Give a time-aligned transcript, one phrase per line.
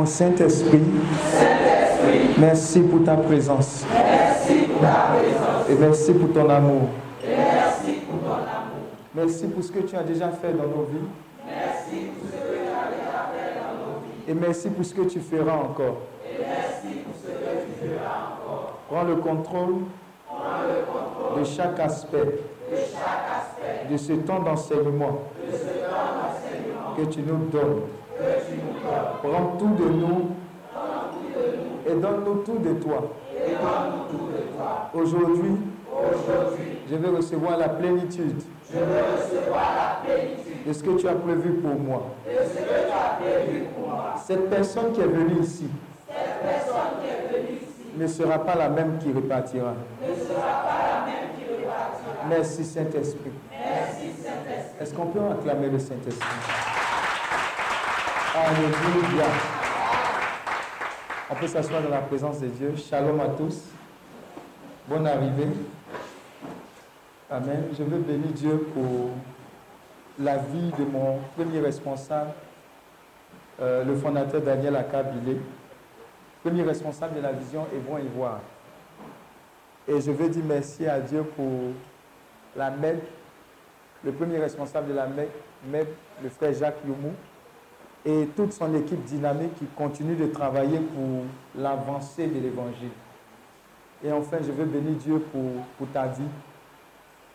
[0.00, 0.80] Mon Saint-Esprit.
[2.38, 3.84] Merci pour ta présence.
[5.68, 6.88] Et merci pour ton amour.
[9.14, 11.06] Merci pour ce que tu as déjà fait dans nos vies.
[14.26, 15.98] Et merci pour ce que tu feras encore.
[18.88, 19.74] Prends le contrôle
[21.36, 22.38] de chaque aspect
[23.90, 25.18] de ce temps d'enseignement
[26.96, 27.82] que tu nous donnes.
[29.22, 30.30] Prends tout de nous
[31.86, 33.10] et donne-nous tout de toi.
[34.94, 35.56] Aujourd'hui,
[36.90, 38.42] je vais recevoir la plénitude
[40.66, 42.02] de ce que tu as prévu pour moi.
[44.24, 45.68] Cette personne qui est venue ici
[47.96, 49.74] ne sera pas la même qui repartira.
[52.28, 53.32] Merci Saint-Esprit.
[54.80, 56.79] Est-ce qu'on peut acclamer le Saint-Esprit?
[58.32, 59.26] Alléluia.
[61.30, 62.74] On peut s'asseoir dans la présence de Dieu.
[62.76, 63.58] Shalom à tous.
[64.86, 65.48] Bonne arrivée.
[67.28, 67.64] Amen.
[67.76, 69.10] Je veux bénir Dieu pour
[70.16, 72.30] la vie de mon premier responsable,
[73.60, 75.36] euh, le fondateur Daniel Akabilé,
[76.44, 78.40] premier responsable de la vision Évron Ivoire.
[79.88, 81.72] Et je veux dire merci à Dieu pour
[82.56, 83.00] la MED,
[84.04, 85.88] le premier responsable de la MED,
[86.22, 87.12] le frère Jacques Youmou,
[88.04, 91.24] et toute son équipe dynamique qui continue de travailler pour
[91.54, 92.90] l'avancée de l'évangile.
[94.02, 95.42] Et enfin, je veux bénir Dieu pour,
[95.76, 96.22] pour ta vie,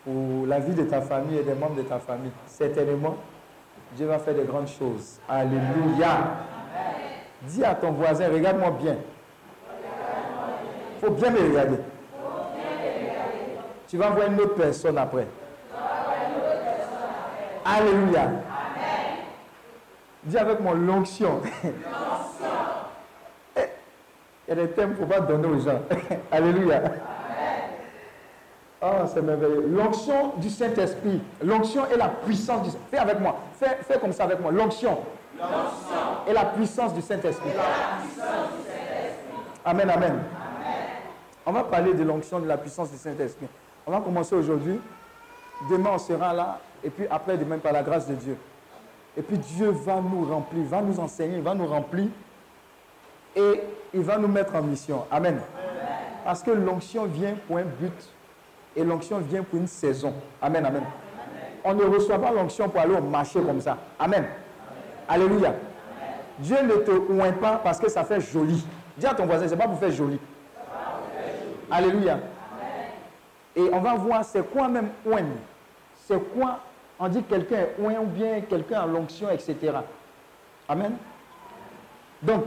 [0.04, 2.32] pour la vie de ta famille et des membres de ta famille.
[2.46, 3.16] Certainement,
[3.94, 5.20] Dieu va faire de grandes choses.
[5.28, 6.34] Alléluia.
[7.42, 8.96] Dis à ton voisin, regarde-moi bien.
[10.96, 11.78] Il faut bien me regarder.
[13.86, 15.28] Tu vas voir une autre personne après.
[17.64, 18.30] Alléluia.
[20.26, 21.40] Dis avec mon l'onction.
[23.56, 23.60] Eh,
[24.48, 25.80] Il y a des thèmes qu'il ne faut pas donner aux gens.
[26.32, 26.82] Alléluia.
[28.82, 29.66] Oh, c'est merveilleux.
[29.68, 31.22] L'onction du Saint-Esprit.
[31.42, 33.36] L'onction et la puissance du Fais avec moi.
[33.58, 34.50] Fais, fais comme ça avec moi.
[34.50, 34.98] L'onction.
[36.26, 37.50] Et la puissance du Saint-Esprit.
[39.64, 40.22] Amen, amen.
[41.46, 43.46] On va parler de l'onction, de la puissance du Saint-Esprit.
[43.86, 44.80] On va commencer aujourd'hui.
[45.70, 46.58] Demain, on sera là.
[46.82, 48.36] Et puis après, demain, par la grâce de Dieu.
[49.16, 52.08] Et puis Dieu va nous remplir, va nous enseigner, va nous remplir.
[53.34, 53.60] Et
[53.94, 55.04] il va nous mettre en mission.
[55.10, 55.40] Amen.
[56.24, 58.12] Parce que l'onction vient pour un but.
[58.74, 60.12] Et l'onction vient pour une saison.
[60.40, 60.82] Amen, amen.
[61.64, 63.78] On ne reçoit pas l'onction pour aller au marché comme ça.
[63.98, 64.26] Amen.
[65.08, 65.54] Alléluia.
[66.38, 68.64] Dieu ne te oint pas parce que ça fait joli.
[68.96, 70.18] Dis à ton voisin, c'est pas pour faire joli.
[71.70, 72.18] Alléluia.
[73.54, 75.24] Et on va voir c'est quoi même oint.
[76.04, 76.60] C'est quoi,
[76.98, 79.56] on dit quelqu'un est oint ou bien quelqu'un a l'onction, etc.
[80.68, 80.96] Amen.
[82.22, 82.44] Donc,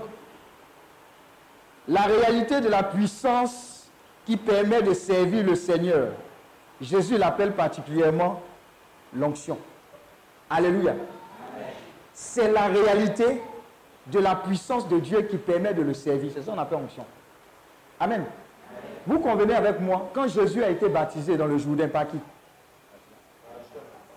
[1.87, 3.89] la réalité de la puissance
[4.25, 6.09] qui permet de servir le Seigneur,
[6.81, 8.41] Jésus l'appelle particulièrement
[9.13, 9.57] l'onction.
[10.49, 10.95] Alléluia.
[12.13, 13.41] C'est la réalité
[14.07, 16.31] de la puissance de Dieu qui permet de le servir.
[16.33, 17.05] C'est ça qu'on appelle onction.
[17.99, 18.25] Amen.
[19.05, 22.17] Vous convenez avec moi, quand Jésus a été baptisé dans le Jourdain, par qui?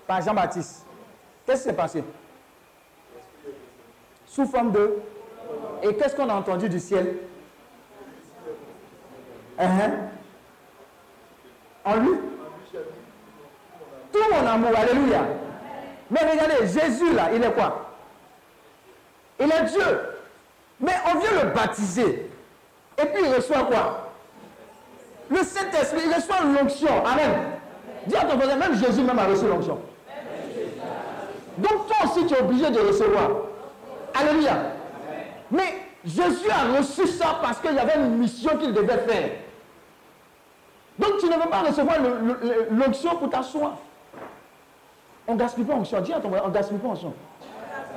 [0.06, 0.87] Par Jean-Baptiste.
[1.46, 2.04] Qu'est-ce qui s'est passé?
[4.26, 4.99] Sous forme de...
[5.82, 7.16] Et qu'est-ce qu'on a entendu du ciel?
[9.58, 9.90] Hein?
[11.84, 12.10] En lui?
[14.12, 15.22] Tout mon amour, alléluia.
[16.10, 17.90] Mais regardez, Jésus là, il est quoi?
[19.40, 20.00] Il est Dieu.
[20.81, 22.31] Mais on vient le baptiser.
[22.99, 24.10] Et puis il reçoit quoi?
[25.31, 27.04] Le Saint-Esprit, il reçoit l'onction.
[27.04, 27.31] Amen.
[28.06, 29.81] Dis à ton voisin, même Jésus même a reçu l'onction.
[31.58, 33.31] Donc toi aussi tu es obligé de recevoir.
[34.14, 34.56] Alléluia.
[35.50, 39.31] Mais Jésus a reçu ça parce qu'il y avait une mission qu'il devait faire.
[40.99, 41.96] Donc tu ne veux pas recevoir
[42.70, 43.72] l'onction pour ta soif.
[45.26, 46.00] On ne gaspille pas onction.
[46.00, 47.14] Dis à ton on ne gaspille pas onction.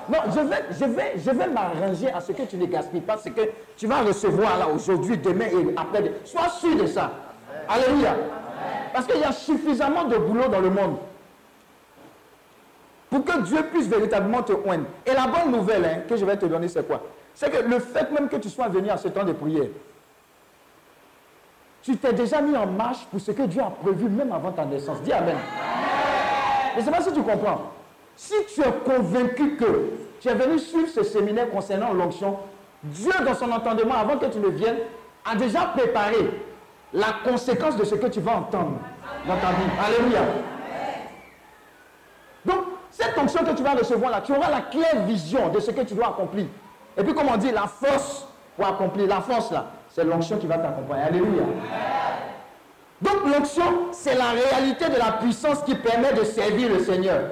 [0.08, 3.18] Non, je vais, je vais, je vais m'arranger à ce que tu ne gaspilles pas,
[3.18, 3.42] ce que
[3.76, 6.14] tu vas recevoir là aujourd'hui, demain et après.
[6.24, 7.12] Sois sûr de ça.
[7.68, 8.16] Alléluia.
[8.94, 10.98] Parce qu'il y a suffisamment de boulot dans le monde
[13.16, 14.86] pour que Dieu puisse véritablement te oindre.
[15.06, 17.02] Et la bonne nouvelle hein, que je vais te donner, c'est quoi?
[17.34, 19.68] C'est que le fait même que tu sois venu à ce temps de prière,
[21.82, 24.66] tu t'es déjà mis en marche pour ce que Dieu a prévu même avant ta
[24.66, 25.02] naissance.
[25.02, 25.38] Dis Amen.
[26.74, 27.72] Je ne sais pas si tu comprends.
[28.18, 32.38] Si tu es convaincu que tu es venu suivre ce séminaire concernant l'onction,
[32.84, 34.80] Dieu, dans son entendement, avant que tu ne viennes,
[35.24, 36.18] a déjà préparé
[36.94, 38.80] la conséquence de ce que tu vas entendre
[39.26, 39.70] dans ta vie.
[39.86, 40.22] Alléluia.
[43.26, 45.96] Onction que tu vas recevoir là, tu auras la claire vision de ce que tu
[45.96, 46.46] dois accomplir.
[46.96, 50.46] Et puis, comme on dit, la force pour accomplir, la force là, c'est l'onction qui
[50.46, 51.04] va t'accompagner.
[51.04, 51.44] Alléluia.
[53.02, 57.32] Donc, l'onction, c'est la réalité de la puissance qui permet de servir le Seigneur.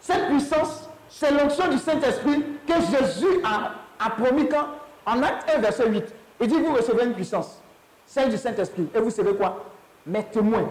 [0.00, 4.66] Cette puissance, c'est l'onction du Saint-Esprit que Jésus a, a promis quand,
[5.06, 6.04] en acte 1, verset 8.
[6.40, 7.62] Il dit, vous recevez une puissance,
[8.04, 8.88] celle du Saint-Esprit.
[8.92, 9.64] Et vous savez quoi?
[10.04, 10.68] Mes témoins.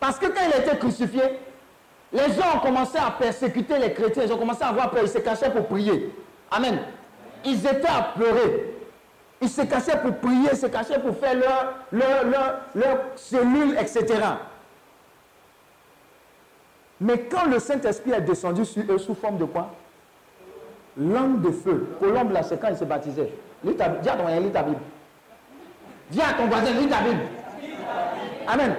[0.00, 1.22] Parce que quand il a été crucifié,
[2.12, 5.08] les gens ont commencé à persécuter les chrétiens, ils ont commencé à avoir peur, ils
[5.08, 6.14] se cachaient pour prier.
[6.50, 6.78] Amen.
[7.44, 8.72] Ils étaient à pleurer.
[9.40, 13.76] Ils se cachaient pour prier, ils se cachaient pour faire leur, leur, leur, leur cellule,
[13.78, 14.06] etc.
[17.00, 19.70] Mais quand le Saint-Esprit est descendu sur eux sous forme de quoi?
[20.98, 21.88] Langue de feu.
[22.00, 23.30] Colombe, là, c'est quand il se baptisait.
[23.62, 24.80] Lis ta- Dis à ton voisin, lis ta Bible.
[26.10, 27.20] Dis à ton voisin, lis ta Bible.
[28.48, 28.74] Amen.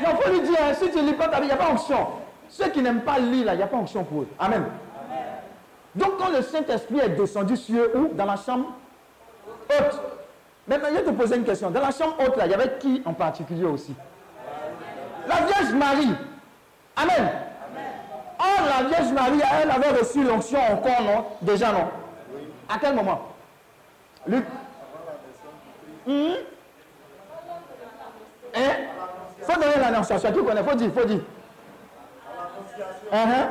[0.00, 1.70] Il faut lui dire, si tu ne lis pas ta Bible, il n'y a pas
[1.70, 2.06] onction.
[2.48, 4.28] Ceux qui n'aiment pas lire, là, il n'y a pas onction pour eux.
[4.38, 4.64] Amen.
[5.94, 8.14] Donc quand le Saint-Esprit est descendu sur eux, où?
[8.14, 8.66] Dans la chambre
[9.70, 10.00] haute.
[10.66, 11.70] Maintenant, je vais te poser une question.
[11.70, 13.94] Dans la chambre haute, là, il y avait qui en particulier aussi?
[15.28, 16.14] La Vierge Marie.
[16.96, 17.30] Amen.
[18.38, 21.24] Or, la Vierge Marie, elle avait reçu l'onction encore, non?
[21.42, 21.88] Déjà, non?
[22.68, 23.20] À quel moment?
[24.26, 24.44] Luc
[26.06, 26.34] Hum?
[28.54, 28.72] Hein?
[29.42, 30.32] Faut donner l'annonciation.
[30.32, 31.20] Tu connais, faut dire, faut dire.
[33.12, 33.48] Uh-huh.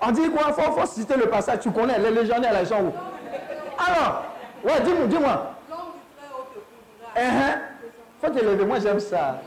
[0.00, 0.52] On dit quoi?
[0.52, 1.60] Faut, faut citer le passage.
[1.60, 2.92] Tu connais, les légionnaires, les gens
[3.78, 4.24] Alors,
[4.64, 5.54] ouais, dis-moi, dis-moi.
[7.16, 7.58] Uh-huh.
[8.20, 9.40] Faut te lever, moi j'aime ça.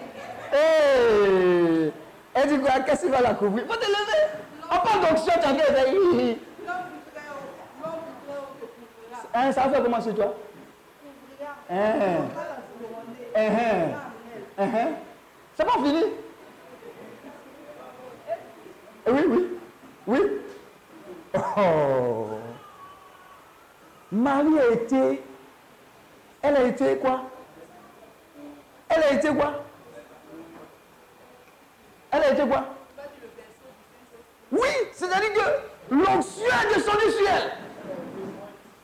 [0.54, 1.92] Hey.
[2.34, 2.80] Elle dit quoi?
[2.86, 3.66] Qu'est-ce qui va la couvrir?
[3.68, 4.28] Faut te lever.
[4.70, 4.96] On parle.
[9.38, 10.34] Hein, ça fait comment chez toi?
[11.70, 11.76] Hein?
[13.36, 14.15] Hein?
[14.58, 16.04] C'est pas fini
[19.08, 19.60] Oui, oui.
[20.08, 20.20] Oui.
[21.58, 22.28] Oh.
[24.12, 25.24] Marie a été.
[26.42, 27.24] Elle a été quoi?
[28.88, 29.64] Elle a été quoi?
[32.12, 32.66] Elle a été quoi?
[34.52, 37.52] Oui, c'est-à-dire que l'onction est descendue sur elle.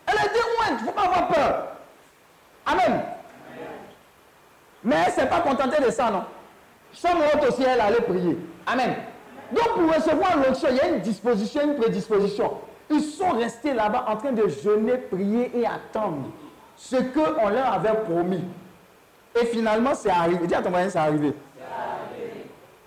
[0.08, 1.68] Elle a été ointe, il ne faut pas avoir peur.
[2.66, 3.04] Amen.
[4.84, 6.24] Mais elle ne s'est pas contentée de ça, non.
[6.94, 8.38] Chambre haute aussi, elle allait prier.
[8.66, 8.96] Amen.
[9.52, 12.54] Donc pour recevoir l'onction, il y a une disposition, une prédisposition.
[12.90, 16.30] Ils sont restés là-bas en train de jeûner, prier et attendre
[16.76, 18.44] ce qu'on leur avait promis.
[19.40, 20.46] Et finalement, c'est arrivé.
[20.48, 21.34] Dis à ton voisin, c'est arrivé.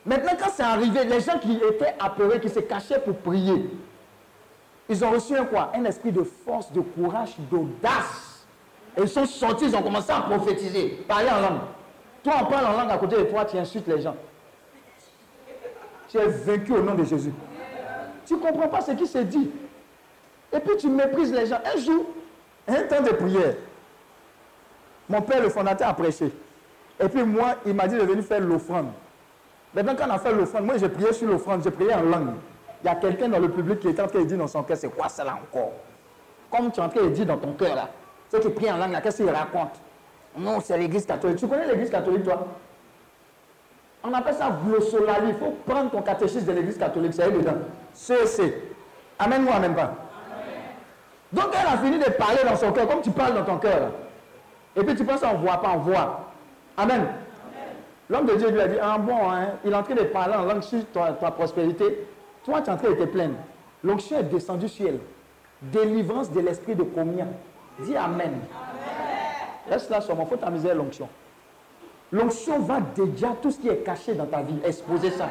[0.04, 3.70] Maintenant, quand c'est arrivé, les gens qui étaient apeurés, qui se cachaient pour prier,
[4.86, 5.72] ils ont reçu un quoi?
[5.74, 8.46] Un esprit de force, de courage, d'audace.
[8.98, 11.60] Ils sont sortis, ils ont commencé à prophétiser, parler en langue.
[12.24, 14.16] Toi, on parle en langue à côté de toi, tu insultes les gens.
[16.08, 17.32] Tu es vaincu au nom de Jésus.
[18.24, 19.50] Tu ne comprends pas ce qui se dit.
[20.50, 21.58] Et puis tu méprises les gens.
[21.62, 22.06] Un jour,
[22.66, 23.54] un temps de prière,
[25.06, 26.32] mon père, le fondateur, a prêché.
[26.98, 28.88] Et puis moi, il m'a dit de venir faire l'offrande.
[29.74, 32.34] Maintenant, quand on a fait l'offrande, moi j'ai prié sur l'offrande, j'ai prié en langue.
[32.82, 34.62] Il y a quelqu'un dans le public qui est en train de dire dans son
[34.62, 35.72] cœur, c'est quoi ça là encore?
[36.50, 37.90] Comme tu es en train de dire dans ton cœur là,
[38.30, 39.80] ceux qui prient en langue là, qu'est-ce qu'il raconte
[40.36, 41.38] Non, c'est l'église catholique.
[41.38, 42.46] Tu connais l'église catholique toi?
[44.02, 45.28] On appelle ça glossolalie.
[45.28, 47.54] Il faut prendre ton catéchisme de l'église catholique, c'est dedans.
[47.94, 48.54] CEC.
[49.18, 49.94] Amen ou amen pas
[51.32, 53.92] Donc elle a fini de parler dans son cœur, comme tu parles dans ton cœur.
[54.76, 56.32] Et puis tu penses on ne voit pas, on voit.
[56.76, 57.06] Amen.
[58.10, 60.34] L'homme de Dieu lui a dit, ah bon, hein, il est en train de parler
[60.34, 62.06] en langue sur ta, prospérité.
[62.44, 63.36] Toi, tu es en train de te plaindre.
[63.82, 64.98] L'onction est descendue sur elle.
[65.62, 67.28] Délivrance de l'esprit de communion.
[67.80, 68.32] Dis Amen.
[68.32, 68.73] Reste
[69.70, 71.08] là seulement, il faut t'amuser l'onction.
[72.12, 75.28] L'onction va déjà tout ce qui est caché dans ta vie, exposer ça.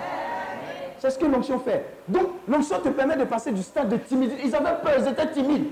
[1.00, 1.86] C'est ce que l'onction fait.
[2.08, 4.42] Donc, l'onction te permet de passer du stade de timidité.
[4.46, 5.68] Ils avaient peur, ils étaient timides.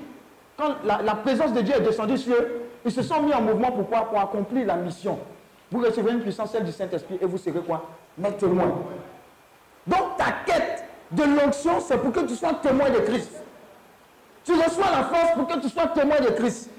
[0.57, 3.41] Quand la, la présence de Dieu est descendue sur eux, ils se sont mis en
[3.41, 5.17] mouvement pourquoi Pour accomplir la mission.
[5.71, 7.85] Vous recevrez une puissance, celle du Saint-Esprit, et vous serez quoi?
[8.17, 8.73] Mes témoins.
[9.87, 13.31] Donc, ta quête de l'onction, c'est pour que tu sois témoin de Christ.
[14.43, 16.69] Tu reçois la force pour que tu sois témoin de Christ.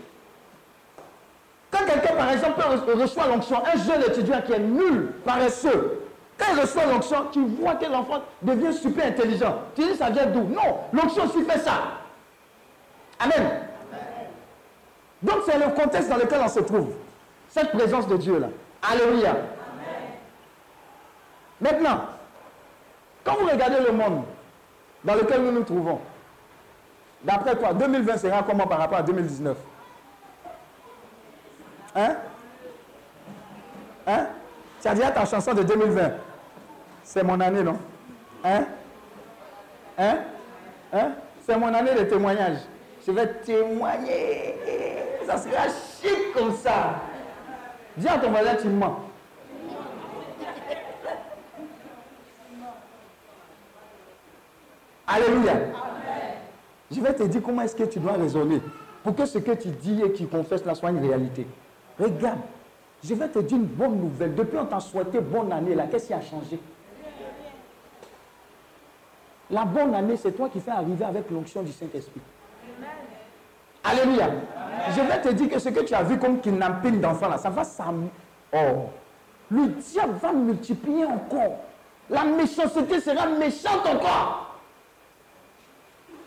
[1.72, 6.00] Quand quelqu'un, par exemple, re- reçoit l'onction, un jeune étudiant qui est nul, paresseux,
[6.38, 9.56] quand il reçoit l'onction, tu vois que l'enfant devient super intelligent.
[9.74, 10.42] Tu dis, ça vient d'où?
[10.42, 11.72] Non, l'onction aussi fait ça.
[13.18, 13.50] Amen.
[15.22, 16.92] Donc, c'est le contexte dans lequel on se trouve.
[17.48, 18.48] Cette présence de Dieu-là.
[18.82, 19.36] Alléluia.
[21.60, 22.00] Maintenant,
[23.24, 24.24] quand vous regardez le monde
[25.04, 26.00] dans lequel nous nous trouvons,
[27.22, 29.56] d'après toi, 2020 sera comment par rapport à 2019
[31.94, 32.16] Hein?
[34.06, 34.26] Hein?
[34.80, 36.10] Tu as déjà ta chanson de 2020
[37.04, 37.78] C'est mon année, non?
[38.44, 38.64] Hein?
[39.98, 40.18] Hein?
[40.92, 41.12] Hein?
[41.46, 42.58] C'est mon année de témoignage.
[43.06, 44.56] Je vais témoigner.
[45.26, 47.00] Ça sera chic comme ça.
[47.96, 49.00] Dis à ton voisin, tu mens.
[55.06, 55.52] Alléluia.
[56.90, 58.60] Je vais te dire comment est-ce que tu dois raisonner
[59.02, 61.46] pour que ce que tu dis et que tu confesses là soit une réalité.
[62.02, 62.40] Regarde,
[63.04, 64.34] je vais te dire une bonne nouvelle.
[64.34, 66.58] Depuis on t'a souhaité bonne année là, qu'est-ce qui a changé?
[69.50, 72.20] La bonne année, c'est toi qui fais arriver avec l'onction du Saint-Esprit.
[73.84, 74.30] Alléluia.
[74.90, 77.50] Je vais te dire que ce que tu as vu comme kidnapping d'enfants là, ça
[77.50, 78.08] va s'am...
[78.52, 78.88] Oh.
[79.50, 81.58] Le diable va multiplier encore.
[82.08, 84.58] La méchanceté sera méchante encore.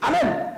[0.02, 0.55] Amen.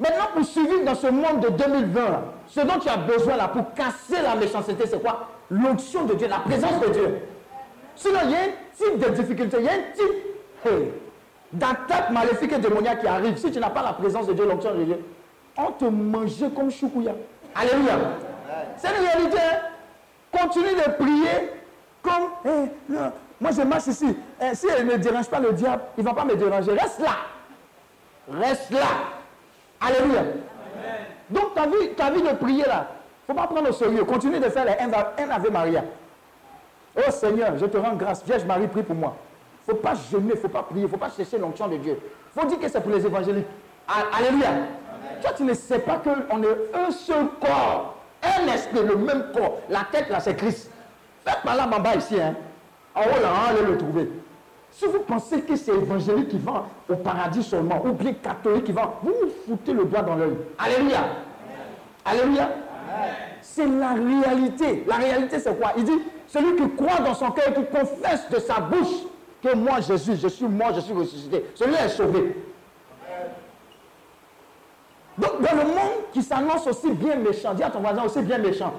[0.00, 3.48] Maintenant, pour survivre dans ce monde de 2020, là, ce dont tu as besoin là
[3.48, 5.28] pour casser la méchanceté, c'est quoi?
[5.50, 7.18] L'onction de Dieu, la présence de Dieu.
[7.96, 8.42] Sinon, il y a un
[8.76, 10.92] type de difficulté, il y a un type hey,
[11.52, 13.36] d'attaque maléfique et démoniaque qui arrive.
[13.38, 15.04] Si tu n'as pas la présence de Dieu, l'onction de Dieu,
[15.56, 17.12] on te mangeait comme choukouya.
[17.54, 17.94] Alléluia.
[18.76, 19.38] C'est une réalité.
[19.38, 19.58] hein.
[20.38, 21.50] Continue de prier
[22.02, 24.16] comme, hey, non, moi je marche ici.
[24.40, 26.72] Eh, si elle ne dérange pas le diable, il ne va pas me déranger.
[26.72, 27.16] Reste là.
[28.30, 29.17] Reste là.
[29.80, 30.22] Alléluia.
[31.30, 31.66] Donc ta
[32.10, 32.88] vie, de prier là,
[33.28, 34.04] il ne faut pas prendre au sérieux.
[34.04, 35.84] Continue de faire les un, Ave Maria.
[36.96, 38.24] Oh Seigneur, je te rends grâce.
[38.24, 39.16] Vierge Marie, prie pour moi.
[39.66, 41.38] Il ne faut pas jeûner, il ne faut pas prier, il ne faut pas chercher
[41.38, 41.98] l'onction de Dieu.
[42.00, 43.46] Il faut dire que c'est pour les évangéliques.
[43.86, 44.48] Alléluia.
[45.20, 49.58] Toi, tu ne sais pas qu'on est un seul corps, un esprit, le même corps.
[49.68, 50.70] La tête là, c'est Christ.
[51.24, 52.20] Faites là, en bas ici.
[52.20, 52.34] Hein.
[52.94, 54.10] En haut là, allez le trouver.
[54.78, 58.70] Si vous pensez que c'est évangélique qui va au paradis seulement, ou bien catholique qui
[58.70, 60.36] va, vous vous foutez le doigt dans l'œil.
[60.56, 61.00] Alléluia.
[62.04, 62.48] Alléluia.
[63.42, 64.84] C'est la réalité.
[64.86, 65.72] La réalité, c'est quoi?
[65.76, 69.02] Il dit, celui qui croit dans son cœur et qui confesse de sa bouche
[69.42, 72.36] que moi, Jésus, je suis mort, je suis ressuscité, celui-là est sauvé.
[75.16, 78.38] Donc, dans le monde qui s'annonce aussi bien méchant, dis à ton voisin aussi bien
[78.38, 78.72] méchant,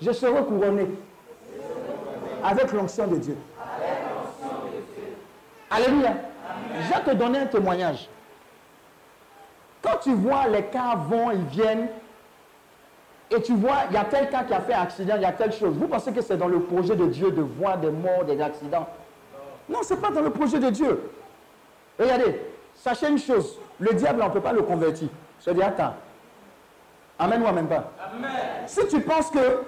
[0.00, 0.88] je serai couronné
[2.42, 3.36] avec l'onction de Dieu.
[5.70, 6.14] Alléluia.
[6.74, 8.08] Je vais te donner un témoignage.
[9.82, 11.88] Quand tu vois les cas vont, ils viennent,
[13.30, 15.32] et tu vois, il y a tel cas qui a fait accident, il y a
[15.32, 15.74] telle chose.
[15.76, 18.88] Vous pensez que c'est dans le projet de Dieu de voir des morts, des accidents?
[19.68, 21.10] Non, ce n'est pas dans le projet de Dieu.
[21.98, 22.40] Regardez,
[22.74, 25.08] sachez une chose, le diable, on ne peut pas le convertir.
[25.46, 25.94] Je dis, attends.
[27.18, 27.92] Amen ou amen pas
[28.66, 29.62] Si tu penses que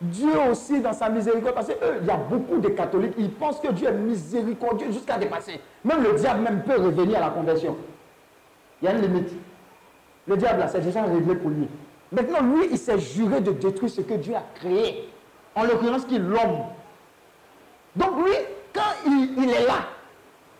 [0.00, 3.68] Dieu aussi, dans sa miséricorde, parce qu'il y a beaucoup de catholiques, ils pensent que
[3.72, 5.60] Dieu est miséricordieux jusqu'à dépasser.
[5.84, 7.76] Même le diable même peut revenir à la conversion.
[8.82, 9.30] Il y a une limite.
[10.26, 11.68] Le diable, là, c'est déjà réglé pour lui.
[12.10, 15.08] Maintenant, lui, il s'est juré de détruire ce que Dieu a créé.
[15.54, 16.64] En l'occurrence, qui est l'homme.
[17.94, 18.34] Donc, lui,
[18.72, 19.86] quand il, il est là,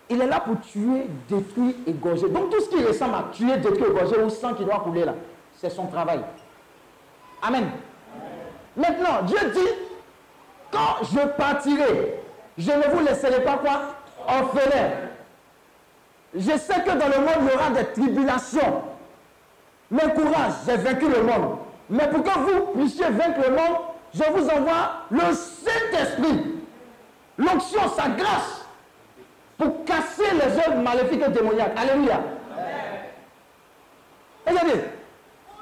[0.08, 2.28] il est là pour tuer, détruire, égorger.
[2.28, 5.14] Donc, tout ce qui ressemble à tuer, détruire, égorger, ou sang qui doit couler là,
[5.56, 6.20] c'est son travail.
[7.42, 7.64] Amen.
[8.76, 9.68] Maintenant, Dieu dit,
[10.70, 12.20] quand je partirai,
[12.58, 13.80] je ne vous laisserai pas quoi?
[14.26, 14.90] Orphelin.
[16.34, 18.82] Je sais que dans le monde, il y aura des tribulations.
[19.90, 21.58] Mais courage, j'ai vaincu le monde.
[21.88, 23.76] Mais pour que vous puissiez vaincre le monde,
[24.12, 26.56] je vous envoie le Saint-Esprit.
[27.36, 28.64] L'onction, sa grâce,
[29.58, 31.76] pour casser les œuvres maléfiques et démoniaques.
[31.76, 32.20] Alléluia.
[34.46, 34.84] Regardez,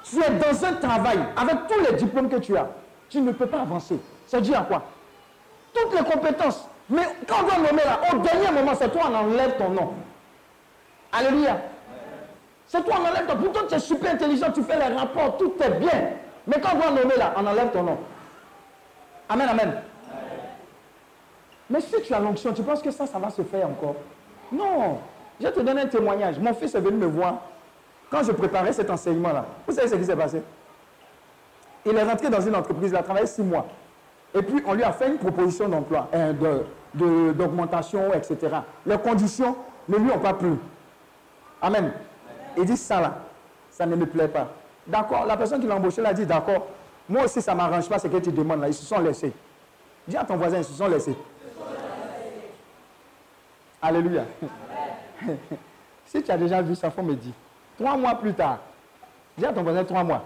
[0.04, 2.68] tu es dans un travail, avec tous les diplômes que tu as,
[3.12, 4.00] tu ne peux pas avancer.
[4.26, 4.82] Ça dit à quoi?
[5.74, 6.66] Toutes les compétences.
[6.88, 9.92] Mais quand on doit nommer là, au dernier moment, c'est toi, on enlève ton nom.
[11.12, 11.58] Alléluia.
[12.66, 13.36] C'est toi, on enlève ton.
[13.36, 16.10] Pourtant, tu es super intelligent, tu fais les rapports, tout est bien.
[16.46, 17.98] Mais quand on va nommer là, on enlève ton nom.
[19.28, 19.82] Amen, amen.
[21.68, 23.96] Mais si tu as l'onction, tu penses que ça, ça va se faire encore?
[24.50, 24.98] Non.
[25.38, 26.38] Je te donner un témoignage.
[26.38, 27.42] Mon fils est venu me voir
[28.10, 29.44] quand je préparais cet enseignement-là.
[29.66, 30.42] Vous savez ce qui s'est passé?
[31.84, 33.66] Il est rentré dans une entreprise, il a travaillé six mois.
[34.34, 36.32] Et puis, on lui a fait une proposition d'emploi, euh,
[36.94, 38.36] de- d'augmentation, etc.
[38.86, 39.56] Les conditions
[39.88, 40.52] ne lui ont pas plu.
[41.60, 41.92] Amen.
[42.56, 43.14] Il dit ça là,
[43.70, 44.48] ça ne me plaît pas.
[44.86, 46.66] D'accord, la personne qui l'a embauché l'a dit d'accord.
[47.08, 48.68] Moi aussi, ça ne m'arrange pas ce que tu demandes là.
[48.68, 49.32] Ils se sont laissés.
[50.06, 51.16] Dis à ton voisin, ils se sont laissés.
[53.80, 54.24] Alléluia.
[56.06, 57.32] si tu as déjà vu ça, faut me dire.
[57.78, 58.58] Trois mois plus tard,
[59.36, 60.22] dis à ton voisin trois mois.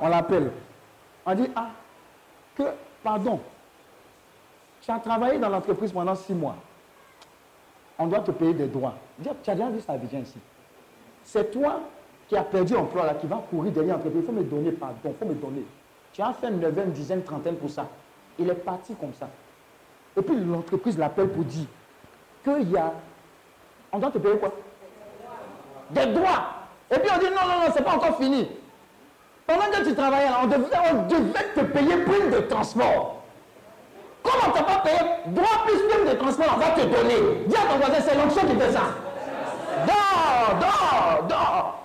[0.00, 0.52] On l'appelle.
[1.26, 1.70] On dit, ah,
[2.56, 2.62] que,
[3.02, 3.40] pardon,
[4.80, 6.56] tu as travaillé dans l'entreprise pendant six mois.
[7.98, 8.94] On doit te payer des droits.
[9.22, 10.38] Tu as déjà vu ça Abidjan ici.
[11.24, 11.80] C'est toi
[12.28, 14.22] qui as perdu emploi là, qui va courir derrière l'entreprise.
[14.22, 15.64] Il faut me donner pardon, il faut me donner.
[16.12, 17.86] Tu as fait une neuvaine, dizaine, trentaine pour ça.
[18.38, 19.28] Il est parti comme ça.
[20.16, 21.66] Et puis l'entreprise l'appelle pour dire
[22.44, 22.92] qu'il y a.
[23.92, 24.52] On doit te payer quoi?
[25.90, 26.54] Des droits.
[26.90, 28.48] Et puis on dit non, non, non, c'est pas encore fini.
[29.48, 33.22] Pendant que tu travaillais là, on devait, te payer prime de transport.
[34.22, 37.44] Comment on t'a pas payé droit plus prime de transport, on va te donner.
[37.46, 38.82] Dis à ton voisin, c'est l'onction qui fait ça.
[39.86, 41.78] Dors, dors, dors.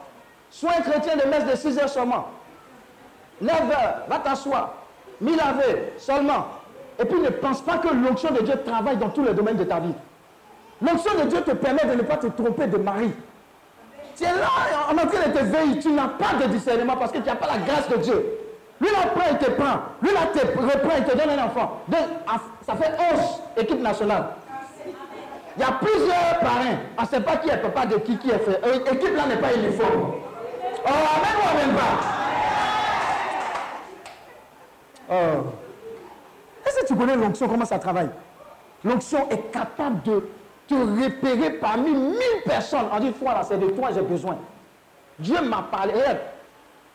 [0.50, 2.28] Sois un chrétien de messe de 6 heures seulement.
[3.40, 4.74] 9 heures, va t'asseoir.
[5.22, 6.48] Mi laver seulement.
[7.00, 9.64] Et puis ne pense pas que l'onction de Dieu travaille dans tous les domaines de
[9.64, 9.94] ta vie.
[10.82, 13.14] L'onction de Dieu te permet de ne pas te tromper de mari.
[14.16, 14.48] Tu es là
[14.90, 17.48] en train de te veiller, tu n'as pas de discernement parce que tu n'as pas
[17.48, 18.26] la grâce de Dieu.
[18.80, 19.80] Lui là prend, il te prend.
[20.02, 21.82] Lui là te reprend, il te donne un enfant.
[21.88, 24.26] Donc, ah, ça fait 11 équipes nationales.
[25.56, 26.78] Il y a plusieurs parrains.
[26.98, 28.60] On ne sait pas qui est papa de qui, qui est fait.
[28.66, 30.14] Euh, Équipe là n'est pas uniforme.
[30.86, 32.24] Oh, amen ou amen pas?
[35.12, 35.46] Oh.
[36.66, 38.10] Est-ce que tu connais l'onction, comment ça travaille?
[38.84, 40.28] L'onction est capable de
[40.68, 42.86] te repérer parmi mille personnes.
[42.92, 44.38] On dit, toi là, c'est de toi j'ai besoin.
[45.20, 45.94] Dieu m'a parlé.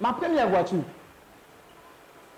[0.01, 0.79] Ma première voiture,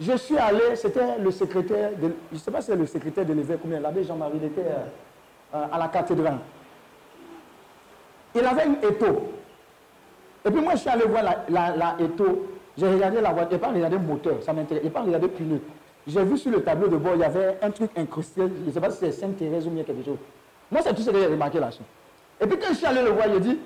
[0.01, 3.27] je suis allé, c'était le secrétaire, de, je ne sais pas si c'est le secrétaire
[3.27, 6.39] de l'évêque ou bien l'abbé Jean-Marie, il était euh, euh, à la cathédrale.
[8.35, 9.31] Il avait une étau.
[10.43, 12.49] Et puis moi, je suis allé voir la, la, étau.
[12.79, 14.85] J'ai regardé la voiture, je pas regardé le moteur, ça m'intéresse.
[14.85, 15.61] Je n'ai pas regardé le pneu.
[16.07, 18.73] J'ai vu sur le tableau de bord, il y avait un truc incrusté, je ne
[18.73, 20.17] sais pas si c'est Sainte-Thérèse ou bien quelque chose.
[20.71, 21.83] Moi, c'est tout ce que j'ai remarqué là-dessus.
[22.41, 23.59] Et puis quand je suis allé le voir, a dit,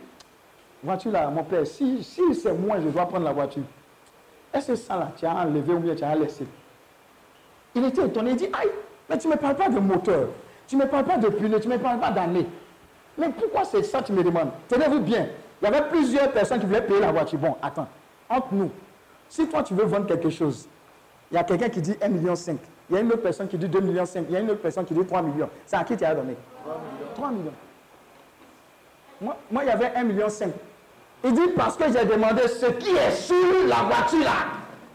[0.82, 3.62] voiture là, mon père, si, si c'est moi, je dois prendre la voiture.
[4.52, 6.46] Est-ce que ça là, tu as enlevé ou bien tu as laissé?
[7.74, 8.70] Il était étonné, il dit, aïe,
[9.08, 10.28] mais tu ne me parles pas de moteur,
[10.66, 12.46] tu ne me parles pas de pneu, tu ne me parles pas d'année.
[13.18, 14.50] Mais pourquoi c'est ça que tu me demandes?
[14.68, 15.28] Tenez-vous bien,
[15.60, 17.38] il y avait plusieurs personnes qui voulaient payer la voiture.
[17.38, 17.88] Bon, attends,
[18.28, 18.70] entre nous,
[19.28, 20.68] si toi tu veux vendre quelque chose,
[21.30, 22.34] il y a quelqu'un qui dit 1,5 million.
[22.90, 24.04] Il y a une autre personne qui dit 2,5 millions.
[24.28, 25.48] Il y a une autre personne qui dit 3 millions.
[25.66, 26.36] C'est à qui tu as donné?
[27.14, 27.52] 3 millions.
[29.20, 30.26] Moi, moi, il y avait 1,5 million.
[31.24, 34.32] Il dit parce que j'ai demandé ce qui est sur la voiture là.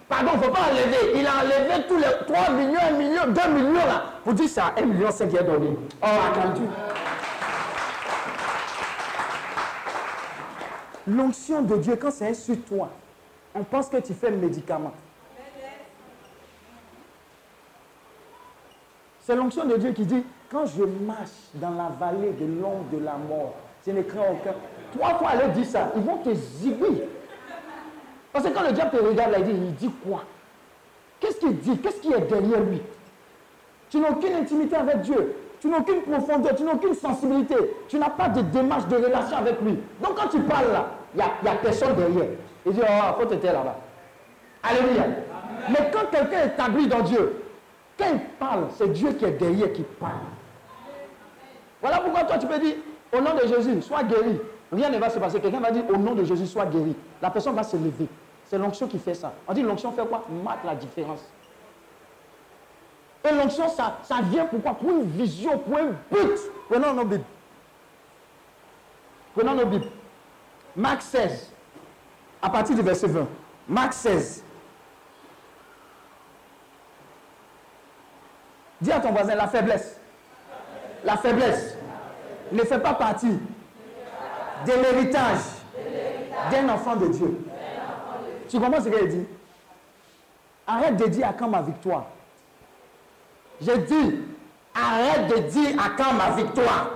[0.08, 1.20] Pardon, il ne faut pas enlever.
[1.20, 4.06] Il a enlevé tous les 3 millions, 1 million, 2 millions là.
[4.34, 5.78] Dire c'est à 1,5 million qu'il a donné.
[6.04, 6.62] Oh, attends-tu.
[11.08, 12.90] L'onction de Dieu, quand c'est sur toi,
[13.56, 14.94] on pense que tu fais le médicament.
[19.30, 22.98] C'est l'onction de Dieu qui dit, quand je marche dans la vallée de l'ombre de
[22.98, 23.54] la mort,
[23.86, 24.56] je ne crains aucun.
[24.98, 27.08] Trois fois, elle dit ça, ils vont te zigouiller.
[28.34, 30.24] Parce que quand le diable te regarde, là, il dit, il dit quoi?
[31.20, 31.78] Qu'est-ce qu'il dit?
[31.78, 32.82] Qu'est-ce qui est derrière lui?
[33.92, 35.36] Tu n'as aucune intimité avec Dieu.
[35.62, 37.56] Tu n'as aucune profondeur, tu n'as aucune sensibilité.
[37.88, 39.78] Tu n'as pas de démarche de relation avec lui.
[40.02, 42.32] Donc quand tu parles là, il n'y a personne derrière.
[42.66, 43.78] Il dit, oh, faut te taire là-bas.
[44.64, 45.04] Alléluia.
[45.70, 47.44] Mais quand quelqu'un est établi dans Dieu,
[48.00, 50.14] quand il parle, c'est Dieu qui est derrière qui parle.
[51.82, 52.76] Voilà pourquoi toi tu peux dire,
[53.14, 54.40] au nom de Jésus, sois guéri.
[54.72, 55.40] Rien ne va se passer.
[55.40, 56.96] Quelqu'un va dire, au nom de Jésus, sois guéri.
[57.22, 58.08] La personne va se lever.
[58.46, 59.34] C'est l'onction qui fait ça.
[59.48, 60.26] On dit, l'onction fait quoi?
[60.44, 61.24] Marque la différence.
[63.28, 64.74] Et l'onction, ça, ça vient pourquoi?
[64.74, 66.40] Pour une vision, pour un but.
[66.70, 67.24] Prenons nos Bibles.
[69.36, 69.90] Prenons nos Bibles.
[70.76, 71.52] Marc 16,
[72.42, 73.28] à partir du verset 20.
[73.68, 74.44] Marc 16.
[78.82, 80.00] Dis à ton voisin la faiblesse.
[81.04, 81.78] La faiblesse
[82.52, 83.40] ne fait pas partie
[84.66, 85.40] de l'héritage
[86.52, 87.46] d'un enfant de Dieu.
[88.50, 89.28] Tu comprends ce qu'il dit
[90.66, 92.06] Arrête de dire à quand ma victoire.
[93.62, 94.20] J'ai dit,
[94.74, 96.92] arrête de dire à quand ma victoire.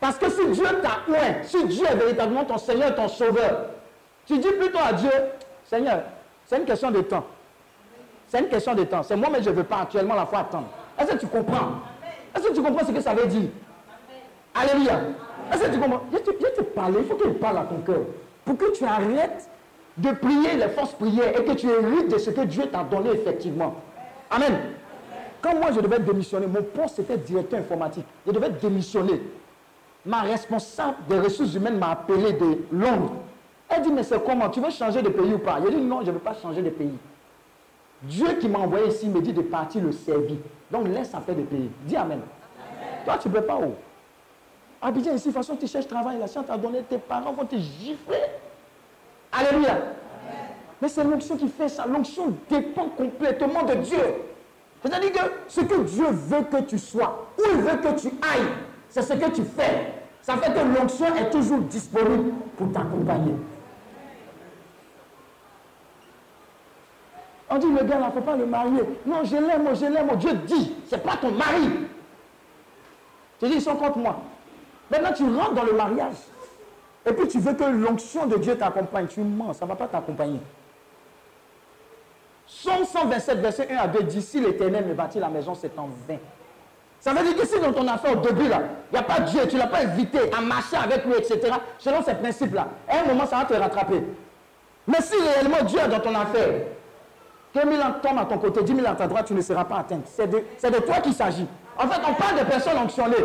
[0.00, 3.66] Parce que si Dieu t'a oint, si Dieu est véritablement ton Seigneur, ton Sauveur,
[4.26, 5.10] tu dis plutôt à Dieu,
[5.64, 6.02] Seigneur,
[6.46, 7.24] c'est une question de temps.
[8.30, 9.02] C'est une question de temps.
[9.02, 10.68] C'est moi, mais je ne veux pas actuellement la foi attendre.
[10.96, 11.80] Est-ce que tu comprends?
[12.32, 13.48] Est-ce que tu comprends ce que ça veut dire?
[14.54, 15.00] Alléluia.
[15.52, 16.02] Est-ce que tu comprends?
[16.12, 18.02] Je te, je te parle, il faut qu'il parle à ton cœur.
[18.44, 19.50] Pour que tu arrêtes
[19.96, 23.10] de prier les fausses prières et que tu hérites de ce que Dieu t'a donné
[23.10, 23.74] effectivement.
[24.30, 24.60] Amen.
[25.42, 28.06] Quand moi je devais démissionner, mon poste c'était directeur informatique.
[28.24, 29.20] Je devais démissionner.
[30.06, 33.14] Ma responsable des ressources humaines m'a appelé de Londres.
[33.68, 34.48] Elle dit, mais c'est comment?
[34.50, 35.58] Tu veux changer de pays ou pas?
[35.64, 36.94] J'ai dit, non, je ne veux pas changer de pays.
[38.02, 40.36] Dieu qui m'a envoyé ici me dit de partir le servir.
[40.70, 41.70] Donc laisse affaire de pays.
[41.84, 42.20] Dis Amen.
[43.04, 43.74] Toi, tu ne peux pas où?
[44.82, 46.18] Abidjan ici, de toute façon, tu cherches travail.
[46.18, 48.22] La science t'a donné, tes parents vont te gifler.
[49.32, 49.78] Alléluia.
[50.80, 51.86] Mais c'est l'onction qui fait ça.
[51.86, 53.98] L'onction dépend complètement de Dieu.
[54.82, 58.48] C'est-à-dire que ce que Dieu veut que tu sois, où il veut que tu ailles,
[58.88, 59.92] c'est ce que tu fais.
[60.22, 63.34] Ça fait que l'onction est toujours disponible pour t'accompagner.
[67.50, 68.82] On dit, le gars, il ne faut pas le marier.
[69.04, 70.16] Non, je l'aime, je l'aime.
[70.16, 71.68] Dieu dit, ce n'est pas ton mari.
[73.40, 74.20] Tu dis, ils sont contre moi.
[74.88, 76.14] Maintenant, tu rentres dans le mariage.
[77.04, 79.08] Et puis, tu veux que l'onction de Dieu t'accompagne.
[79.08, 80.40] Tu mens, ça ne va pas t'accompagner.
[82.46, 86.18] Somme 127, verset 1 à 2, d'ici l'éternel me bâtit la maison, c'est en vain.
[87.00, 89.40] Ça veut dire que si dans ton affaire au début, il n'y a pas Dieu,
[89.48, 91.40] tu ne l'as pas invité à marcher avec lui, etc.,
[91.78, 94.02] selon ces principes-là, à un moment, ça va te rattraper.
[94.86, 96.62] Mais si réellement Dieu est dans ton affaire,
[97.52, 99.78] que mille tombent à ton côté, 10 000 à ta droite, tu ne seras pas
[99.78, 100.00] atteint.
[100.06, 101.46] C'est de, toi qu'il s'agit.
[101.76, 103.16] En fait, on parle de personnes onctionnées.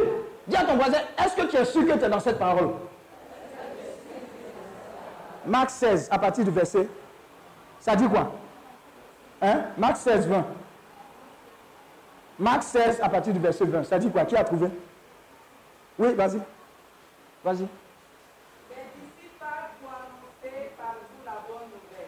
[0.47, 2.71] Dis à ton voisin, est-ce que tu es sûr que tu es dans cette parole?
[5.45, 6.87] Marc 16, à partir du verset,
[7.79, 8.31] ça dit quoi?
[9.41, 9.61] Hein?
[9.77, 10.45] Marc 16, 20.
[12.39, 13.83] Marc 16, à partir du verset 20.
[13.83, 14.25] Ça dit quoi?
[14.25, 14.69] Qui a trouvé?
[15.99, 16.39] Oui, vas-y.
[17.43, 17.67] Vas-y.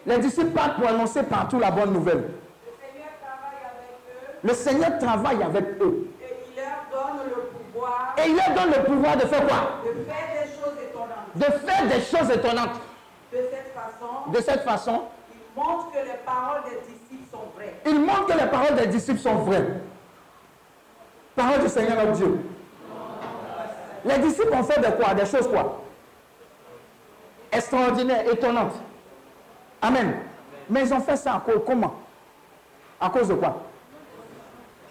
[0.08, 2.30] Les disciples partent pour annoncer partout la bonne nouvelle.
[2.72, 6.08] Le Seigneur travaille avec eux Le Seigneur travaille avec eux.
[6.22, 9.56] et il leur donne le pouvoir Et il leur donne le pouvoir de faire quoi?
[9.84, 11.34] De faire des choses étonnantes.
[11.34, 12.80] De faire des choses étonnantes.
[13.32, 17.74] De cette façon, De cette façon, il montre que les paroles des disciples sont vraies.
[17.84, 19.66] il montre que les paroles des disciples sont vraies.
[21.36, 22.40] Paroles du Seigneur Dieu.
[24.06, 25.12] Les disciples ont fait de quoi?
[25.12, 25.82] Des choses quoi?
[27.52, 28.74] Extraordinaires, étonnantes.
[29.80, 30.14] Amen.
[30.68, 31.94] Mais ils ont fait ça à cause, comment?
[33.00, 33.62] À cause de quoi?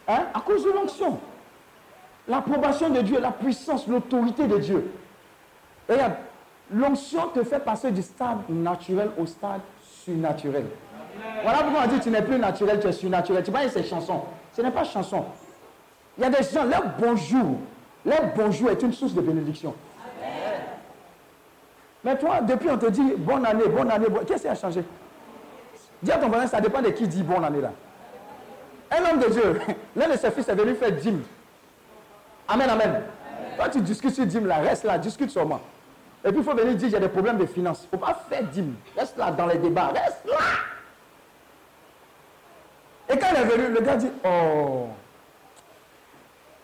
[0.07, 0.25] Hein?
[0.33, 1.19] À cause de l'onction.
[2.27, 4.91] L'approbation de Dieu, la puissance, l'autorité de Dieu.
[5.89, 6.13] Regarde,
[6.71, 10.65] l'onction te fait passer du stade naturel au stade surnaturel.
[11.43, 13.43] Voilà pourquoi on dit tu n'es plus naturel, tu es surnaturel.
[13.43, 14.23] Tu vois, ces chansons.
[14.53, 15.25] Ce n'est pas chanson.
[16.17, 17.59] Il y a des gens, leur bonjour,
[18.05, 19.73] leur bonjour est une source de bénédiction.
[22.03, 24.83] Mais toi, depuis on te dit bonne année, bonne année, bonne- qu'est-ce qui a changé?
[26.01, 27.71] Dis à ton voisin, ça dépend de qui dit bonne année là.
[28.91, 29.59] Un homme de Dieu,
[29.95, 31.23] l'un de ses fils est venu faire dîme.
[32.47, 33.01] Amen, amen.
[33.57, 35.59] Toi, tu discutes sur dîme là, reste là, discute sur moi.
[36.23, 37.87] Et puis il faut venir dire j'ai des problèmes de finances.
[37.91, 38.75] Il ne faut pas faire dîme.
[38.97, 40.37] Reste là dans les débats, reste là.
[43.09, 44.87] Et quand il est venu, le gars dit Oh,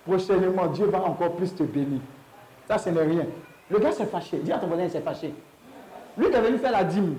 [0.06, 2.02] prochainement, Dieu va encore plus te bénir.
[2.68, 3.26] Ça, ce n'est rien.
[3.74, 4.38] Le gars s'est fâché.
[4.38, 5.34] Dis à ton voisin, il s'est fâché.
[6.16, 7.18] Lui qui est venu faire la dîme,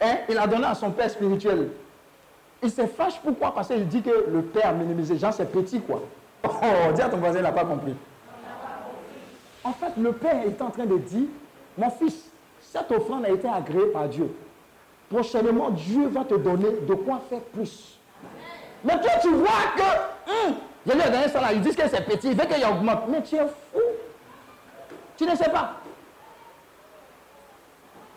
[0.00, 1.70] hein, il a donné à son père spirituel.
[2.62, 3.52] Il se fâche pourquoi?
[3.52, 5.18] Parce qu'il dit que le père a minimisé.
[5.18, 6.02] Jean, c'est petit, quoi.
[6.44, 7.96] Oh, dis à ton voisin, il n'a pas compris.
[9.64, 11.26] En fait, le père est en train de dire
[11.76, 14.32] Mon fils, cette offrande a été agréée par Dieu.
[15.10, 17.98] Prochainement, Dieu va te donner de quoi faire plus.
[18.84, 20.30] Mais toi, tu vois que.
[20.30, 20.54] hum,
[20.86, 23.08] je lui ai donné ça là, ils disent que c'est petit, il veut qu'il augmente.
[23.08, 23.80] Mais tu es fou.
[25.20, 25.72] Tu ne sais pas.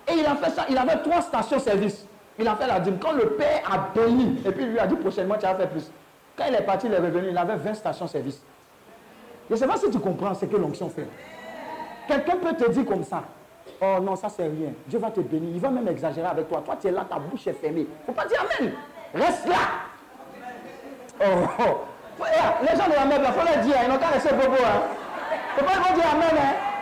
[0.08, 2.08] Et il a fait ça, il avait trois stations-service.
[2.40, 2.98] Il a fait la dîme.
[2.98, 5.70] Quand le père a béni, et puis il lui a dit prochainement, tu vas faire
[5.70, 5.92] plus.
[6.38, 8.42] Quand il est parti, il est revenu, il avait 20 stations-service.
[9.50, 11.06] Je ne sais pas si tu comprends ce que l'onction fait.
[12.08, 13.22] Quelqu'un peut te dire comme ça.
[13.82, 14.72] Oh non, ça c'est rien.
[14.88, 15.50] Dieu va te bénir.
[15.56, 16.64] Il va même exagérer avec toi.
[16.66, 17.82] Toi, tu es là, ta bouche est fermée.
[17.82, 18.72] Il ne faut pas dire Amen.
[19.14, 19.56] Reste là.
[21.22, 22.24] Oh, oh.
[22.62, 23.76] Les gens de la mère, il faut leur dire.
[23.84, 24.54] Ils n'ont qu'à rester bobo.
[24.54, 26.38] Ne faut pas dire Amen.
[26.38, 26.73] Hein.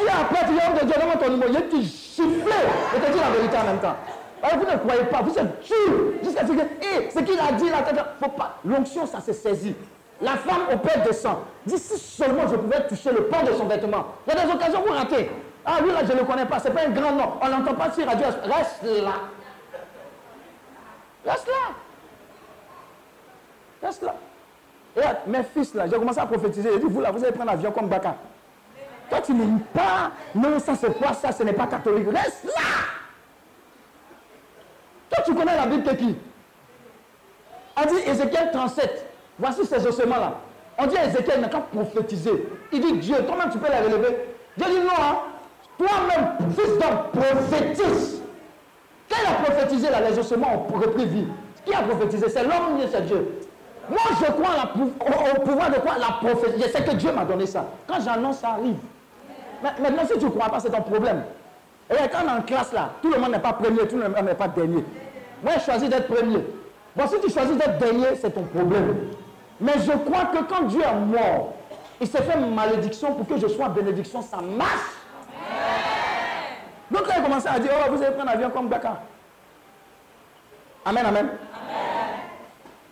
[0.00, 2.52] Si après tu viens de Dieu devant ton il te gifler
[2.96, 3.96] et te dire la vérité en même temps.
[4.42, 7.52] Alors, vous ne croyez pas, vous êtes dur jusqu'à ce que, eh, ce qu'il a
[7.52, 7.84] dit là,
[8.22, 8.56] faut pas.
[8.64, 9.76] L'onction, ça se saisit.
[10.22, 13.52] La femme au père de sang dit si seulement je pouvais toucher le pan de
[13.52, 14.06] son vêtement.
[14.26, 15.30] Il y a des occasions où rater.
[15.64, 17.32] Ah, lui là, je ne le connais pas, c'est pas un grand nom.
[17.42, 18.26] On n'entend pas sur radio.
[18.26, 19.12] Reste là.
[21.26, 21.74] Reste là.
[23.82, 24.14] Reste là.
[24.96, 26.70] Et mes fils là, j'ai commencé à prophétiser.
[26.72, 28.16] J'ai dit, vous là, vous allez prendre l'avion comme Baka.
[29.10, 30.12] Toi, tu n'aimes pas.
[30.34, 32.06] Non, ça c'est quoi ça Ce n'est pas catholique.
[32.06, 32.62] Reste là.
[35.10, 36.16] Toi, tu connais la Bible de qui?
[37.76, 39.06] On dit Ézéchiel 37.
[39.38, 40.34] Voici ces ossements-là.
[40.78, 42.48] On dit Ézéchiel n'a qu'à prophétiser.
[42.72, 44.16] Il dit Dieu, toi-même tu peux la relever.
[44.56, 45.16] Dieu dit non, hein.
[45.76, 48.22] toi-même, fils d'homme, prophétise.
[49.08, 51.26] Quand il a prophétisé là, les ossements ont repris vie?
[51.64, 52.28] Qui a prophétisé?
[52.28, 53.40] C'est l'homme ou c'est Dieu?
[53.88, 56.62] Moi, je crois au, au pouvoir de quoi La prophétie.
[56.64, 57.66] Je sais que Dieu m'a donné ça.
[57.88, 58.76] Quand j'annonce, ça arrive.
[59.62, 61.22] Maintenant, si tu ne crois pas, c'est ton problème.
[61.90, 64.08] Et quand on est en classe là, tout le monde n'est pas premier, tout le
[64.08, 64.84] monde n'est pas dernier.
[65.42, 66.44] Moi, je choisis d'être premier.
[66.94, 69.08] Bon, si tu choisis d'être dernier, c'est ton problème.
[69.60, 71.54] Mais je crois que quand Dieu est mort,
[72.00, 74.96] il s'est fait malédiction pour que je sois bénédiction, ça marche.
[76.90, 79.00] Donc là, il a commencé à dire, oh, vous allez prendre l'avion comme Dakar.
[80.84, 81.28] Amen, amen.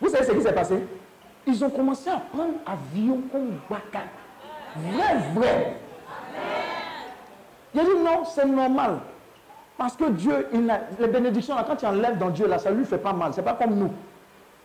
[0.00, 0.86] Vous savez ce qui s'est passé?
[1.46, 4.00] Ils ont commencé à prendre avion comme Baka.
[4.76, 5.76] Vrai, vrai.
[7.74, 8.98] Il a dit non, c'est normal.
[9.76, 12.70] Parce que Dieu, il a- les bénédictions, là, quand tu enlèves dans Dieu, là, ça
[12.70, 13.32] ne lui fait pas mal.
[13.32, 13.90] Ce n'est pas comme nous.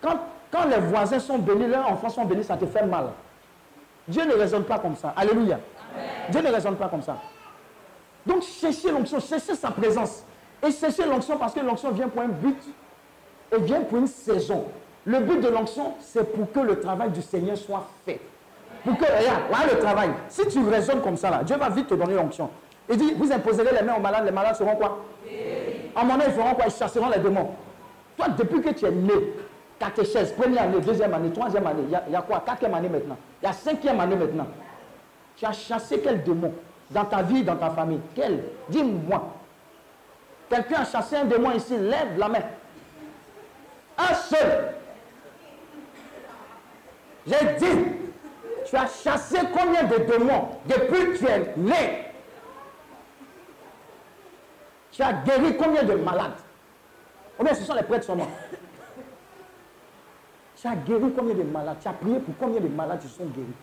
[0.01, 0.17] Quand,
[0.51, 3.07] quand les voisins sont bénis, leurs enfants sont bénis, ça te fait mal.
[4.07, 5.13] Dieu ne raisonne pas comme ça.
[5.15, 5.59] Alléluia.
[6.29, 7.17] Dieu ne raisonne pas comme ça.
[8.25, 10.23] Donc, cherchez l'onction, cherchez sa présence.
[10.65, 12.57] Et cherchez l'onction parce que l'onction vient pour un but
[13.51, 14.65] et vient pour une saison.
[15.05, 18.19] Le but de l'onction, c'est pour que le travail du Seigneur soit fait.
[18.85, 20.09] Pour que, regarde, voilà le travail.
[20.29, 22.49] Si tu raisonnes comme ça, là, Dieu va vite te donner l'onction.
[22.89, 24.99] Il dit, vous imposerez les mains aux malades, les malades seront quoi?
[25.95, 26.65] En mon nom, ils feront quoi?
[26.67, 27.51] Ils chasseront les démons.
[28.17, 29.13] Toi, depuis que tu es né,
[29.79, 32.41] catéchèse, première année, deuxième année, troisième année, il y, a- il y a quoi?
[32.45, 34.47] Quatrième année maintenant Il y a cinquième année maintenant.
[35.37, 36.53] Tu as chassé quel démon
[36.91, 37.99] dans ta vie, dans ta famille?
[38.15, 38.43] Quel?
[38.69, 39.23] Dis-moi.
[40.49, 42.39] Quelqu'un a chassé un démon ici, lève la main.
[43.97, 44.73] Un seul.
[47.25, 47.81] J'ai dit,
[48.73, 52.11] tu as chassé combien de démons depuis que tu es né?
[54.91, 56.39] Tu as guéri combien de malades?
[57.37, 58.27] Ou bien ce sont les prêtres seulement
[60.55, 61.77] Tu as guéri combien de malades?
[61.81, 63.53] Tu as prié pour combien de malades qui sont guéris?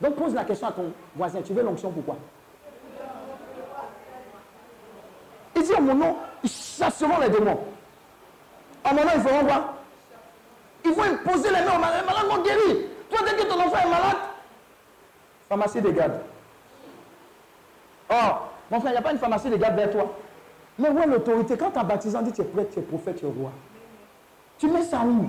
[0.00, 2.16] Donc pose la question à ton voisin, tu veux l'onction pourquoi
[5.54, 7.60] Il dit en mon nom, ils chasseront les démons.
[8.82, 9.74] En mon nom, ils feront quoi?
[10.84, 12.00] Ils vont imposer les mains aux malades.
[12.00, 12.93] Les malades vont guérir.
[13.24, 14.16] Dès que ton enfant est malade,
[15.48, 16.20] pharmacie des gardes.
[18.10, 18.14] Oh,
[18.70, 20.14] mon frère, il n'y a pas une pharmacie des gardes vers toi.
[20.78, 21.56] Mais où est l'autorité?
[21.56, 23.50] Quand tu as baptisé, dit tu es prêtre, tu es prophète, tu es roi.
[24.58, 25.28] Tu mets ça où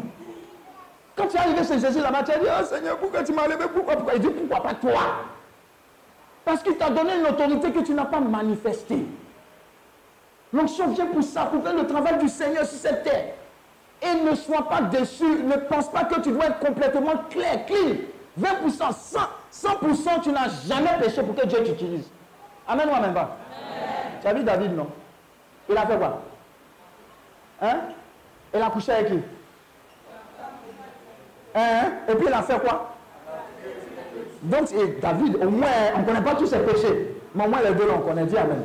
[1.16, 3.48] Quand tu es arrivé chez Jésus là-bas, tu as dit Oh Seigneur, pourquoi tu m'as
[3.48, 4.16] levé Pourquoi Pourquoi?
[4.16, 5.02] Il dit Pourquoi pas toi?
[6.44, 9.06] Parce qu'il t'a donné une autorité que tu n'as pas manifestée.
[10.54, 13.34] L'onction vient pour ça, pour faire le travail du Seigneur sur cette terre.
[14.06, 17.96] Et ne sois pas déçu, ne pense pas que tu dois être complètement clair, clean.
[18.40, 19.20] 20%, 100%,
[19.54, 22.10] 100% tu n'as jamais péché pour que Dieu t'utilise.
[22.68, 23.38] Amen ou amen pas?
[24.22, 24.88] Tu as vu David, non?
[25.70, 26.22] Il a fait quoi?
[27.62, 27.78] Hein?
[28.54, 29.20] Il a couché avec qui?
[31.56, 31.92] Hein?
[32.10, 32.92] Et puis il a fait quoi?
[34.44, 37.16] Donc et David, au moins, on ne connaît pas tous ses péchés.
[37.34, 38.26] Mais au moins les deux, on connaît.
[38.26, 38.64] Dis Amen.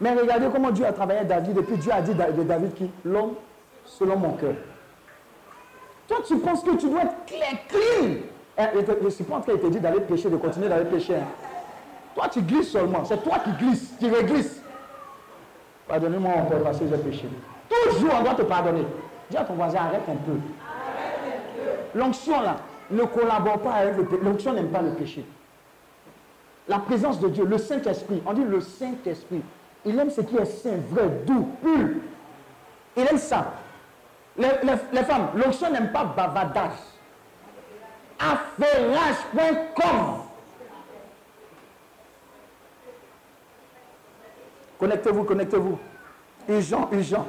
[0.00, 1.58] Mais regardez comment Dieu a travaillé David.
[1.58, 2.90] Et puis Dieu a dit de David qui?
[3.04, 3.34] L'homme
[3.98, 4.54] selon mon cœur.
[6.08, 7.14] Toi, tu penses que tu dois être
[7.68, 8.14] clean.
[8.58, 11.16] Eh, Je te- je suppose qu'il te dit d'aller pécher, de continuer d'aller pécher.
[11.16, 11.26] hein.
[12.14, 13.04] Toi, tu glisses seulement.
[13.04, 14.60] C'est toi qui glisses, qui réglisses.
[15.88, 17.28] Pardonnez-moi encore parce que j'ai péché.
[17.68, 18.84] Toujours, on doit te pardonner.
[19.30, 20.38] Dis à ton voisin, arrête un peu.
[21.94, 22.56] L'onction, là,
[22.90, 24.22] ne collabore pas avec le péché.
[24.22, 25.24] L'onction n'aime pas le péché.
[26.68, 29.42] La présence de Dieu, le Saint-Esprit, on dit le Saint-Esprit,
[29.84, 31.88] il aime ce qui est saint, vrai, doux, pur.
[32.96, 33.52] Il aime ça.
[34.40, 36.70] Les, femmes, l'onction n'aime pas bavardage.
[38.18, 40.22] Affairage.com.
[44.78, 45.78] Connectez-vous, connectez-vous.
[46.48, 47.26] Urgent, urgent.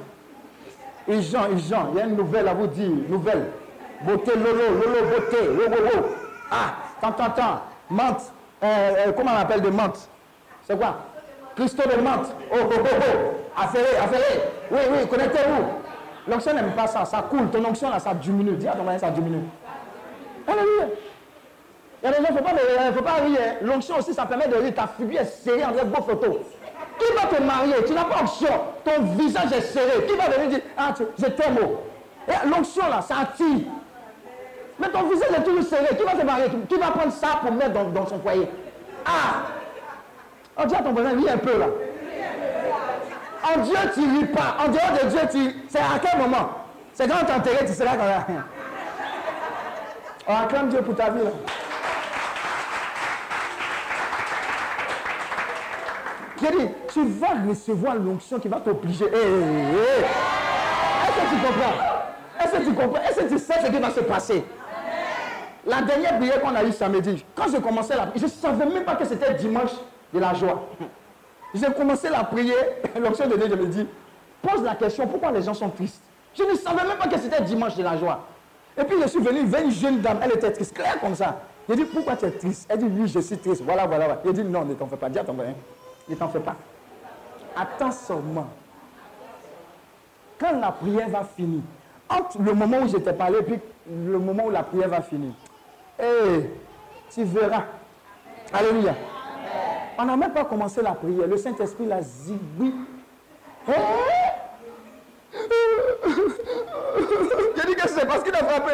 [1.08, 1.90] Urgent, urgent.
[1.92, 2.92] Il y a une nouvelle à vous dire.
[3.10, 3.52] Nouvelle.
[4.04, 5.50] Beauté, lolo, lolo, beauté.
[5.50, 6.08] Wo.
[6.50, 7.62] Ah, tant, tant, tant.
[7.90, 8.32] Menthe.
[8.64, 10.08] Euh, euh, comment on appelle de menthe
[10.64, 11.00] C'est quoi?
[11.58, 12.28] Christo de menthe.
[12.54, 13.62] Oh, oh, oh, oh.
[13.62, 14.44] Affairé, affairé.
[14.72, 15.81] Oui, oui, connectez-vous.
[16.32, 17.04] L'onction n'aime pas ça.
[17.04, 17.50] Ça coule.
[17.50, 18.54] Ton onction, là, ça diminue.
[18.54, 19.44] Dis à ton mari, ça diminue.
[20.48, 20.86] Alléluia.
[22.02, 23.38] Il y a des gens, il ne faut pas, rire.
[23.62, 24.74] L'onction aussi, ça permet de rire.
[24.74, 26.40] Ta figure est serrée en beau photo.
[26.98, 27.76] Qui va te marier?
[27.86, 28.48] Tu n'as pas onction.
[28.84, 30.06] Ton visage est serré.
[30.08, 31.58] Qui va venir dire Ah, tu- je t'aime.
[31.62, 31.82] oh.
[32.28, 33.68] Et L'onction, là, ça attire.
[34.80, 35.96] Mais ton visage est toujours serré.
[35.98, 36.46] Qui va te marier?
[36.70, 38.50] Qui va prendre ça pour mettre dans, son foyer?
[39.06, 39.44] Ah
[40.58, 41.66] On dit à ton voisin, ris un peu là.
[43.44, 44.58] En Dieu, tu ris pas.
[44.60, 45.56] En dehors de Dieu, tu.
[45.70, 46.50] C'est à quel moment?
[46.94, 48.26] C'est quand on t'enterrer, tu seras comme ça.
[50.28, 51.32] On acclame Dieu pour ta vie là.
[56.94, 59.06] Tu vas recevoir l'onction qui va t'obliger.
[59.06, 59.12] Est-ce
[61.16, 61.76] que tu comprends?
[62.40, 63.02] Est-ce que tu comprends?
[63.02, 64.44] Est-ce que tu sais ce qui va se passer?
[65.66, 68.84] La dernière prière qu'on a eue samedi, quand j'ai commencé la je ne savais même
[68.84, 69.72] pas que c'était dimanche
[70.14, 70.68] de la joie.
[71.54, 72.66] J'ai commencé la prière,
[73.00, 73.88] l'onction de Dieu, je me dis,
[74.42, 76.02] pose la question, pourquoi les gens sont tristes?
[76.34, 78.26] Je ne savais même pas que c'était dimanche de la joie.
[78.78, 81.42] Et puis je suis venu, vers une jeune dame, elle était triste, claire comme ça.
[81.68, 82.68] J'ai dit, pourquoi tu es triste?
[82.70, 83.62] Elle dit, oui, je suis triste.
[83.64, 84.22] Voilà, voilà, voilà.
[84.26, 85.10] J'ai dit, non, ne t'en fais pas.
[85.10, 86.56] Dis à ton ne t'en fais pas.
[87.56, 88.48] Attends seulement.
[90.40, 91.62] Quand la prière va finir,
[92.10, 93.60] entre le moment où je t'ai parlé et puis
[93.90, 95.34] le moment où la prière va finir,
[96.00, 96.50] eh,
[97.14, 97.64] tu verras.
[98.52, 98.96] Alléluia.
[99.98, 101.28] On n'a même pas commencé la prière.
[101.28, 102.74] Le Saint-Esprit l'a dit, oui.
[103.68, 103.72] Eh?
[107.56, 108.72] J'ai dit que c'est parce qu'il a frappé.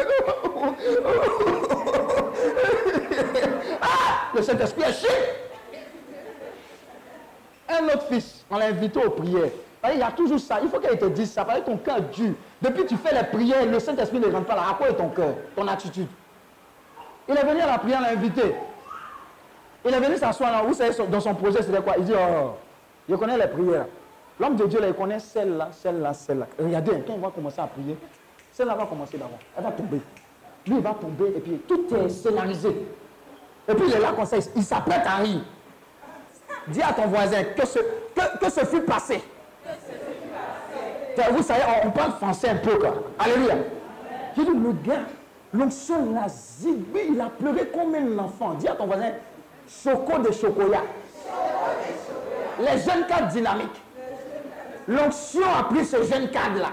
[3.82, 3.86] ah,
[4.34, 5.08] le Saint-Esprit est chier.
[7.68, 9.50] Un autre fils, on l'a invité aux prières.
[9.92, 10.58] Il y a toujours ça.
[10.62, 11.44] Il faut qu'il te dise ça.
[11.44, 12.32] Parce ton cœur dur.
[12.60, 14.62] Depuis que tu fais les prières, le Saint-Esprit ne rentre pas là.
[14.70, 16.08] À quoi est ton cœur, ton attitude
[17.28, 18.54] Il est venu à la prière, on l'a invité.
[19.84, 20.62] Il est venu s'asseoir là.
[20.62, 21.94] Vous savez, dans son projet, c'était quoi?
[21.98, 22.52] Il dit Oh,
[23.08, 23.86] je connais les prières.
[24.40, 26.46] L'homme de Dieu, là, il connaît celle-là, celle-là, celle-là.
[26.58, 27.96] Regardez, quand il va commencer à prier,
[28.52, 29.38] celle-là va commencer d'abord.
[29.56, 30.00] Elle va tomber.
[30.66, 32.68] Lui, il va tomber et puis tout est scénarisé.
[33.68, 35.40] Et puis il est là comme ça, il s'apprête à rire.
[36.68, 39.22] Dis à ton voisin que ce, que, que ce fut passé.
[41.32, 42.94] Vous savez, on, parle français un peu quoi.
[43.18, 43.56] Alléluia.
[44.36, 45.00] J'ai dit, le gars,
[45.52, 46.26] l'onction l'a
[46.64, 48.54] il a pleuré comme un enfant.
[48.54, 49.10] Dis à ton voisin,
[49.68, 50.82] choco de chocolat.
[52.60, 53.82] Les jeunes cadres dynamiques.
[54.88, 56.70] L'onction a pris ce jeune cadre-là,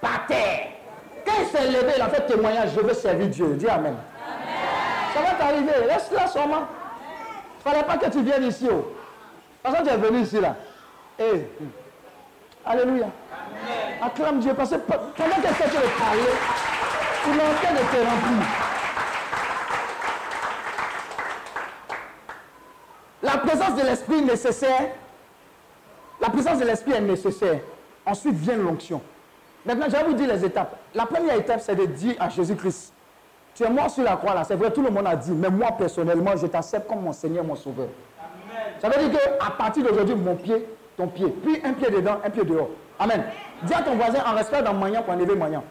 [0.00, 0.68] par terre.
[1.24, 3.54] Quand il s'est levé, il a fait témoignage, je veux servir Dieu.
[3.54, 3.96] Dis Amen.
[5.14, 6.66] Ça va t'arriver, reste là seulement.
[7.64, 8.68] Il ne fallait pas que tu viennes ici.
[8.70, 8.92] Oh.
[9.62, 10.56] Parce que tu es venu ici là.
[11.18, 11.46] Eh.
[12.64, 13.06] Alléluia.
[14.02, 16.20] Acclame Dieu parce que pendant que tu de parler,
[17.26, 18.67] il est en train de te remplir.
[23.22, 24.90] La présence de l'Esprit nécessaire,
[26.20, 27.60] la présence de l'Esprit est nécessaire.
[28.06, 29.00] Ensuite vient l'onction.
[29.66, 30.76] Maintenant, je vais vous dire les étapes.
[30.94, 32.92] La première étape, c'est de dire à Jésus-Christ,
[33.54, 35.50] tu es mort sur la croix là, c'est vrai, tout le monde a dit, mais
[35.50, 37.88] moi personnellement, je t'accepte comme mon Seigneur, mon Sauveur.
[38.78, 40.64] Ça veut dire qu'à partir d'aujourd'hui, mon pied,
[40.96, 42.68] ton pied, puis un pied dedans, un pied dehors.
[42.98, 43.24] Amen.
[43.62, 45.62] Dis à ton voisin, en respect dans moyen pour enlever moyen.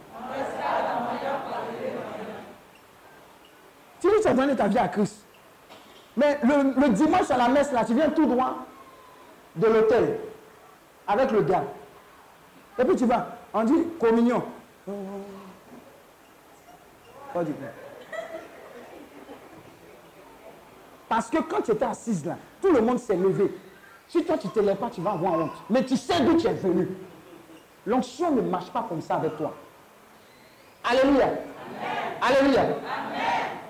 [3.99, 5.25] Si tu as donné ta vie à Christ,
[6.17, 8.65] mais le, dimanche à la messe, là, tu viens tout droit
[9.55, 10.19] de l'hôtel
[11.07, 11.63] avec le gars.
[12.79, 14.43] Et puis tu vas, on dit communion.
[21.07, 23.55] Parce que quand tu étais assise là, tout le monde s'est levé.
[24.07, 25.51] Si toi tu ne te lèves pas, tu vas avoir honte.
[25.69, 26.87] Mais tu sais d'où tu es venu.
[27.85, 29.53] L'onction ne marche pas comme ça avec toi.
[30.83, 31.29] Alléluia.
[32.21, 32.65] Alléluia.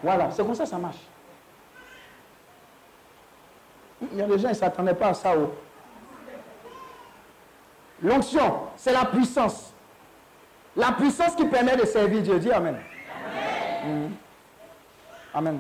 [0.02, 0.98] Voilà, c'est comme ça que ça marche.
[4.02, 5.34] Il y a des gens qui ne s'attendaient pas à ça.
[5.38, 5.54] Oh.
[8.04, 9.74] L'onction, c'est la puissance.
[10.76, 12.40] La puissance qui permet de servir Dieu.
[12.40, 12.78] Dis Amen.
[13.84, 14.12] Amen.
[15.34, 15.60] Amen.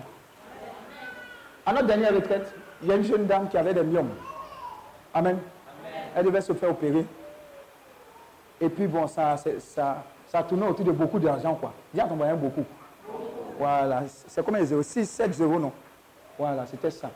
[1.65, 4.11] À notre dernière retraite, il y a une jeune dame qui avait des myomes.
[5.13, 5.39] Amen.
[6.15, 7.05] Elle devait se faire opérer.
[8.61, 11.73] Et puis bon, ça, ça, ça tournait autour de beaucoup d'argent, quoi.
[11.93, 12.65] Dis à ton voisin beaucoup.
[13.57, 14.03] Voilà.
[14.27, 15.71] C'est combien 0 6, 7, 0, non
[16.37, 17.09] Voilà, c'était ça.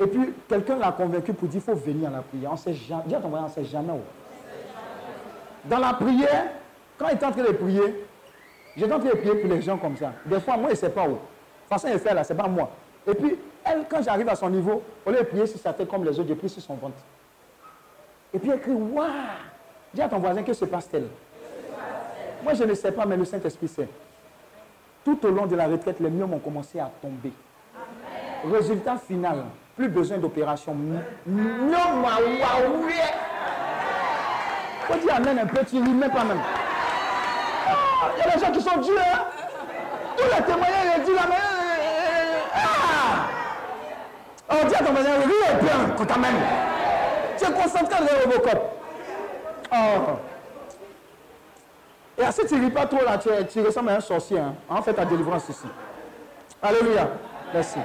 [0.00, 2.52] Et puis, quelqu'un l'a convaincu pour dire, il faut venir à la prière.
[2.52, 2.72] On sait.
[2.72, 4.00] Dis à ton voisin, on sait jamais où.
[5.64, 6.46] Dans la prière,
[6.96, 8.06] quand il est en train de prier,
[8.76, 10.12] j'étais en train de prier pour les gens comme ça.
[10.24, 11.12] Des fois, moi, je ne sais pas où.
[11.12, 12.70] De toute façon, il fait là, ce n'est pas moi.
[13.06, 15.88] Et puis, elle, quand j'arrive à son niveau, au lieu de prier sur sa tête
[15.88, 16.98] comme les autres, je prie sur son ventre.
[18.32, 19.08] Et puis elle crie Waouh
[19.92, 21.04] Dis à ton voisin que se passe-t-il
[22.42, 23.88] Moi, je ne sais pas, mais le Saint-Esprit sait.
[25.04, 27.32] Tout au long de la retraite, les murs ont commencé à tomber.
[28.44, 29.44] Résultat final,
[29.78, 30.74] plus besoin d'opération.
[30.74, 32.90] Non, waouh
[34.88, 36.40] Faut dire Amen un petit, ris, même pas même.
[37.68, 38.98] Ah, il y a des gens qui sont durs.
[38.98, 39.24] Hein?
[40.16, 41.58] Tous les témoignages, ils disent la meilleure.
[44.50, 46.34] On oh, dit à ton voisin, oui, et bien, quand même.
[47.38, 48.60] Tu es concentré dans le Robocop.
[49.72, 49.76] Oh.
[52.20, 54.40] Et si tu ne ris pas trop là, tu, tu, ressembles à un sorcier.
[54.40, 54.54] Hein.
[54.68, 55.68] En fait, ta délivrance ici.
[56.60, 57.10] Alléluia.
[57.54, 57.78] Merci.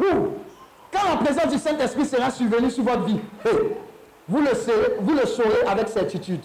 [0.00, 3.20] Quand la présence du Saint-Esprit sera survenue sur votre vie,
[4.28, 6.42] vous, le vous le saurez avec certitude.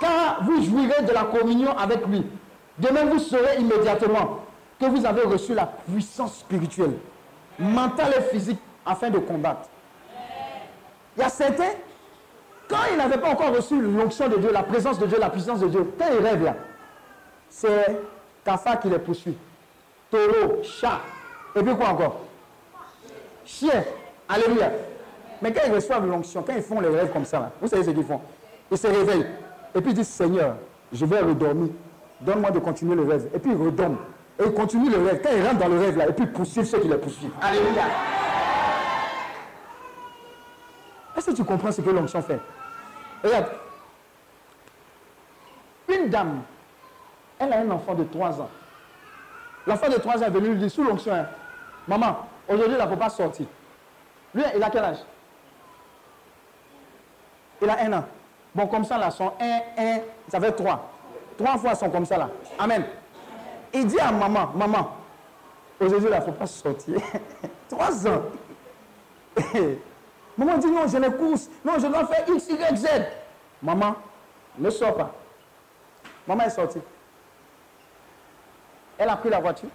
[0.00, 2.26] Quand vous jouirez de la communion avec lui,
[2.78, 4.40] demain vous saurez immédiatement
[4.78, 6.94] que vous avez reçu la puissance spirituelle,
[7.58, 9.68] mentale et physique afin de combattre.
[11.16, 11.72] Il y a certains,
[12.68, 15.60] quand ils n'avaient pas encore reçu l'onction de Dieu, la présence de Dieu, la puissance
[15.60, 16.56] de Dieu, quand ils rêvent là,
[17.48, 18.00] c'est
[18.44, 19.36] cafard qui les poursuit.
[20.10, 21.00] Taureau, chat,
[21.56, 22.23] et puis quoi encore?
[23.44, 23.84] Chien.
[24.28, 24.70] Alléluia.
[25.42, 27.90] Mais quand ils reçoivent l'onction, quand ils font les rêves comme ça, vous savez ce
[27.90, 28.20] qu'ils font
[28.70, 29.26] Ils se réveillent.
[29.74, 30.56] Et puis ils disent Seigneur,
[30.92, 31.70] je vais redormir.
[32.20, 33.28] Donne-moi de continuer le rêve.
[33.34, 33.98] Et puis ils redorment.
[34.38, 35.20] Et ils continuent le rêve.
[35.22, 37.32] Quand ils rentrent dans le rêve là, et puis ils poursuivent ceux qui les poursuivent.
[37.42, 37.82] Alléluia.
[41.16, 42.40] Est-ce que tu comprends ce que l'onction fait?
[43.22, 43.46] Regarde.
[45.88, 46.42] Une dame,
[47.38, 48.50] elle a un enfant de 3 ans.
[49.66, 51.26] L'enfant de 3 ans est venu lui dire sous l'onction, hein,
[51.86, 53.46] maman, aujourd'hui, il ne faut pas sortir.
[54.34, 54.98] Lui, il a quel âge?
[57.62, 58.04] Il a un an.
[58.54, 60.90] Bon, comme ça, là, son 1, 1, ça fait 3.
[61.36, 62.28] Trois fois sont comme ça, là.
[62.58, 62.84] Amen.
[63.72, 64.90] Il dit à maman, maman,
[65.80, 67.00] aujourd'hui, il ne faut pas sortir.
[67.68, 68.22] 3 ans.
[70.36, 71.48] maman dit non, j'ai les courses.
[71.64, 72.86] Non, je dois faire X, Y, Z.
[73.62, 73.94] Maman,
[74.58, 75.12] ne sors pas.
[76.26, 76.80] Maman est sortie.
[78.98, 79.70] Elle a pris la voiture.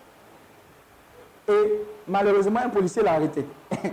[1.50, 3.46] Et malheureusement, un policier l'a arrêté.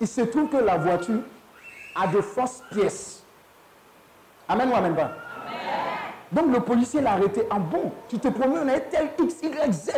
[0.00, 1.20] Il se trouve que la voiture
[1.94, 3.24] a de fausses pièces.
[4.48, 5.10] Amen ou amen pas?
[6.32, 7.92] Donc le policier l'a arrêté en bon?
[8.08, 9.90] Tu te promets, on a tel X, Y, Z.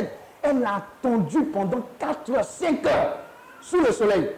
[0.42, 3.18] Elle a attendu pendant 4 heures, 5 heures
[3.60, 4.30] sous le soleil.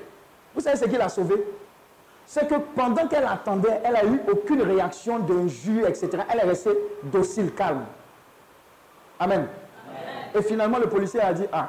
[0.54, 1.36] Vous savez ce qui l'a sauvé?
[2.26, 6.10] C'est que pendant qu'elle attendait, elle n'a eu aucune réaction d'injure, etc.
[6.30, 7.84] Elle est restée docile, calme.
[9.18, 9.46] Amen.
[10.34, 11.68] Et finalement, le policier a dit, ah,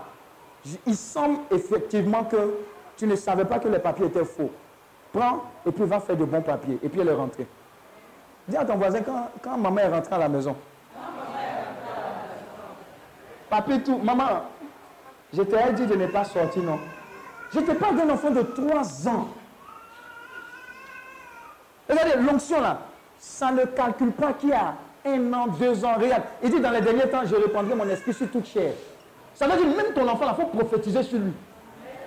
[0.86, 2.54] il semble effectivement que
[2.98, 4.52] tu ne savais pas que les papiers étaient faux.
[5.12, 6.80] Prends et puis va faire de bons papiers.
[6.82, 7.48] Et puis elle est rentrée.
[8.48, 10.56] Dis à ton voisin, quand, quand maman est rentrée à la maison,
[13.50, 14.44] papier tout, maman,
[15.34, 16.80] je t'ai dit de ne pas sortir, non.
[17.54, 19.28] Je te parle d'un enfant de 3 ans.
[21.90, 22.80] Regardez, l'onction là,
[23.20, 24.74] ça ne calcule pas qu'il y a
[25.06, 25.96] un an, deux ans.
[26.00, 28.74] Regarde, il dit dans les derniers temps, je répandrai mon esprit sur toute chair.
[29.34, 31.34] Ça veut dire même ton enfant, il faut prophétiser sur lui.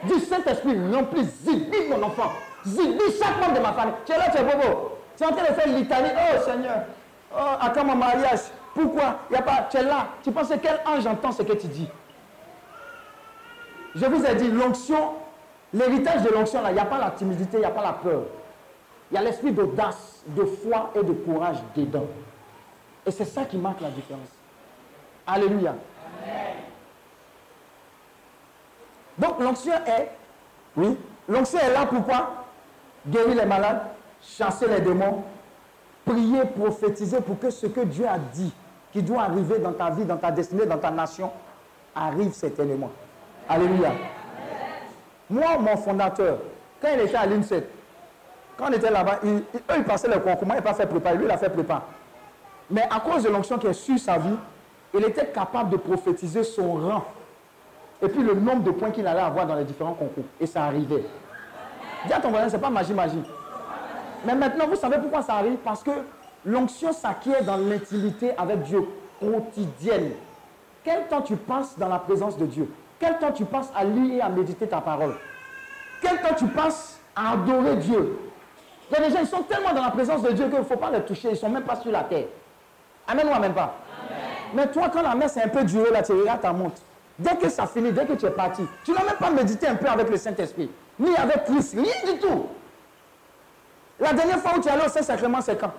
[0.05, 2.33] Dis Saint-Esprit, remplis, zibi mon enfant.
[2.65, 3.95] Zibi chaque membre de ma famille.
[4.05, 4.99] Tu es là, tu es bobo.
[5.17, 6.11] Tu es en train de faire litanie.
[6.15, 6.85] Oh Seigneur,
[7.33, 8.41] oh, à mon mariage?
[8.75, 9.21] Pourquoi?
[9.31, 9.67] N'y a pas.
[9.71, 10.09] Tu es là.
[10.23, 11.89] Tu penses que quel ange entend ce que tu dis?
[13.95, 15.15] Je vous ai dit, l'onction,
[15.73, 18.25] l'héritage de l'onction, il n'y a pas la timidité, il n'y a pas la peur.
[19.11, 22.07] Il y a l'esprit d'audace, de foi et de courage dedans.
[23.07, 24.29] Et c'est ça qui marque la différence.
[25.27, 25.75] Alléluia.
[29.19, 30.11] Donc l'onction est,
[30.77, 30.97] oui,
[31.29, 32.45] l'onction est là pourquoi
[33.07, 33.83] Guérir les malades,
[34.21, 35.23] chasser les démons,
[36.05, 38.53] prier, prophétiser pour que ce que Dieu a dit,
[38.93, 41.31] qui doit arriver dans ta vie, dans ta destinée, dans ta nation,
[41.95, 42.91] arrive certainement.
[43.49, 43.93] Alléluia.
[45.31, 46.39] Moi, mon fondateur,
[46.81, 47.69] quand il était à l'INSET,
[48.57, 49.45] quand on était là-bas, eux,
[49.77, 50.47] ils passaient le concours.
[50.47, 51.17] Moi, il n'a pas fait préparer.
[51.17, 51.83] Lui, il a fait préparer.
[52.71, 54.37] Mais à cause de l'onction qui est sur sa vie,
[54.95, 57.05] il était capable de prophétiser son rang.
[58.03, 60.25] Et puis le nombre de points qu'il allait avoir dans les différents concours.
[60.41, 61.05] Et ça arrivait.
[62.07, 63.23] Dis à ton voisin, ce n'est pas magie, magie.
[64.25, 65.57] Mais maintenant, vous savez pourquoi ça arrive?
[65.65, 65.91] Parce que
[66.45, 68.87] l'onction s'acquiert dans l'intimité avec Dieu
[69.21, 70.13] quotidienne.
[70.85, 72.71] Quel temps tu passes dans la présence de Dieu?
[72.99, 75.15] Quel temps tu passes à lire et à méditer ta parole?
[76.01, 78.19] Quel temps tu passes à adorer Dieu?
[78.91, 80.65] Il y a des gens, ils sont tellement dans la présence de Dieu qu'il ne
[80.65, 81.29] faut pas les toucher.
[81.29, 82.27] Ils ne sont même pas sur la terre.
[83.09, 83.75] Amen ou amen pas
[84.55, 86.81] Mais toi, quand la messe est un peu durée, là, tu regardes ta montre.
[87.19, 89.77] Dès que ça finit, dès que tu es parti, tu n'as même pas médité un
[89.77, 92.47] peu avec le Saint-Esprit, ni avec Christ, rien du tout.
[93.99, 95.73] La dernière fois où tu es allé au Saint-Sacrement, c'est quand?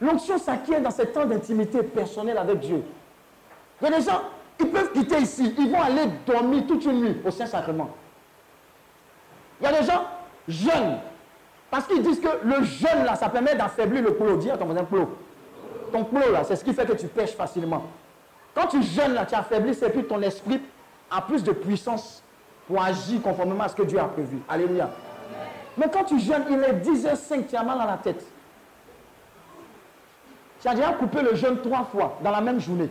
[0.00, 2.82] L'onction s'acquiert dans ce temps d'intimité personnelle avec Dieu.
[3.80, 4.22] Il y a des gens,
[4.58, 7.90] ils peuvent quitter ici, ils vont aller dormir toute une nuit au Saint-Sacrement.
[9.60, 10.04] Il y a des gens
[10.48, 10.98] jeunes,
[11.70, 14.36] parce qu'ils disent que le jeûne, là, ça permet d'affaiblir le plo.
[14.36, 15.16] Dis à ton voisin plo.
[15.92, 17.84] Ton plo, là, c'est ce qui fait que tu pêches facilement.
[18.56, 20.62] Quand tu jeûnes, là, tu affaiblis, et puis ton esprit
[21.10, 22.24] a plus de puissance
[22.66, 24.38] pour agir conformément à ce que Dieu a prévu.
[24.48, 24.88] Alléluia.
[25.76, 28.24] Mais quand tu jeûnes, il est 10h05, tu as mal à la tête.
[30.62, 32.88] Tu as déjà coupé le jeûne trois fois dans la même journée.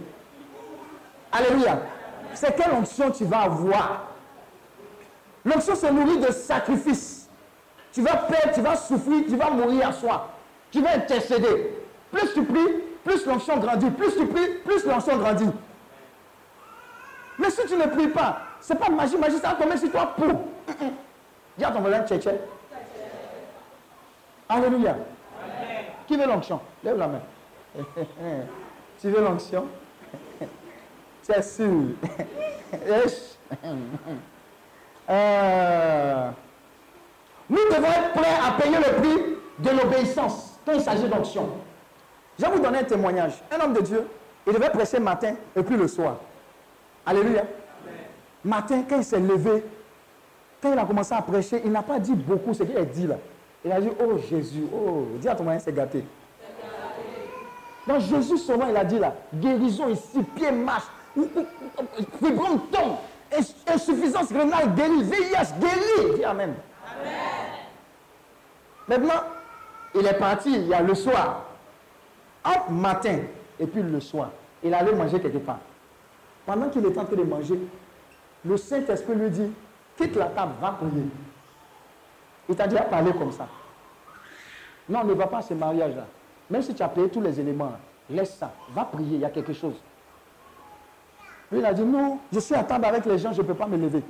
[1.32, 1.80] Alléluia.
[2.36, 4.04] C'est quelle onction tu vas avoir?
[5.44, 7.28] L'onction se nourrit de sacrifices.
[7.92, 10.30] Tu vas perdre, tu vas souffrir, tu vas mourir à soi.
[10.70, 11.82] Tu vas intercéder.
[12.12, 13.92] Plus tu pries, plus l'onction grandit.
[13.92, 15.50] Plus tu pries, plus l'onction grandit.
[17.38, 19.92] Mais si tu ne pries pas, ce n'est pas magie, magie, ça va tomber sur
[19.92, 20.28] toi pour.
[21.58, 22.20] Dis à ton voisin, tché
[24.50, 24.98] Alléluia.
[26.08, 26.60] Qui veut l'onction?
[26.84, 27.22] Lève la main.
[29.00, 29.66] tu veux l'onction?
[31.22, 31.72] C'est sûr.
[35.08, 36.32] Euh,
[37.48, 41.48] nous devons être prêts à payer le prix de l'obéissance quand il s'agit d'onction.
[42.38, 43.34] Je vais vous donner un témoignage.
[43.52, 44.08] Un homme de Dieu,
[44.46, 46.18] il devait prêcher matin et puis le soir.
[47.06, 47.44] Alléluia.
[48.44, 49.64] Matin, quand il s'est levé,
[50.62, 53.08] quand il a commencé à prêcher, il n'a pas dit beaucoup ce qu'il a dit
[53.08, 53.16] là.
[53.64, 56.04] Il a dit, oh Jésus, oh, dis à ton moyen, c'est gâté.
[57.88, 60.86] Donc Jésus seulement, il a dit là, guérison ici, pied marche,
[62.20, 62.96] fibrome tombe,
[63.36, 66.16] ins- insuffisance rénale guérie, VIH guéri.
[66.18, 66.54] Dis Amen.
[68.88, 69.22] Maintenant,
[69.96, 71.45] il est parti, il y a le soir,
[72.46, 73.20] entre matin
[73.60, 74.30] et puis le soir,
[74.64, 75.60] il allait manger quelque part.
[76.46, 77.60] Pendant qu'il est en train de manger,
[78.46, 79.52] le Saint-Esprit lui dit,
[79.98, 81.06] quitte la table, va prier.
[82.48, 83.48] Il t'a déjà parlé comme ça.
[84.88, 86.06] Non, ne va pas à ce mariage-là.
[86.50, 87.72] Même si tu as payé tous les éléments,
[88.10, 88.52] laisse ça.
[88.72, 89.74] Va prier, il y a quelque chose.
[91.52, 93.56] Lui, il a dit, non, je suis à table avec les gens, je ne peux
[93.56, 94.04] pas me lever.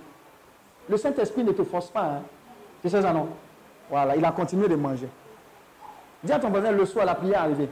[0.90, 2.04] Le Saint-Esprit ne te force pas.
[2.04, 2.22] Hein.
[2.82, 3.30] Tu sais ça, non?
[3.90, 5.08] Voilà, il a continué de manger.
[6.24, 7.70] Dis à ton voisin, le soir, la prière est arrivée.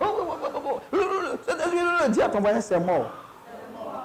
[0.00, 1.78] Oh, oh, oh, oh, oh, le- le- le- Saint-Esprit,
[2.08, 3.10] Dis à ton voisin, c'est mort.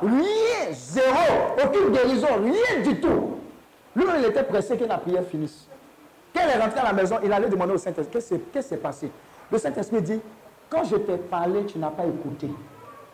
[0.02, 3.38] Rien, zéro, aucune guérison, rien du tout.
[3.96, 5.68] Lui-même, il était pressé que la prière finisse.
[6.34, 8.78] Quand il est rentré à la maison, il allait demander au Saint-Esprit, qu'est-ce qui s'est
[8.78, 9.12] passé?
[9.52, 10.22] Le Saint-Esprit dit,
[10.70, 12.50] Quand je t'ai parlé, tu n'as pas écouté.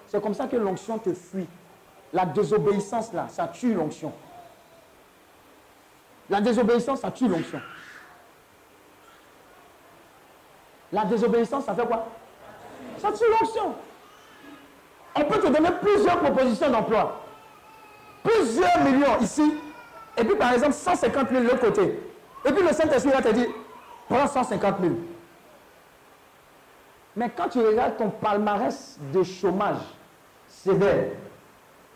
[0.07, 1.47] C'est comme ça que l'onction te fuit.
[2.13, 4.11] La désobéissance, là, ça tue l'onction.
[6.29, 7.61] La désobéissance, ça tue l'onction.
[10.91, 12.05] La désobéissance, ça fait quoi?
[12.97, 13.75] Ça tue l'onction.
[15.15, 17.21] On peut te donner plusieurs propositions d'emploi.
[18.23, 19.53] plusieurs millions ici,
[20.17, 21.99] et puis par exemple 150 000 de l'autre côté.
[22.43, 23.47] Et puis le Saint-Esprit va te dire,
[24.09, 24.93] prends 150 000.
[27.15, 29.77] Mais quand tu regardes ton palmarès de chômage
[30.47, 31.05] sévère,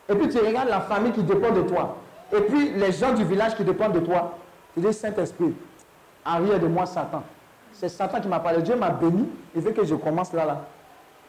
[0.08, 1.98] et puis tu regardes la famille qui dépend de toi,
[2.32, 4.38] et puis les gens du village qui dépendent de toi,
[4.74, 5.54] tu dis Saint-Esprit,
[6.24, 7.24] arrière de moi Satan.
[7.74, 8.62] C'est Satan qui m'a parlé.
[8.62, 10.66] Dieu m'a béni, il veut que je commence là, là.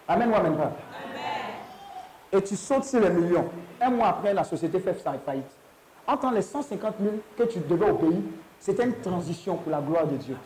[0.09, 0.73] Amen ou amen pas?
[2.33, 3.49] Et tu sautes sur les millions.
[3.81, 5.51] Un mois après, la société fait sa faillite.
[6.07, 8.23] Entre les 150 000 que tu devais au pays,
[8.59, 10.37] c'était une transition pour la gloire de Dieu.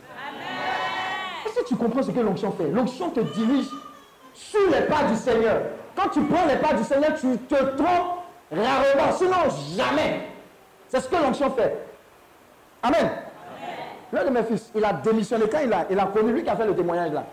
[1.47, 2.69] Est-ce que tu comprends ce que l'onction fait?
[2.69, 3.69] L'onction te dirige
[4.33, 5.61] sur les pas du Seigneur.
[5.95, 8.19] Quand tu prends les pas du Seigneur, tu te trompes
[8.51, 9.37] rarement, sinon
[9.77, 10.29] jamais.
[10.89, 11.87] C'est ce que l'onction fait.
[12.83, 13.11] Amen.
[14.13, 15.47] L'un de mes fils, il a démissionné.
[15.51, 17.25] Quand il a, il a connu, lui qui a fait le témoignage là,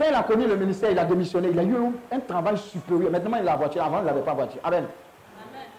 [0.00, 1.50] quand il a connu le ministère, il a démissionné.
[1.52, 1.76] Il a eu
[2.10, 3.10] un, travail supérieur.
[3.10, 3.82] Maintenant, il a la voiture.
[3.82, 4.60] Avant, il n'avait pas de voiture.
[4.64, 4.86] Amen.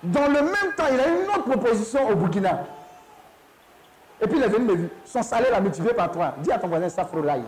[0.03, 2.63] Dans le même temps, il a eu une autre proposition au Burkina.
[4.21, 6.35] Et puis il est venu me dire, son salaire a multiplié par trois.
[6.37, 7.43] Dis à ton voisin, ça frolaille.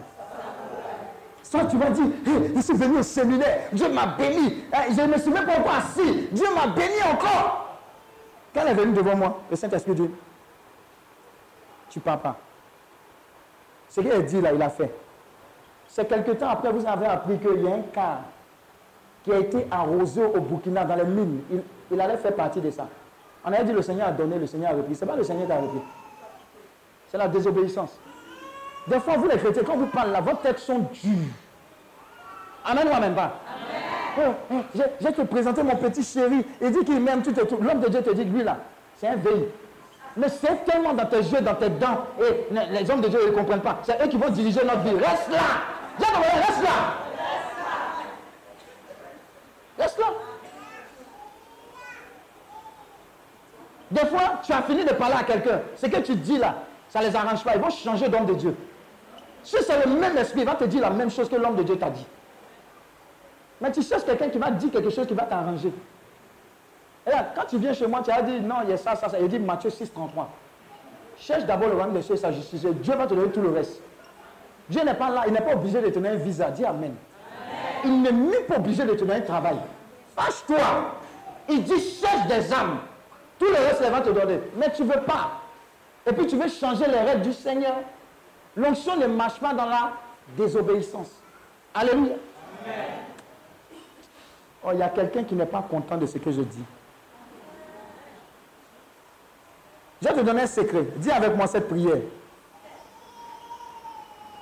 [1.43, 5.07] Soit tu vas dire, Hey, je suis venu au séminaire, Dieu m'a béni, je ne
[5.13, 7.77] me suis même pas encore assis, Dieu m'a béni encore.
[8.51, 10.09] Quand elle est venue devant moi, le Saint-Esprit dit,
[11.91, 12.35] tu pars pas.
[13.89, 14.91] Ce qu'il a dit là, il a fait.
[15.95, 18.21] C'est quelque temps après, vous avez appris qu'il y a un cas
[19.23, 21.41] qui a été arrosé au Burkina, dans les mines.
[21.51, 22.87] Il, il allait faire partie de ça.
[23.45, 24.95] On avait dit, le Seigneur a donné, le Seigneur a repris.
[24.95, 25.81] Ce n'est pas le Seigneur qui a repris.
[27.09, 27.99] C'est la désobéissance.
[28.87, 31.29] Des fois, vous les chrétiens, quand vous parlez là, vos textes sont durs.
[32.65, 33.33] Amen ou amen pas?
[34.17, 36.43] Oh, oh, je, je vais te présenter mon petit chéri.
[36.59, 37.57] Il dit qu'il m'aime tout et tout.
[37.61, 38.57] L'homme de Dieu te dit que lui là,
[38.97, 39.45] c'est un veille.
[40.17, 42.05] Mais c'est tellement dans tes yeux, dans tes dents.
[42.19, 43.77] Et les hommes de Dieu ils ne comprennent pas.
[43.83, 44.95] C'est eux qui vont diriger notre vie.
[44.95, 45.82] Reste là.
[45.99, 46.69] Reste là.
[49.77, 50.05] Reste là.
[53.91, 55.61] Des fois, tu as fini de parler à quelqu'un.
[55.75, 56.55] Ce que tu dis là,
[56.89, 57.55] ça ne les arrange pas.
[57.55, 58.55] Ils vont changer d'homme de Dieu.
[59.43, 61.63] Si c'est le même esprit, il va te dire la même chose que l'homme de
[61.63, 62.05] Dieu t'a dit.
[63.61, 65.71] Mais tu cherches quelqu'un qui va te dire quelque chose qui va t'arranger.
[67.05, 68.95] Et là, quand tu viens chez moi, tu as dit non, il y a ça,
[68.95, 69.19] ça, ça.
[69.19, 70.29] Il dit Matthieu 6, 33.
[71.17, 72.65] Cherche d'abord le royaume des cieux et sa justice.
[72.65, 73.81] Dieu va te donner tout le reste.
[74.73, 76.49] Dieu n'est pas là, il n'est pas obligé de te donner un visa.
[76.49, 76.95] Dis Amen.
[77.85, 79.57] Il n'est même pas obligé de te donner un travail.
[80.15, 80.57] Fâche-toi.
[81.47, 82.79] Il dit cherche des âmes.
[83.37, 84.39] Tout le reste, il va te donner.
[84.57, 85.41] Mais tu ne veux pas.
[86.07, 87.75] Et puis tu veux changer les règles du Seigneur.
[88.55, 89.91] L'onction ne marche pas dans la
[90.35, 91.21] désobéissance.
[91.75, 92.15] Alléluia.
[94.63, 96.63] Oh, il y a quelqu'un qui n'est pas content de ce que je dis.
[100.01, 100.87] Je vais te donner un secret.
[100.95, 101.97] Dis avec moi cette prière.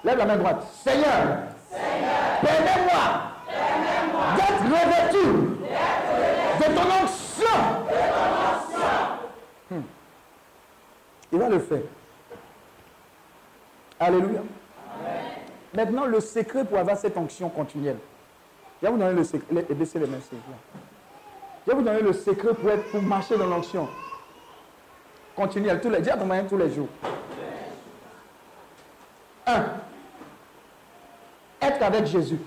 [0.04, 0.64] Lève la main droite.
[0.84, 1.43] Seigneur,
[2.41, 3.22] permets-moi
[4.36, 5.26] d'être revêtu
[6.60, 7.58] de ton onction.
[11.32, 11.84] Il va le faire.
[13.99, 14.41] Alléluia.
[15.74, 17.97] Maintenant, le secret pour avoir cette onction continuelle.
[18.82, 19.24] Je vais vous donner le
[22.14, 22.54] secret.
[22.54, 23.88] pour, être, pour marcher dans l'onction.
[25.36, 26.89] continuelle, dis à ton moyen tous les jours.
[29.45, 29.66] Un,
[31.62, 32.39] être avec Jésus.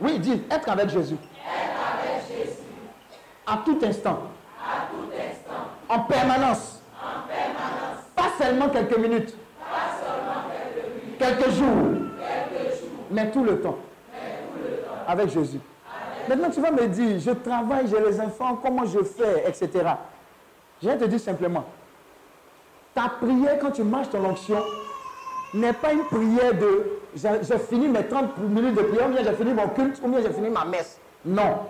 [0.00, 1.16] Oui, dis, être avec Jésus.
[3.46, 4.20] À tout instant.
[5.88, 6.82] En permanence.
[8.14, 9.34] Pas seulement quelques minutes.
[11.18, 12.08] Quelques jours.
[13.10, 13.78] Mais tout le temps.
[15.06, 15.60] Avec Jésus.
[16.28, 19.70] Maintenant, tu vas me dire, je travaille, j'ai les enfants, comment je fais, etc.
[20.82, 21.64] Je viens te dire simplement,
[22.94, 24.62] ta prière quand tu marches dans l'onction
[25.54, 29.34] n'est pas une prière de j'ai fini mes 30 minutes de prière, ou bien j'ai
[29.34, 30.98] fini mon culte, ou bien j'ai fini ma messe.
[31.24, 31.60] Non.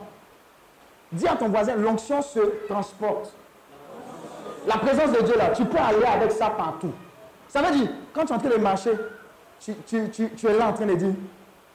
[1.13, 3.35] Dis à ton voisin, l'onction se transporte.
[4.67, 6.93] La présence de Dieu là, tu peux aller avec ça partout.
[7.49, 8.93] Ça veut dire, quand tu es en train de marcher,
[9.61, 11.13] tu, es là en train de dire,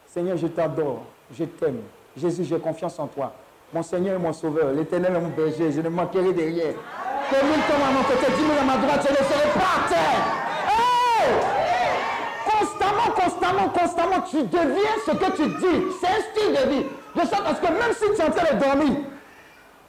[0.07, 1.82] Seigneur, je t'adore, je t'aime.
[2.18, 3.32] Jésus, j'ai confiance en toi.
[3.72, 6.74] Mon Seigneur est mon sauveur, l'éternel est mon berger, je ne manquerai de rien.
[7.30, 10.39] Que mille à mon côté, dix à ma droite, je ne serai pas à terre.
[13.73, 15.85] Constamment, tu deviens ce que tu dis.
[15.99, 16.85] C'est un style de vie.
[17.15, 18.97] De sorte à ce que même si tu es en train de dormir,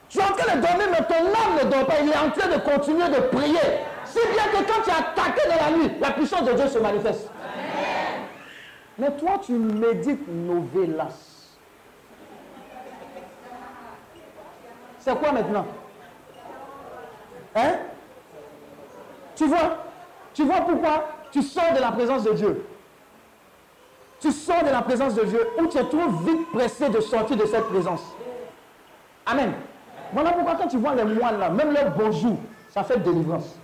[0.08, 2.00] tu es en train de dormir, mais ton âme ne dort pas.
[2.02, 3.58] Il est en train de continuer de prier.
[4.04, 6.78] Si bien que quand tu es attaqué dans la nuit, la puissance de Dieu se
[6.78, 7.30] manifeste.
[8.98, 11.48] Mais toi, tu médites novelas.
[14.98, 15.66] C'est quoi maintenant?
[17.54, 17.72] Hein?
[19.34, 19.78] Tu vois?
[20.34, 21.08] Tu vois pourquoi?
[21.32, 22.66] Tu sors de la présence de Dieu
[24.21, 27.37] Tu sors de la présence de Dieu ou tu es trop vite pressé de sortir
[27.37, 28.03] de cette présence.
[29.25, 29.53] Amen.
[30.12, 32.37] Voilà pourquoi quand tu vois les moines là, même leur bonjour,
[32.68, 33.57] ça fait délivrance.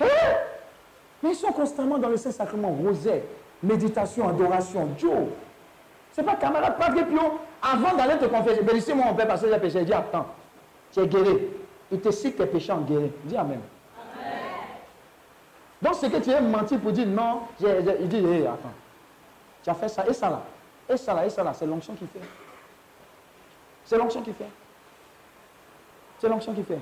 [0.00, 3.22] Mais ils sont constamment dans le Saint-Sacrement, rosaire,
[3.62, 5.10] méditation, adoration, Dieu.
[6.12, 9.58] C'est pas camarade Padre Pio, avant d'aller te confesser, bénissez-moi mon père parce que j'ai
[9.58, 9.80] péché.
[9.80, 10.26] Il dit, attends,
[10.92, 11.38] tu es guéri.
[11.90, 13.12] Il te cite tes péchés en guéri.
[13.24, 13.60] Dis Amen.
[15.80, 18.72] Donc c'est que tu es menti pour dire non, il dit, hé, attends,
[19.62, 20.42] tu as fait ça, et ça là,
[20.88, 22.20] et ça là, et ça là, c'est l'onction qui fait.
[23.84, 24.48] C'est l'onction qui fait.
[26.18, 26.78] C'est l'onction qui fait.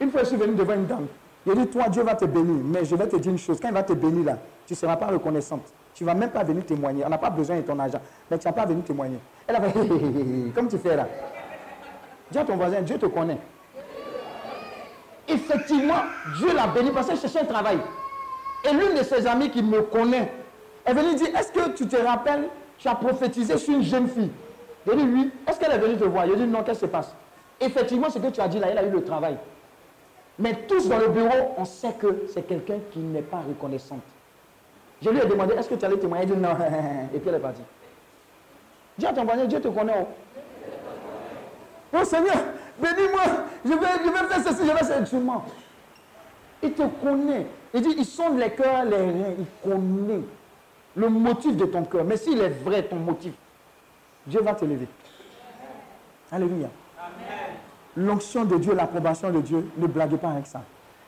[0.00, 1.06] Une fois, je suis venu devant une dame.
[1.46, 3.60] Il dit, toi, Dieu va te bénir, mais je vais te dire une chose.
[3.60, 5.72] Quand il va te bénir là, tu ne seras pas reconnaissante.
[5.94, 7.04] Tu ne vas même pas venir témoigner.
[7.04, 8.00] On n'a pas besoin de ton argent,
[8.30, 9.18] mais tu n'as pas venir témoigner.
[9.46, 11.06] Elle a fait, hé, hé, hé, comme tu fais là.
[12.30, 13.38] Dis à ton voisin, Dieu te connaît.
[15.28, 16.02] Effectivement,
[16.38, 17.78] Dieu l'a béni parce qu'elle cherchait un travail.
[18.64, 20.32] Et l'une de ses amies qui me connaît,
[20.86, 24.30] est venue dire, est-ce que tu te rappelles, tu as prophétisé sur une jeune fille?
[24.86, 25.30] J'ai dit oui.
[25.48, 26.26] Est-ce qu'elle est venue te voir?
[26.26, 27.14] J'ai dit non, qu'est-ce qui se passe?
[27.60, 29.36] Effectivement, ce que tu as dit là, elle a eu le travail.
[30.38, 34.02] Mais tous dans le bureau, on sait que c'est quelqu'un qui n'est pas reconnaissante.
[35.00, 36.50] Je lui ai demandé, est-ce que tu allais témoigner Elle dit non.
[37.14, 37.62] Et puis elle est partie.
[39.04, 39.94] À ton voisin, Dieu te connaît.
[40.00, 40.08] oh.
[41.96, 42.36] Oh Seigneur,
[42.80, 43.22] bénis-moi,
[43.64, 45.16] je vais, je vais faire ceci, je vais faire ceci.
[46.62, 47.46] Il te connaît.
[47.72, 50.22] Il dit, il sonde les cœurs, les reins, il connaît
[50.96, 52.04] le motif de ton cœur.
[52.04, 53.32] Mais s'il est vrai, ton motif,
[54.26, 54.88] Dieu va te lever.
[56.30, 56.68] Alléluia.
[57.96, 60.62] L'onction de Dieu, l'approbation de Dieu, ne blaguez pas avec ça.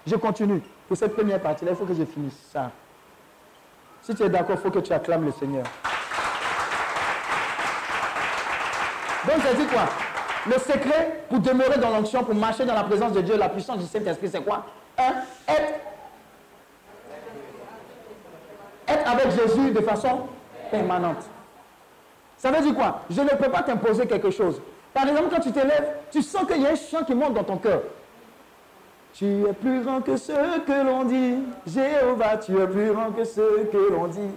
[0.07, 0.63] Je continue.
[0.87, 2.71] Pour cette première partie-là, il faut que je finisse ça.
[4.03, 5.65] Si tu es d'accord, il faut que tu acclames le Seigneur.
[9.27, 9.87] Donc, j'ai dit quoi?
[10.47, 13.79] Le secret pour demeurer dans l'onction, pour marcher dans la présence de Dieu, la puissance
[13.79, 14.65] du Saint-Esprit, c'est quoi?
[14.97, 15.13] Un,
[15.49, 15.81] être,
[18.87, 20.21] être avec Jésus de façon
[20.71, 21.25] permanente.
[22.37, 23.03] Ça veut dire quoi?
[23.11, 24.61] Je ne peux pas t'imposer quelque chose.
[24.93, 27.35] Par exemple, quand tu te lèves, tu sens qu'il y a un chant qui monte
[27.35, 27.83] dans ton cœur.
[29.13, 31.39] Tu es plus grand que ce que l'on dit.
[31.67, 34.35] Jéhovah, tu es plus grand que ce que l'on dit.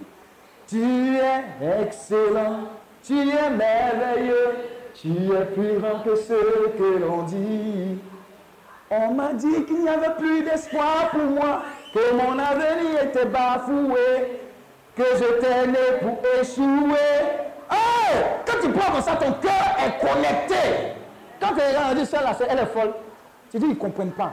[0.66, 2.60] Tu es excellent.
[3.02, 4.56] Tu es merveilleux.
[4.94, 7.98] Tu es plus grand que ce que l'on dit.
[8.90, 11.62] On m'a dit qu'il n'y avait plus d'espoir pour moi,
[11.94, 14.40] que mon avenir était bafoué,
[14.96, 16.96] que j'étais né pour échouer.
[17.70, 18.16] Oh,
[18.46, 20.94] quand tu prends comme ça, ton cœur est connecté.
[21.40, 22.92] Quand les gens disent ça, là, c'est- elle est folle,
[23.50, 24.32] tu dis, ils ne comprennent pas.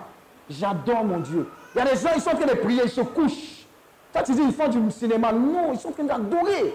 [0.50, 1.50] J'adore mon Dieu.
[1.76, 3.66] Il y a des gens, ils sont en train de prier, ils se couchent.
[4.14, 5.32] Toi, tu dis, ils font du cinéma.
[5.32, 6.74] Non, ils sont en train d'adorer.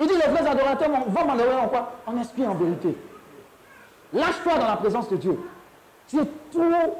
[0.00, 1.92] Il dit, les vrais adorateurs vont m'adorer en quoi?
[2.06, 2.96] En esprit, en vérité.
[4.12, 5.38] Lâche-toi dans la présence de Dieu.
[6.08, 6.96] Tu es trop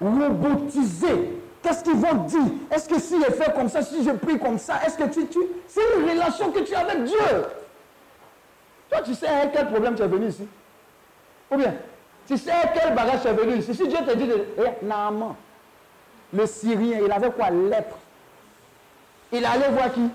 [0.00, 1.41] robotisé.
[1.62, 2.40] Qu'est-ce qu'ils vont dire?
[2.70, 5.26] Est-ce que si je fais comme ça, si je prie comme ça, est-ce que tu...
[5.26, 5.38] tu...
[5.68, 7.16] C'est une relation que tu as avec Dieu.
[8.90, 10.46] Toi, tu sais avec quel problème tu es venu ici?
[11.50, 11.74] Ou bien,
[12.26, 13.74] tu sais avec quel bagage tu es venu ici?
[13.74, 14.44] Si Dieu te dit, de...
[14.58, 15.36] eh, Naaman,
[16.32, 17.96] le Syrien, il avait quoi Lèpre.
[19.30, 20.10] Il allait voir qui?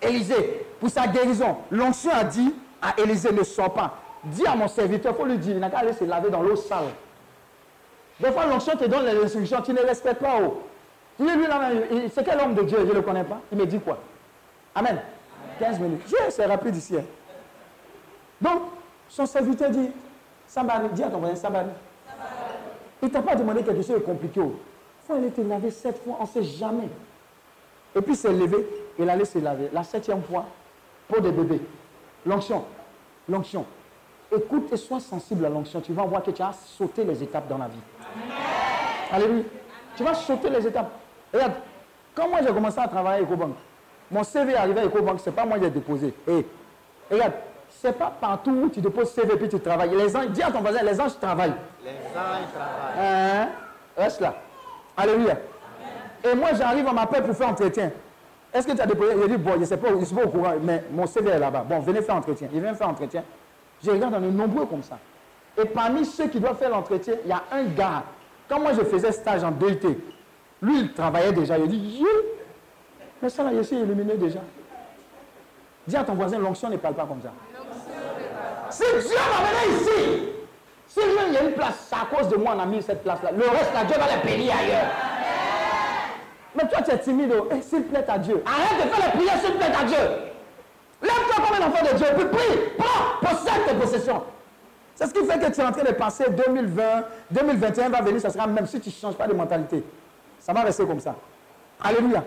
[0.00, 1.58] Élisée, pour sa guérison.
[1.70, 3.98] L'onction a dit à Élisée, ne sors pas.
[4.24, 6.42] Dis à mon serviteur, il faut lui dire, il n'a qu'à aller se laver dans
[6.42, 6.86] l'eau sale.
[8.20, 10.38] Des fois, l'onction te donne les instructions, tu ne respectes pas.
[10.42, 10.62] Oh.
[11.16, 11.70] Tu dis, lui, là,
[12.12, 12.78] c'est quel homme de Dieu?
[12.80, 13.40] Je ne le connais pas.
[13.52, 13.98] Il me dit quoi?
[14.74, 15.00] Amen.
[15.58, 16.02] 15 minutes.
[16.06, 16.96] Je- C'est rapide ici.
[16.96, 17.04] hein.
[18.40, 18.62] Donc,
[19.08, 19.90] son serviteur dit,
[20.46, 21.68] Sambari, dis à ton voisin, Sambari.
[23.02, 24.40] Il ne t'a pas demandé quelque chose de compliqué.
[24.40, 24.54] oh.
[25.04, 26.88] Il faut aller te laver sept fois, on ne sait jamais.
[27.96, 28.66] Et puis, il s'est levé,
[28.98, 29.70] il allait se laver.
[29.72, 30.44] La septième fois,
[31.08, 31.60] pour des bébés.
[32.26, 32.64] L'onction.
[33.28, 33.64] L'onction.
[34.30, 35.80] Écoute et sois sensible à l'onction.
[35.80, 37.78] Tu vas voir que tu as sauté les étapes dans la vie.
[39.12, 39.44] Alléluia.
[39.96, 40.90] Tu vas sauter les étapes.
[41.32, 41.52] Regarde,
[42.14, 43.54] quand moi j'ai commencé à travailler à EcoBank,
[44.10, 46.14] mon CV est arrivé à EcoBank, ce n'est pas moi qui ai déposé.
[46.26, 46.46] Et,
[47.10, 47.32] regarde,
[47.70, 49.90] ce n'est pas partout où tu déposes CV et puis tu travailles.
[49.90, 51.54] Les anges, dis à ton voisin, les anges travaillent.
[51.84, 53.06] Les anges travaillent.
[53.06, 53.48] Hein?
[53.96, 54.34] Reste là.
[54.96, 55.36] Alléluia.
[56.24, 57.90] Et moi, j'arrive, on m'appelle pour faire entretien.
[58.52, 59.14] Est-ce que tu as déposé?
[59.22, 61.30] Il dit, bon, je ne sais pas, je suis pas au courant, mais mon CV
[61.30, 61.64] est là-bas.
[61.68, 62.48] Bon, venez faire entretien.
[62.52, 63.22] Il vient faire entretien.
[63.84, 64.98] Je regarde, on est nombreux comme ça.
[65.58, 68.04] Et parmi ceux qui doivent faire l'entretien, il y a un gars.
[68.48, 69.80] Quand moi, je faisais stage en DUT,
[70.62, 71.58] lui, il travaillait déjà.
[71.58, 72.04] Il dit,
[73.20, 74.40] mais ça, là, je suis éliminé déjà.
[75.86, 77.32] Dis à ton voisin, l'onction ne parle pas comme ça.
[78.70, 80.28] Si Dieu m'amenait ici,
[80.86, 83.32] si il y a une place, à cause de moi on a mis cette place-là.
[83.32, 84.90] Le reste, là, Dieu va les payer ailleurs.
[86.54, 87.32] Mais toi, tu es timide.
[87.38, 87.48] oh.
[87.50, 88.42] Eh, s'il plaît à Dieu.
[88.46, 89.96] Arrête de faire les prières s'il plaît à Dieu.
[91.02, 92.06] Lève-toi comme un enfant de Dieu.
[92.16, 92.58] Puis prie.
[92.76, 93.28] Prends.
[93.28, 94.22] Possède tes possessions.
[94.98, 96.82] C'est ce qui fait que tu es en train de passer 2020,
[97.30, 99.84] 2021 va venir, ça sera même si tu ne changes pas de mentalité.
[100.40, 101.14] Ça va rester comme ça.
[101.80, 102.24] Alléluia.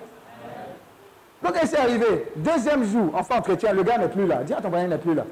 [1.43, 2.31] Donc, il s'est arrivé.
[2.33, 4.41] Deuxième jour, enfin entretien, le gars n'est plus là.
[4.43, 5.25] Dis à ton voisin, il n'est plus là.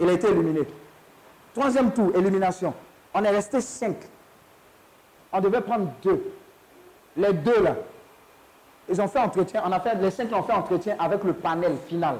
[0.00, 0.62] Il a été éliminé.
[1.54, 2.74] Troisième tour, élimination.
[3.14, 3.94] On est resté cinq.
[5.32, 6.32] On devait prendre deux.
[7.16, 7.76] Les deux là,
[8.88, 9.62] ils ont fait entretien.
[9.64, 12.16] On a fait, les cinq ont fait entretien avec le panel final.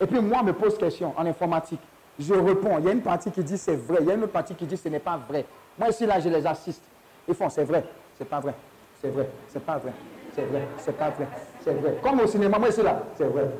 [0.00, 1.80] Et puis moi, je me pose question en informatique.
[2.18, 2.78] Je réponds.
[2.78, 3.98] Il y a une partie qui dit c'est vrai.
[4.00, 5.44] Il y a une autre partie qui dit ce n'est pas vrai.
[5.78, 6.82] Moi, ici, là, je les assiste.
[7.28, 7.84] Ils font c'est vrai,
[8.16, 8.54] c'est pas vrai,
[9.00, 9.92] c'est vrai, c'est pas vrai,
[10.32, 11.28] c'est vrai, c'est pas vrai,
[11.60, 11.98] c'est vrai.
[12.02, 13.50] Comme au cinéma, moi, ici, là, c'est vrai,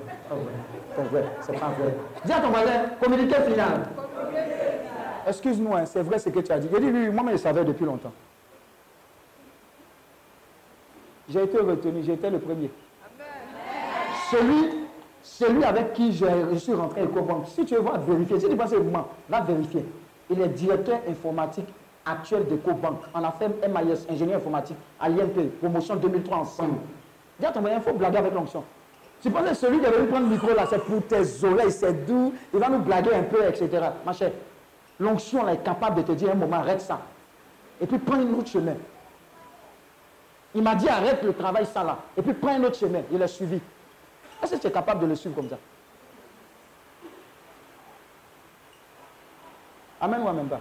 [0.95, 1.95] c'est vrai, c'est pas vrai.
[2.25, 3.89] Dis à ton voisin, communiqué final.
[5.27, 6.69] Excuse-moi, hein, c'est vrai ce que tu as dit.
[6.73, 8.13] Il dit, oui, moi, je savais depuis longtemps.
[11.29, 12.71] J'ai été retenu, j'ai été le premier.
[14.31, 14.86] Celui,
[15.27, 18.57] celui avec qui je, suis rentré à EcoBank, si tu veux voir vérifier, si tu
[18.57, 19.85] penses moi, va vérifier.
[20.31, 21.67] Il est directeur informatique
[22.05, 23.01] actuel d'EcoBank.
[23.13, 23.35] On a
[23.69, 26.79] MIS, ingénieur informatique, à l'IMP, promotion 2003 ensemble.
[27.41, 28.63] Dis à ton moyen, il faut blaguer avec l'onction.
[29.21, 32.07] Tu penses que celui qui venir prendre le micro là, c'est pour tes oreilles, c'est
[32.07, 33.69] doux, il va nous blaguer un peu, etc.
[34.05, 34.31] Ma chère,
[35.01, 37.01] l'onction là est capable de te dire un moment, arrête ça.
[37.81, 38.75] Et puis prends une autre chemin.
[40.55, 41.99] Il m'a dit arrête le travail ça là.
[42.17, 43.01] Et puis prends un autre chemin.
[43.11, 43.61] Il a suivi.
[44.43, 45.59] Est-ce que tu es capable de le suivre comme ça?
[50.01, 50.61] Amen ou amen pas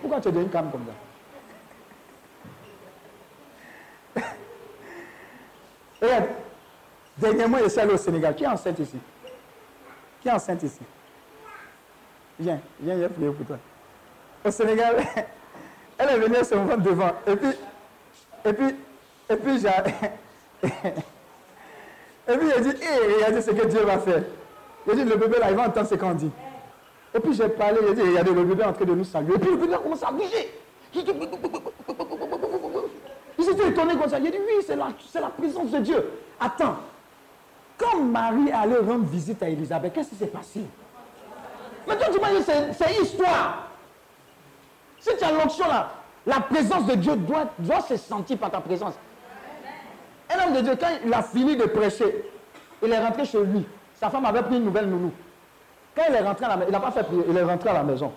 [0.00, 0.92] Pourquoi tu es devenu calme comme ça?
[6.02, 6.24] Regarde,
[7.16, 8.34] dernièrement, je suis allé au Sénégal.
[8.34, 8.98] Qui est enceinte ici?
[10.20, 10.80] Qui est enceinte ici?
[12.38, 13.58] Viens, viens, viens prier pour toi.
[14.44, 14.96] Au Sénégal,
[15.98, 17.12] elle est venue se mettre devant.
[17.26, 17.52] Et puis,
[18.44, 18.74] et puis,
[19.30, 20.68] et puis, j'ai.
[22.26, 24.22] et puis, j'ai dit, hé, regardez ce que Dieu va faire.
[24.86, 26.30] J'ai dit, le bébé là, il va entendre ce qu'on dit.
[27.14, 29.34] Et puis, j'ai parlé, j'ai dit, regardez, le bébé est en train de nous saluer.
[29.34, 30.52] Et puis, le bébé a commencé à bouger.
[33.38, 34.18] Ils étaient étonnés comme ça.
[34.22, 36.10] J'ai dit, oui, c'est la, présence de Dieu.
[36.40, 36.76] Attends,
[37.76, 40.60] quand Marie allait rendre visite à Élisabeth, qu'est-ce qui s'est passé
[41.86, 43.68] Mais toi, tu m'as dit, c'est, histoire.
[44.98, 45.90] Si tu as l'onction là,
[46.26, 48.94] la présence de Dieu doit se sentir par ta présence.
[50.34, 52.24] Un homme de Dieu, quand il a fini de prêcher,
[52.82, 53.66] il est rentré chez lui.
[53.94, 55.12] Sa femme avait pris une nouvelle nounou.
[55.94, 57.70] Quand il est rentré à la maison, il n'a pas fait prier, il est rentré
[57.70, 58.12] à la maison.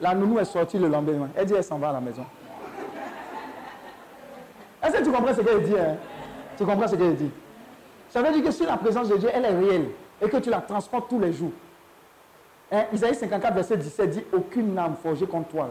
[0.00, 1.28] La nounou est sortie le lendemain.
[1.36, 2.24] Elle dit, elle s'en va à la maison.
[4.82, 5.96] Est-ce que tu comprends ce qu'elle dit hein?
[6.56, 7.30] Tu comprends ce qu'elle dit?
[8.10, 9.90] Ça veut dire que si la présence de Dieu, elle est réelle
[10.22, 11.52] et que tu la transportes tous les jours.
[12.70, 15.68] Hein, Isaïe 54, verset 17 dit, aucune âme forgée contre toi.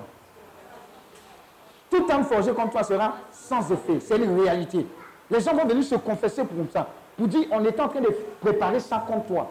[1.90, 4.00] Toute âme forgée contre toi sera sans effet.
[4.00, 4.86] C'est une réalité.
[5.34, 6.88] Les gens vont venir se confesser pour ça.
[7.18, 9.50] Pour dire, on est en train de préparer ça contre toi.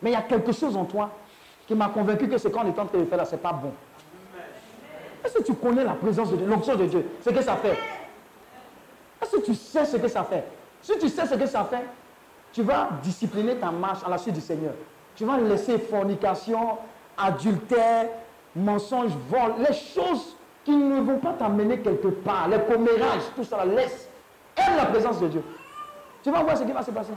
[0.00, 1.10] Mais il y a quelque chose en toi
[1.66, 3.52] qui m'a convaincu que ce qu'on est en train de faire là, ce n'est pas
[3.52, 3.72] bon.
[5.22, 7.76] Est-ce que tu connais la présence de Dieu, l'onction de Dieu, ce que ça fait?
[9.20, 10.44] Est-ce que tu sais ce que ça fait?
[10.80, 11.84] Si tu sais ce que ça fait,
[12.50, 14.72] tu vas discipliner ta marche à la suite du Seigneur.
[15.14, 16.78] Tu vas laisser fornication,
[17.18, 18.06] adultère,
[18.56, 23.62] mensonge, vol, les choses qui ne vont pas t'amener quelque part, les commérages, tout ça,
[23.66, 24.07] laisse.
[24.58, 25.42] Aime la présence de Dieu.
[26.22, 27.12] Tu vas voir ce qui va se passer.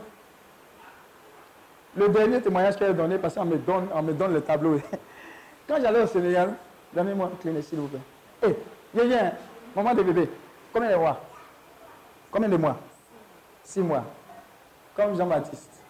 [1.95, 4.79] Le dernier témoignage qu'elle a donné, parce qu'on me donne, on me donne le tableau.
[5.67, 6.53] Quand j'allais au Sénégal,
[6.93, 7.99] donnez-moi un clé, s'il vous plaît.
[8.43, 8.55] Eh,
[8.93, 9.31] Viens, viens.
[9.75, 10.29] Maman de bébé.
[10.73, 11.19] Combien de mois?
[12.29, 12.77] Combien de mois?
[13.63, 14.03] Six mois.
[14.95, 15.81] Comme Jean-Baptiste,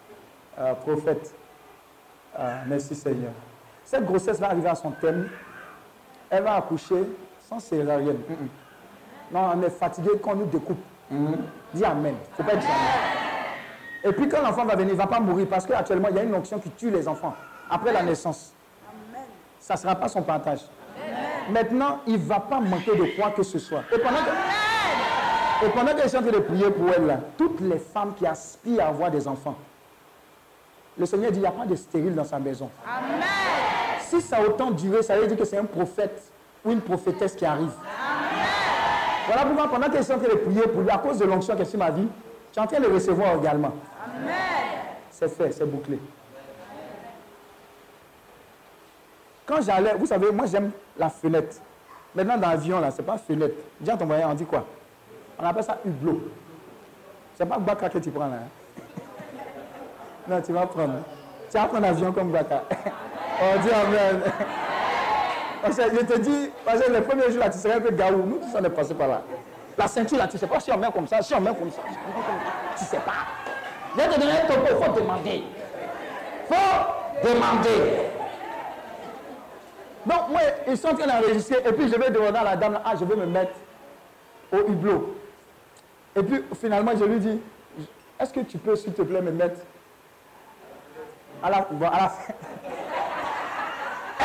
[0.58, 1.34] euh, prophète.
[2.36, 3.32] Ah, merci Seigneur.
[3.84, 5.28] Cette grossesse va arriver à son terme.
[6.30, 7.02] Elle va accoucher
[7.48, 8.18] sans césarienne.
[8.28, 8.48] Mm, mm.
[9.32, 10.78] Non, on est fatigué quand on nous découpe.
[11.12, 11.34] Mm.
[11.74, 12.14] Dis Amen.
[12.36, 13.22] Faut pas dire Amen.
[14.04, 16.18] Et puis quand l'enfant va venir, il ne va pas mourir parce qu'actuellement, il y
[16.18, 17.34] a une onction qui tue les enfants
[17.70, 18.52] après la naissance.
[19.60, 20.60] Ça ne sera pas son partage.
[21.50, 23.82] Maintenant, il ne va pas manquer de quoi que ce soit.
[23.92, 27.20] Et pendant que, et pendant que je suis en train de prier pour elle, là,
[27.38, 29.56] toutes les femmes qui aspirent à avoir des enfants,
[30.98, 32.68] le Seigneur dit, il n'y a pas de stérile dans sa maison.
[34.00, 36.30] Si ça a autant duré, ça veut dire que c'est un prophète
[36.64, 37.72] ou une prophétesse qui arrive.
[39.26, 41.24] Voilà pourquoi pendant que je suis en train de prier pour lui, à cause de
[41.24, 42.08] l'onction qui est sur ma vie,
[42.52, 43.72] tu es en train de recevoir également.
[45.10, 45.98] C'est fait, c'est bouclé.
[49.46, 51.56] Quand j'allais, vous savez, moi j'aime la fenêtre.
[52.14, 53.54] Maintenant dans l'avion, là, c'est pas fenêtre.
[53.80, 54.64] Dis à ton moyen, on dit quoi?
[55.38, 56.20] On appelle ça hublot.
[57.34, 58.36] C'est pas Baka que tu prends là.
[58.44, 58.90] hein.
[60.28, 60.94] non, tu vas prendre.
[61.50, 62.64] Tu vas prendre l'avion comme Baka.
[63.42, 64.20] on dit Amen.
[65.64, 68.24] Je te dis, parce que les premiers jours là, tu serais un peu gaou.
[68.26, 69.22] Nous tous on est passé par là.
[69.78, 71.70] La ceinture là, tu sais pas si on met comme ça, si on met comme
[71.70, 71.82] ça.
[72.76, 73.12] Tu sais pas.
[73.96, 75.44] Je vais te donner un topo, il faut demander.
[76.48, 78.08] faut demander.
[80.04, 82.80] Donc, moi, ils sont en train d'enregistrer, et puis je vais demander à la dame,
[82.84, 83.52] ah, je vais me mettre
[84.52, 85.16] au hublot.
[86.16, 87.40] Et puis, finalement, je lui dis,
[88.18, 89.60] est-ce que tu peux, s'il te plaît, me mettre
[91.42, 92.12] à la, à la.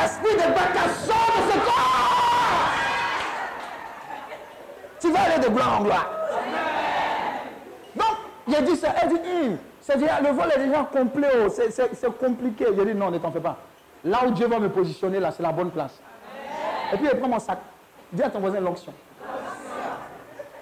[0.04, 2.14] Esprit de Baka, sors de ce corps
[5.00, 6.06] Tu vas aller de gloire en gloire.
[7.96, 8.16] Donc,
[8.48, 9.58] j'ai dit ça, elle dit, Hum,
[10.00, 12.66] déjà- le vol est déjà complet, oh, c'est- compliqué.
[12.76, 13.56] J'ai dit, non, ne t'en fais pas.
[14.04, 15.98] Là où Dieu va me positionner, là, c'est la bonne place.
[16.92, 17.58] Et puis, il prend mon sac.
[18.12, 18.92] Dis à ton voisin l'onction.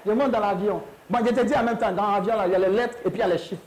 [0.04, 0.82] Je monte dans l'avion.
[1.10, 2.98] Bon, je te dis en même temps, dans l'avion, là, il y a les lettres
[3.04, 3.62] et puis il y a les chiffres.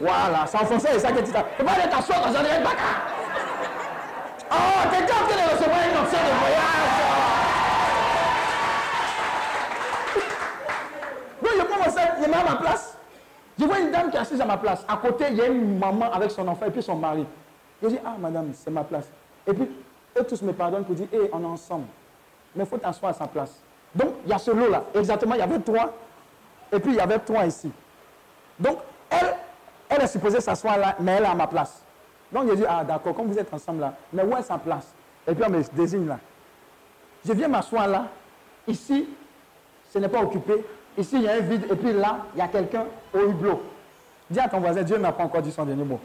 [0.00, 1.42] Voilà, c'est en français, c'est ça que tu t'as.
[1.58, 3.15] Tu vas aller t'asseoir dans un baka.
[4.50, 6.96] Oh, tu étais en train de recevoir une option de voyage.
[11.42, 12.96] Donc, je prends mon sac, je mets à ma place.
[13.58, 14.84] Je vois une dame qui est assise à ma place.
[14.88, 17.26] À côté, il y a une maman avec son enfant et puis son mari.
[17.82, 19.06] Je dis, ah madame, c'est ma place.
[19.46, 19.70] Et puis,
[20.18, 21.86] eux tous me pardonnent pour dire, hé, on est ensemble.
[22.54, 23.60] Mais il faut t'asseoir à sa place.
[23.94, 24.84] Donc, il y a ce lot-là.
[24.94, 25.92] Exactement, il y avait trois.
[26.72, 27.70] Et puis, il y avait trois ici.
[28.58, 28.78] Donc,
[29.10, 29.34] elle,
[29.88, 31.82] elle est supposée s'asseoir là, mais elle est à ma place.
[32.36, 34.92] Donc, je dis, ah d'accord, comme vous êtes ensemble là, mais où est sa place?
[35.26, 36.18] Et puis, on me désigne là.
[37.24, 38.08] Je viens m'asseoir là.
[38.68, 39.08] Ici,
[39.90, 40.62] ce n'est pas occupé.
[40.98, 41.66] Ici, il y a un vide.
[41.70, 42.84] Et puis là, il y a quelqu'un
[43.14, 43.62] au hublot.
[44.28, 45.98] Dis à ton voisin, Dieu n'a pas encore dit son dernier mot.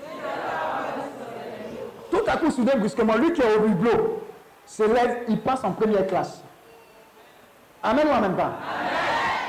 [2.09, 4.23] Tout à coup, soudain, brusquement, lui qui est au hublot
[4.65, 6.41] se lève, il passe en première classe.
[7.84, 8.53] Amen ou amen pas?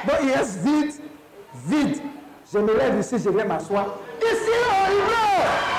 [0.09, 0.95] Donc il reste vide,
[1.55, 1.99] vide.
[2.53, 3.87] Je me lève ici, je viens m'asseoir.
[4.21, 5.72] Ici, au hublot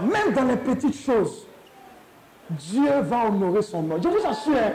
[0.00, 1.46] Même dans les petites choses,
[2.50, 3.96] Dieu va honorer son nom.
[4.02, 4.72] Je vous assure, hein,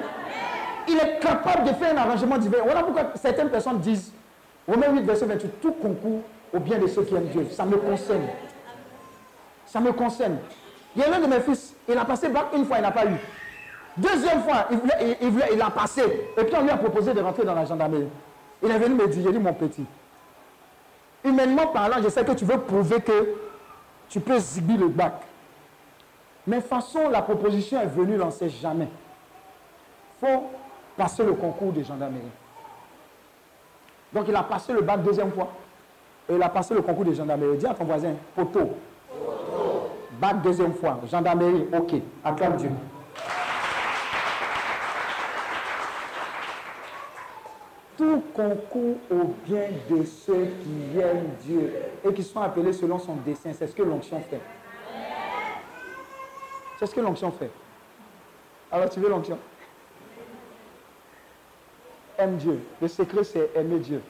[0.88, 2.58] il est capable de faire un arrangement divin.
[2.64, 4.12] Voilà pourquoi certaines personnes disent,
[4.68, 6.22] Romains 8, verset 28, tout concourt
[6.54, 7.48] au bien de ceux qui aiment Dieu.
[7.52, 8.28] Ça me concerne.
[9.66, 10.38] Ça me concerne.
[10.96, 12.92] Il y a l'un de mes fils, il a passé bac une fois, il n'a
[12.92, 13.16] pas eu.
[13.98, 16.02] Deuxième fois, il, voulait, il, il a passé.
[16.38, 18.08] Et puis on lui a proposé de rentrer dans la gendarmerie.
[18.64, 19.86] Il est venu me dire, j'ai dit mon petit,
[21.24, 23.36] humainement parlant, je sais que tu veux prouver que
[24.10, 25.14] tu peux zibi le bac.
[26.48, 28.88] Mais façon, la proposition est venue, il n'en sait jamais.
[30.22, 30.44] Il faut
[30.98, 32.22] passer le concours de gendarmerie.
[34.12, 35.50] Donc il a passé le bac deuxième fois.
[36.28, 37.58] Et il a passé le concours de gendarmerie.
[37.58, 38.76] Dis à ton voisin, poteau.
[40.20, 41.00] Bac deuxième fois.
[41.10, 42.02] Gendarmerie, ok.
[42.24, 42.72] Acclame Dieu.
[48.00, 53.16] Tout concourt au bien de ceux qui aiment Dieu et qui sont appelés selon son
[53.16, 53.52] dessein.
[53.52, 54.40] C'est ce que l'onction fait.
[56.80, 57.52] C'est ce que l'onction fait.
[58.72, 59.38] Alors tu veux l'onction?
[62.18, 62.62] Aime Dieu.
[62.82, 64.02] Le secret, c'est aimer Dieu.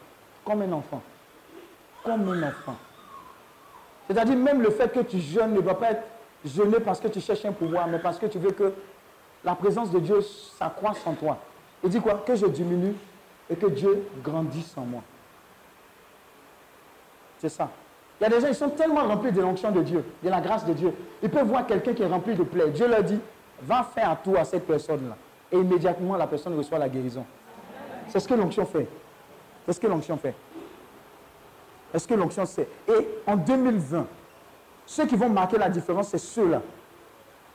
[0.46, 1.02] Comme un enfant.
[2.04, 2.76] Comme un enfant.
[4.06, 6.04] C'est-à-dire, même le fait que tu jeûnes ne doit pas être
[6.46, 8.72] jeûné parce que tu cherches un pouvoir, mais parce que tu veux que
[9.44, 11.40] la présence de Dieu s'accroisse en toi.
[11.84, 12.22] Il dit quoi?
[12.24, 12.94] Que je diminue
[13.50, 15.02] et que Dieu grandisse en moi.
[17.40, 17.70] C'est ça.
[18.20, 20.42] Il y a des gens, ils sont tellement remplis de l'onction de Dieu, de la
[20.42, 20.94] grâce de Dieu.
[21.24, 22.70] Ils peuvent voir quelqu'un qui est rempli de plaie.
[22.70, 23.20] Dieu leur dit,
[23.62, 25.16] va faire un tour à cette personne-là.
[25.52, 27.26] Et immédiatement, la personne reçoit la guérison.
[28.08, 28.88] C'est ce que l'onction fait.
[29.66, 30.36] C'est ce que l'onction fait.
[31.94, 34.06] Est-ce que l'onction c'est Et en 2020,
[34.86, 36.62] ceux qui vont marquer la différence, c'est ceux-là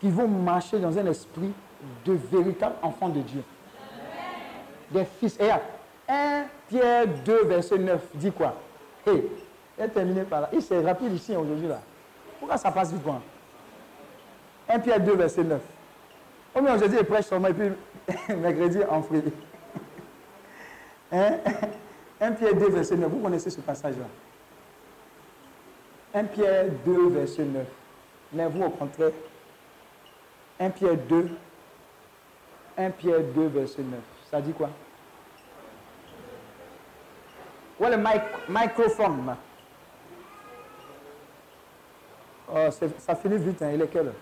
[0.00, 1.52] qui vont marcher dans un esprit
[2.04, 3.42] de véritable enfant de Dieu.
[4.90, 5.38] Des fils.
[5.40, 5.50] Et
[6.08, 8.54] 1 Pierre 2, verset 9, dit quoi?
[9.06, 9.30] Hé,
[9.78, 10.50] il est terminé par là.
[10.60, 11.80] C'est rapide ici aujourd'hui là.
[12.38, 13.20] Pourquoi ça passe vite quoi
[14.68, 15.60] 1 Pierre 2, verset 9.
[16.54, 17.70] Au moins aujourd'hui, il prêche seulement et puis
[18.36, 19.22] mercredi en fruit.
[21.12, 21.38] Hein?
[22.20, 23.10] 1 Pierre 2, verset 9.
[23.10, 24.06] Vous connaissez ce passage-là?
[26.14, 27.66] 1 Pierre 2, verset 9.
[28.32, 29.10] Mais vous, au contraire,
[30.60, 31.30] 1 Pierre 2,
[32.78, 34.00] 1 Pierre 2, verset 9.
[34.30, 34.70] Ça dit quoi?
[37.80, 39.36] Où est le mic- microphone?
[42.52, 42.68] Oh,
[42.98, 43.70] ça finit vite, hein.
[43.74, 44.14] il est quelle heure?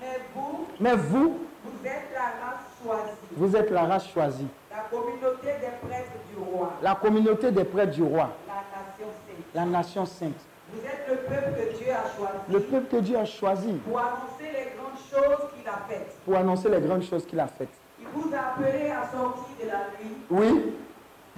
[0.00, 4.82] Mais vous, Mais vous, vous êtes la race choisie, vous êtes la race choisie, la
[4.90, 9.46] communauté des prêtres du roi, la communauté des prêtres du roi, la nation sainte.
[9.54, 10.40] la nation sainte,
[10.72, 13.98] Vous êtes le peuple que Dieu a choisi le peuple que Dieu a choisi pour
[13.98, 16.16] annoncer les grandes choses qu'il a faites.
[16.24, 17.68] pour annoncer les grandes choses qu'il a faites.
[18.14, 20.72] Vous a appelé à sortir de la nuit Oui,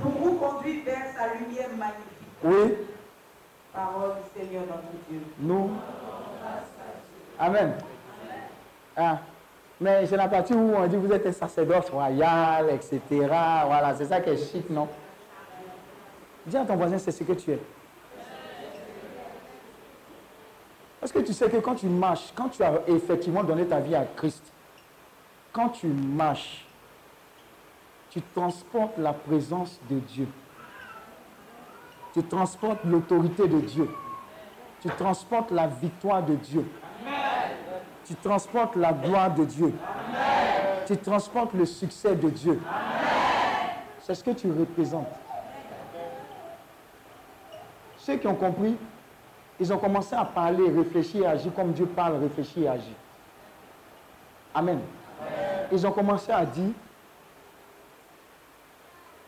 [0.01, 2.35] pour vous conduire vers sa lumière magnifique.
[2.45, 2.75] oui,
[3.73, 5.21] Parole du Seigneur notre Dieu.
[5.41, 5.71] nous.
[7.39, 7.75] Amen.
[8.97, 9.19] Ah.
[9.79, 13.01] Mais c'est la partie où on dit vous êtes un sacerdoce royal, etc.
[13.11, 14.89] Voilà, c'est ça qui est chic, non?
[16.47, 17.59] Dis à ton voisin, c'est ce que tu es.
[20.99, 23.95] Parce que tu sais que quand tu marches, quand tu as effectivement donné ta vie
[23.95, 24.43] à Christ,
[25.53, 26.66] quand tu marches,
[28.17, 30.27] tu transportes la présence de Dieu.
[32.15, 33.91] Tu transportes l'autorité de Dieu.
[34.81, 36.65] Tu transportes la victoire de Dieu.
[38.07, 39.75] Tu transportes la gloire de Dieu.
[40.87, 42.59] Tu transportes le succès de Dieu.
[44.01, 45.13] C'est ce que tu représentes.
[47.99, 48.79] Ceux qui ont compris,
[49.61, 52.95] ils ont commencé à parler, réfléchir et agir comme Dieu parle, réfléchir et agir.
[54.55, 54.81] Amen.
[55.71, 56.73] Ils ont commencé à dire,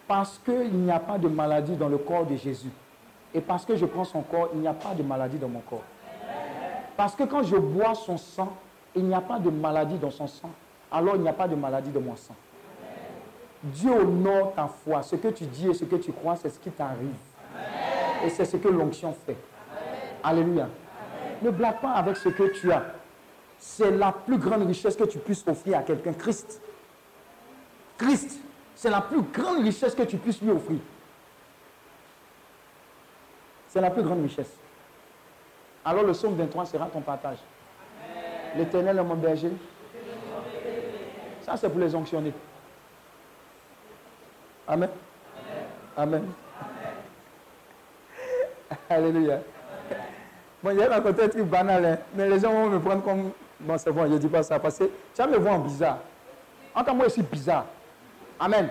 [0.09, 2.70] parce qu'il n'y a pas de maladie dans le corps de Jésus,
[3.34, 5.61] et parce que je prends son corps, il n'y a pas de maladie dans mon
[5.61, 5.84] corps.
[6.96, 8.56] Parce que quand je bois son sang,
[8.96, 10.50] il n'y a pas de maladie dans son sang,
[10.90, 12.34] alors il n'y a pas de maladie dans mon sang.
[13.62, 15.02] Dieu honore ta foi.
[15.02, 17.11] Ce que tu dis et ce que tu crois, c'est ce qui t'arrive.
[18.24, 19.36] Et c'est ce que l'onction fait.
[20.22, 20.68] Alléluia.
[21.42, 22.84] Ne blague pas avec ce que tu as.
[23.59, 26.12] C'est la plus grande richesse que tu puisses offrir à quelqu'un.
[26.12, 26.61] Christ.
[27.96, 28.40] Christ.
[28.79, 30.79] C'est la plus grande richesse que tu puisses lui offrir.
[33.66, 34.53] C'est la plus grande richesse.
[35.85, 37.39] Alors le psaume 23 sera ton partage.
[38.55, 39.51] L'éternel est mon berger.
[41.43, 42.33] Ça, c'est pour les onctionnés.
[44.68, 44.91] Amen.
[45.97, 46.29] Amen.
[48.89, 49.41] Alléluia.
[50.62, 53.33] Bon, il y a un truc banal, hein, mais les gens vont me prendre comme.
[53.59, 55.59] Bon, c'est bon, je ne dis pas ça parce que tu vas me voir en
[55.59, 55.99] bizarre.
[56.76, 57.64] En tant moi, je suis bizarre.
[58.41, 58.68] Amen.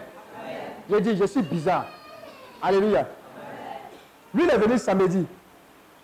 [0.89, 1.86] Je dis, je suis bizarre.
[2.61, 3.07] Alléluia.
[4.34, 5.26] Lui, il est venu samedi.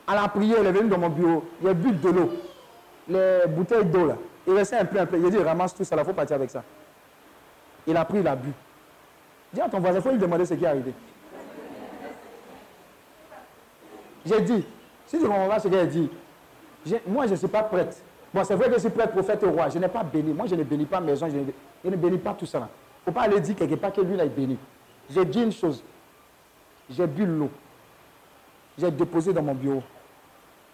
[0.05, 1.45] À la prière, il est venu dans mon bureau.
[1.61, 2.31] Il a bu de l'eau.
[3.07, 4.15] Les bouteilles d'eau, là.
[4.45, 5.17] Il restait un peu, un peu.
[5.17, 6.63] Il a dit, ramasse tout ça, il faut partir avec ça.
[7.87, 8.49] Il a pris, il a bu.
[9.53, 10.93] Dis à ton voisin, il faut lui demander ce qui est arrivé.
[14.25, 14.65] J'ai dit,
[15.05, 16.09] si tu comprends pas ce qu'elle dit,
[16.85, 18.01] j'ai- moi je ne suis pas prête.
[18.33, 19.69] Bon, c'est vrai que je suis prête, prophète et roi.
[19.69, 20.33] Je n'ai pas béni.
[20.33, 21.43] Moi, je ne bénis pas maison, je ne,
[21.85, 22.57] je ne bénis pas tout ça.
[22.59, 22.67] Il
[23.05, 24.57] ne faut pas aller dire quelque part que lui, là, est béni.
[25.09, 25.83] J'ai dit une chose.
[26.89, 27.49] J'ai bu l'eau.
[28.77, 29.83] J'ai déposé dans mon bureau.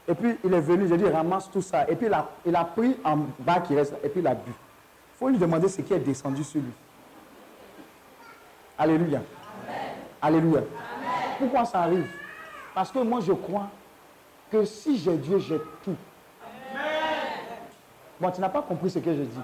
[0.08, 1.88] Et puis, il est venu, j'ai dit, ramasse tout ça.
[1.90, 4.34] Et puis, il a, il a pris en bas qui reste, et puis il a
[4.34, 4.50] bu.
[4.50, 6.72] Il faut lui demander ce qui est descendu sur lui.
[8.78, 9.22] Alléluia.
[10.22, 10.62] Alléluia.
[11.38, 12.08] Pourquoi ça arrive?
[12.74, 13.68] Parce que moi, je crois
[14.52, 15.96] que si j'ai Dieu, j'ai tout.
[18.20, 19.40] Bon, tu n'as pas compris ce que je dis.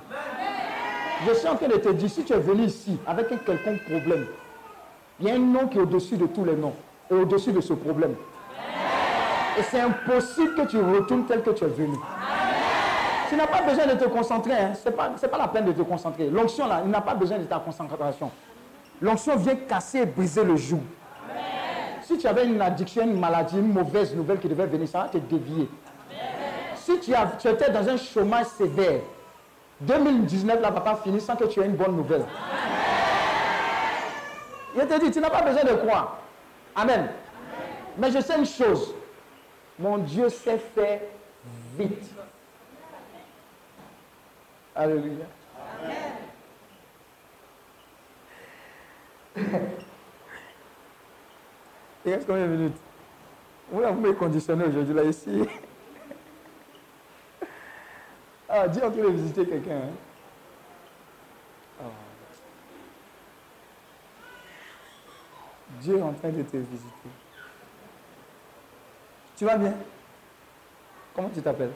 [1.23, 3.83] Je suis en train de te dire, si tu es venu ici avec un quelconque
[3.83, 4.25] problème,
[5.19, 6.73] il y a un nom qui est au-dessus de tous les noms
[7.09, 8.15] et au-dessus de ce problème.
[9.57, 11.95] Et c'est impossible que tu retournes tel que tu es venu.
[13.29, 14.53] Tu n'as pas besoin de te concentrer.
[14.53, 14.73] Hein.
[14.75, 16.29] Ce n'est pas, la peine de te concentrer.
[16.29, 18.29] L'onction, là, il n'a pas besoin de ta concentration.
[19.01, 20.81] L'onction vient casser et briser le joug.
[22.03, 25.05] Si tu avais une addiction, une maladie, une mauvaise nouvelle qui devait venir, ça va
[25.05, 25.67] te dévier.
[26.75, 27.13] Si tu
[27.47, 28.99] étais dans un chômage sévère,
[29.81, 32.25] 2019 là va pas finir sans que tu aies une bonne nouvelle.
[34.75, 36.19] Je te dis, tu n'as pas besoin de croire.
[36.75, 37.09] Amen.
[37.97, 38.93] Mais je sais une chose.
[39.79, 40.99] Mon Dieu sait faire
[41.77, 42.11] vite.
[44.75, 45.25] Alléluia.
[52.05, 52.77] Il reste combien de minutes
[53.71, 55.43] Vous là, vous conditionné aujourd'hui là ici.
[58.47, 59.77] Ah, Dieu est en train de visiter quelqu'un.
[59.77, 59.93] hein.
[61.81, 61.83] Ah.
[65.81, 67.09] Dieu est en train de te visiter.
[69.35, 69.73] Tu vas bien?
[71.15, 71.73] Comment tu t'appelles?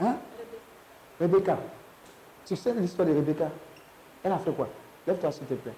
[0.00, 0.16] Hein?
[1.20, 1.58] Rebecca.
[2.46, 3.50] Tu sais l'histoire de Rebecca?
[4.22, 4.68] Elle a fait quoi?
[5.06, 5.74] Lève-toi s'il te plaît.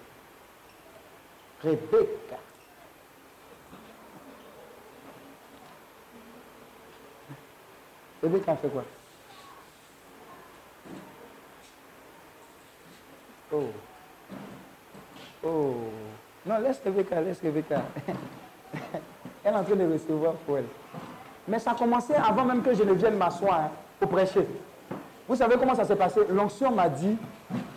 [1.62, 2.38] Rebecca.
[8.22, 8.84] Rebecca a fait quoi?
[13.52, 13.64] Oh.
[15.44, 15.74] Oh.
[16.46, 17.82] Non, laisse Rebecca, laisse Rebecca.
[19.44, 20.66] elle est en train de recevoir pour elle.
[21.48, 24.46] Mais ça a commencé avant même que je ne vienne m'asseoir hein, pour prêcher.
[25.28, 26.20] Vous savez comment ça s'est passé?
[26.28, 27.16] L'onction m'a dit,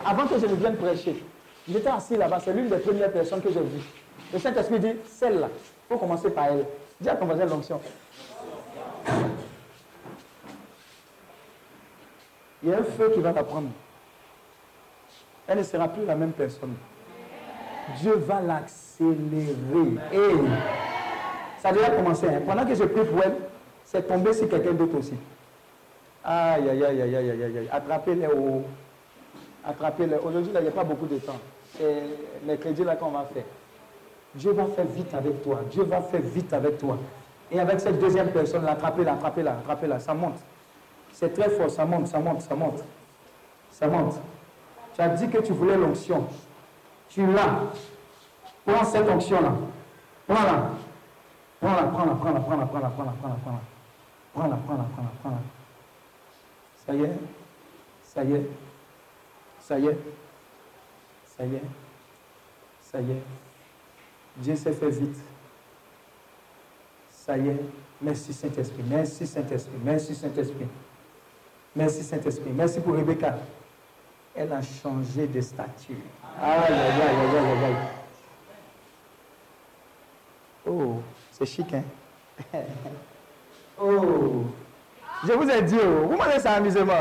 [0.05, 1.24] avant que je ne vienne prêcher,
[1.67, 3.84] j'étais assis là-bas, c'est l'une des premières personnes que j'ai vues.
[4.32, 6.65] Le Saint-Esprit dit, celle-là, il faut commencer par elle.
[6.99, 7.80] Dis à ton voisin l'onction.
[12.63, 13.69] Il y a un feu qui va la prendre.
[15.47, 16.73] Elle ne sera plus la même personne.
[17.99, 19.97] Dieu va l'accélérer.
[21.59, 22.27] Ça a déjà commencé.
[22.27, 22.41] hein.
[22.47, 23.35] Pendant que je prie pour elle,
[23.83, 25.13] c'est tombé sur quelqu'un d'autre aussi.
[26.23, 27.69] Aïe, aïe, aïe, aïe, aïe, aïe, aïe.
[27.71, 28.63] Attrapez-les au.
[29.65, 30.15] Attrapez-les.
[30.17, 31.39] Aujourd'hui, il n'y a pas beaucoup de temps.
[31.77, 32.03] C'est
[32.45, 33.43] mercredi là qu'on va faire.
[34.35, 35.61] Dieu va faire vite avec toi.
[35.69, 36.97] Dieu va faire vite avec toi.
[37.51, 39.99] Et avec cette deuxième personne, attrapez-la, attrapez-la, attrapez-la.
[39.99, 40.39] Ça monte.
[41.11, 42.83] C'est très fort, ça monte, ça monte, ça monte.
[43.69, 44.15] Ça monte.
[44.93, 46.27] Tu as dit que tu voulais l'onction.
[47.09, 47.63] Tu l'as.
[48.65, 49.53] Prends cette onction-là.
[50.27, 50.69] Prends-la.
[51.59, 53.61] Prends-la, prends-la, prends-la, prends-la, prends-la, prends-la, prends-la, prends-la.
[54.33, 55.37] Prends-la, prends-la, prends-la, prends-la.
[56.85, 57.13] Ça y est.
[58.03, 58.49] Ça y est.
[59.59, 59.97] Ça y est.
[61.25, 61.61] Ça y est.
[62.81, 63.23] Ça y est.
[64.37, 65.17] Dieu s'est fait vite.
[67.09, 67.61] Ça y est.
[68.01, 68.83] Merci Saint-Esprit.
[68.85, 69.77] Merci Saint-Esprit.
[69.83, 70.67] Merci Saint-Esprit.
[71.75, 72.51] Merci Saint-Esprit.
[72.53, 73.37] Merci pour Rebecca.
[74.36, 75.97] Elle a changé de statut.
[76.41, 77.75] Aïe, aïe, aïe, aïe, aïe, aïe.
[80.65, 81.84] Oh, c'est chic, hein?
[83.79, 84.45] Oh,
[85.27, 86.93] je vous ai dit, oh, vous m'avez ça amusement.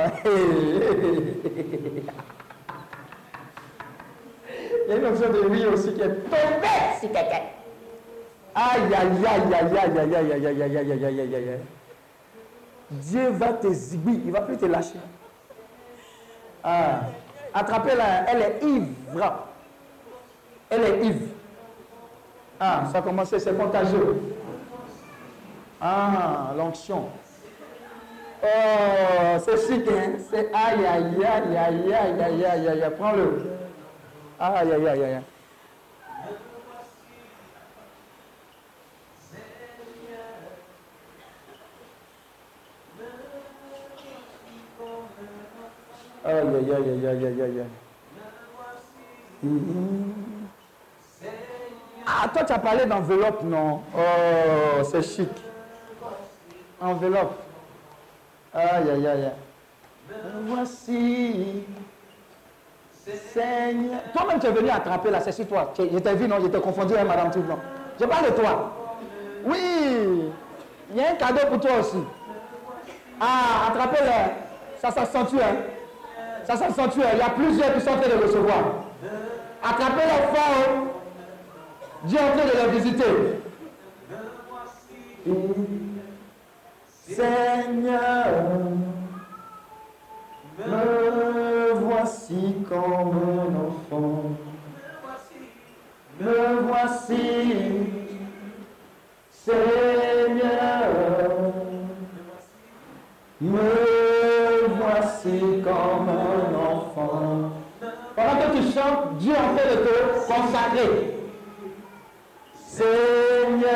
[4.84, 7.44] Il y a une option de oui aussi qui est tombée sur quelqu'un.
[8.54, 11.34] Aïe, aïe, aïe, aïe, aïe, aïe, aïe, aïe, aïe, aïe, aïe, aïe, aïe, aïe, aïe,
[11.34, 11.60] aïe.
[12.90, 14.98] Dieu va te zigouiller, il ne va plus te lâcher.
[16.62, 17.00] Ah,
[17.54, 19.46] attrapez-la, elle est ivre.
[20.70, 21.26] Elle est ivre.
[22.58, 24.36] Ah, ça a commencé, c'est contagieux.
[25.80, 27.08] Ah, l'onction.
[28.44, 30.12] Oh, c'est chic, hein?
[30.30, 33.50] C'est aïe, aïe, aïe, aïe, aïe, aïe, aïe, aïe, aïe, prends-le.
[34.38, 35.20] Aïe, aïe, aïe, aïe.
[46.24, 47.64] Aïe, aïe, aïe, aïe, aïe, aïe, aïe.
[52.06, 53.80] Ah, toi, tu as parlé d'enveloppe, non?
[53.96, 55.28] Oh, c'est chic.
[56.80, 57.34] Enveloppe.
[58.54, 59.32] Aïe, aïe, aïe.
[60.08, 61.64] Me voici.
[63.04, 64.00] Seigneur.
[64.12, 65.72] Toi-même, tu es venu attraper là, c'est toi.
[65.76, 66.40] Je t'ai vu, non?
[66.40, 67.58] Je t'ai confondu avec Madame non?
[67.98, 68.72] Je parle de toi.
[69.44, 70.30] Oui.
[70.90, 71.98] Il y a un cadeau pour toi aussi.
[73.20, 74.78] Ah, attrapez-le.
[74.80, 75.56] Ça s'accentue, hein?
[76.46, 77.10] Ça s'accentue, hein.
[77.14, 78.58] Il y a plusieurs qui sont en train de recevoir.
[79.62, 80.56] Attrapez-le fort.
[80.58, 80.84] hein.
[82.04, 83.04] Dieu est en train de les visiter.
[87.08, 88.26] Seigneur,
[90.66, 94.22] me voici comme un enfant.
[96.20, 97.86] Me voici,
[99.30, 100.90] Seigneur.
[103.40, 103.70] Me
[104.78, 106.11] voici comme.
[109.18, 109.94] Dieu en train de te
[110.26, 111.16] consacrer.
[112.66, 113.68] Seigneur,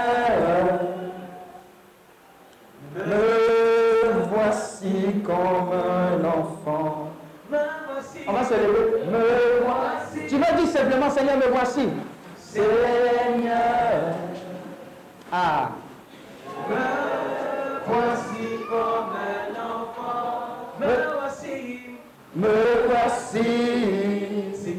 [2.94, 7.10] me voici comme un enfant.
[8.28, 9.04] On va se lever.
[9.10, 10.26] Me voici.
[10.28, 11.88] Tu vas dire simplement, Seigneur, me voici.
[12.38, 14.14] Seigneur.
[15.30, 15.70] Ah.
[17.86, 21.98] Voici comme un enfant, me voici,
[22.34, 24.15] Me me me voici,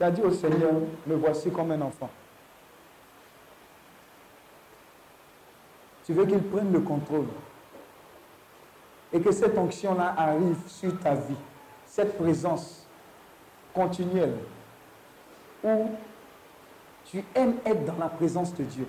[0.00, 0.72] Tu as dit au Seigneur,
[1.06, 2.08] me voici comme un enfant.
[6.06, 7.26] Tu veux qu'il prenne le contrôle
[9.12, 11.36] et que cette onction-là arrive sur ta vie,
[11.84, 12.88] cette présence
[13.74, 14.38] continuelle
[15.62, 15.90] où
[17.04, 18.86] tu aimes être dans la présence de Dieu.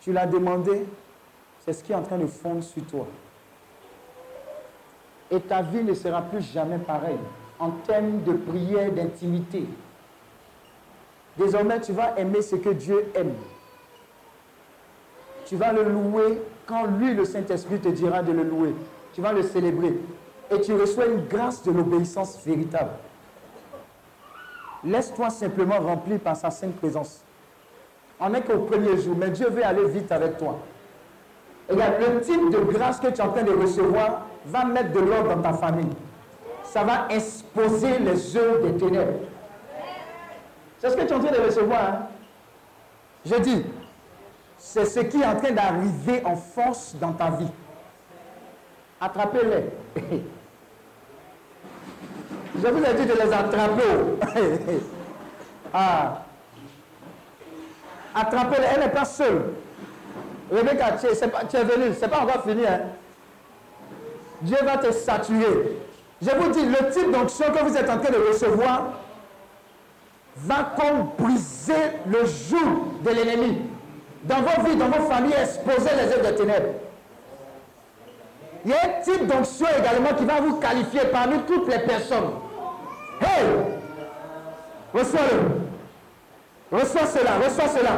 [0.00, 0.86] Tu l'as demandé,
[1.64, 3.08] c'est ce qui est en train de fondre sur toi.
[5.28, 7.18] Et ta vie ne sera plus jamais pareille
[7.60, 9.66] en termes de prière, d'intimité.
[11.36, 13.34] Désormais, tu vas aimer ce que Dieu aime.
[15.44, 18.74] Tu vas le louer quand lui, le Saint-Esprit, te dira de le louer.
[19.12, 19.94] Tu vas le célébrer.
[20.50, 22.90] Et tu reçois une grâce de l'obéissance véritable.
[24.82, 27.22] Laisse-toi simplement remplir par sa sainte présence.
[28.18, 30.58] On n'est qu'au premier jour, mais Dieu veut aller vite avec toi.
[31.68, 35.00] Regarde, le type de grâce que tu es en train de recevoir va mettre de
[35.00, 35.90] l'ordre dans ta famille.
[36.70, 39.18] Ça va exposer les œuvres des ténèbres.
[40.78, 41.82] C'est ce que tu es en train de recevoir.
[41.82, 42.06] Hein?
[43.26, 43.66] Je dis,
[44.56, 47.50] c'est ce qui est en train d'arriver en force dans ta vie.
[49.00, 50.00] Attrapez-les.
[52.62, 53.82] Je vous ai dit de les attraper.
[55.74, 56.22] ah.
[58.14, 58.66] Attrapez-les.
[58.74, 59.54] Elle n'est pas seule.
[60.52, 61.94] Rebecca, tu es, venue.
[61.94, 62.64] Ce n'est pas encore fini.
[62.64, 62.82] Hein.
[64.40, 65.89] Dieu va te saturer.
[66.22, 68.88] Je vous dis, le type d'onction que vous êtes en train de recevoir
[70.36, 73.62] va comme briser le joug de l'ennemi.
[74.24, 76.74] Dans vos vies, dans vos familles, exposer les œuvres de ténèbres.
[78.64, 82.32] Il y a un type d'onction également qui va vous qualifier parmi toutes les personnes.
[83.22, 83.46] Hey!
[84.92, 86.78] Reçois-le.
[86.78, 87.90] Reçois cela, reçois cela.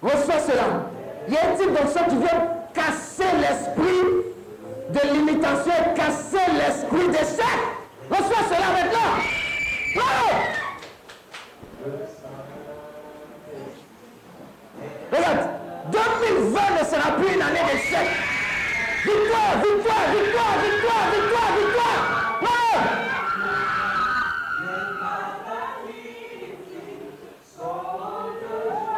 [0.00, 0.64] Reçois cela.
[1.26, 4.27] Il y a un type d'onction qui vient casser l'esprit
[4.88, 7.58] de limitation, casser l'esprit d'échec.
[8.10, 9.12] Reçois cela maintenant.
[15.12, 15.48] Regarde,
[15.90, 18.08] 2020 ne sera plus une année d'échec.
[19.04, 22.40] Victoire, victoire, victoire, victoire, victoire, victoire.
[22.42, 22.68] Non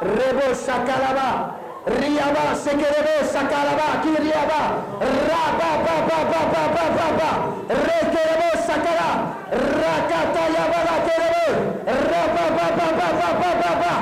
[0.03, 4.61] Rebo Sakalaba, Riaba, Sekerebe, Sakalaba, Kiriaba,
[5.01, 7.31] Raba, Baba, Baba, Baba, Baba,
[7.69, 9.09] Rekerebe, Sakala,
[9.48, 11.47] Rakata, Yabala, Kerebe,
[11.89, 13.93] Raba, Baba, Baba, Baba, Baba,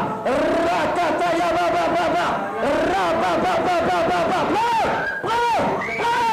[0.66, 2.26] Rakata, Yababa, Baba,
[2.90, 4.84] Raba, Baba, Baba, Baba, Bravo,
[5.22, 5.62] bravo,
[5.98, 6.32] bravo,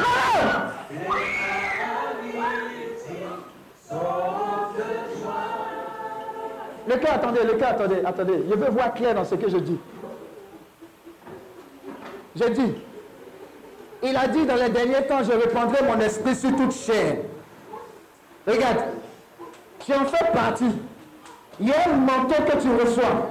[0.00, 0.44] bravo,
[6.86, 8.42] Le cas, attendez, le cas, attendez, attendez.
[8.50, 9.78] Je veux voir clair dans ce que je dis.
[12.36, 12.74] Je dis,
[14.02, 17.16] il a dit dans les derniers temps, je répandrai mon esprit sur toute chair.
[18.46, 18.84] Regarde,
[19.84, 20.72] tu en fais partie.
[21.60, 23.30] Il y a un manteau que tu reçois.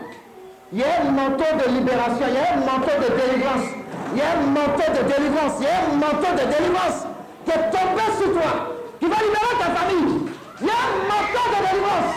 [0.71, 3.67] Il y a un manteau de libération, il y a un manteau de délivrance.
[4.13, 7.05] Il y a un manteau de délivrance, il y a un manteau de délivrance
[7.45, 8.51] qui est tombé sur toi,
[8.99, 10.29] qui va libérer ta famille.
[10.61, 12.13] Il y a un manteau de délivrance.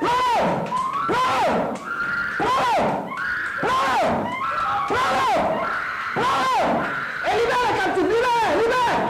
[0.00, 0.38] Bravo!
[1.08, 1.50] Bravo!
[2.38, 2.82] Bravo!
[3.62, 4.04] Bravo!
[4.88, 5.32] Bravo!
[6.14, 6.60] Bravo!
[7.26, 9.00] Et libère la captive, libère, libère!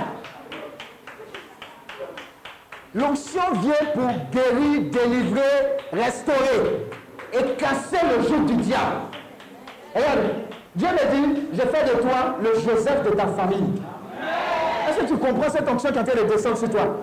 [3.94, 6.88] Pour guérir, délivrer, restaurer
[7.32, 8.96] et casser le joug du diable.
[9.94, 10.18] Regarde,
[10.74, 13.82] Dieu me dit, je fais de toi le Joseph de ta famille.
[14.88, 16.96] Est-ce que tu comprends cette onction qui est en train de descendre sur toi?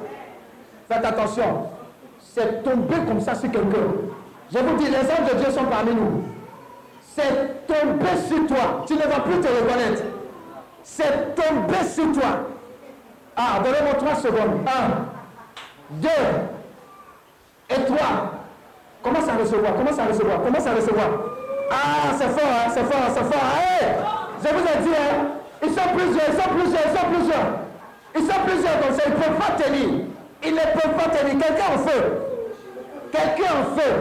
[0.90, 1.68] Faites attention,
[2.20, 3.78] c'est tombé comme ça sur quelqu'un.
[4.54, 6.24] Je vous dis, les anges de Dieu sont parmi nous.
[7.02, 8.84] C'est tombé sur toi.
[8.86, 10.04] Tu ne vas plus te reconnaître.
[10.84, 12.48] C'est tombé sur toi.
[13.36, 14.66] Ah, donnez-moi trois secondes.
[14.68, 15.06] Un,
[15.90, 16.10] deux,
[17.70, 18.32] et trois.
[19.04, 21.08] Commence à recevoir, commence à recevoir, commence à recevoir?
[21.72, 23.44] Ah, c'est fort, hein, c'est fort, c'est fort.
[23.58, 23.88] Hey,
[24.44, 25.28] je vous ai dit, hein,
[25.64, 27.48] ils sont plusieurs, ils sont plusieurs, ils sont plusieurs.
[28.16, 29.90] Ils sont plusieurs comme ça, ils ne peuvent pas tenir.
[30.44, 31.38] Ils ne peuvent pas tenir.
[31.38, 32.02] Quelqu'un en feu.
[33.12, 33.92] Quelqu'un en feu.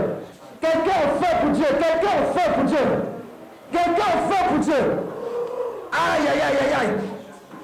[0.60, 1.66] Quelqu'un en feu pour Dieu.
[1.66, 2.86] Quelqu'un en feu pour Dieu.
[3.72, 4.82] Quelqu'un en feu pour Dieu.
[5.92, 6.94] Aïe, aïe, aïe, aïe, aïe.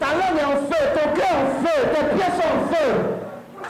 [0.00, 3.21] Ta langue est en feu, ton cœur en feu, tes pieds sont en feu.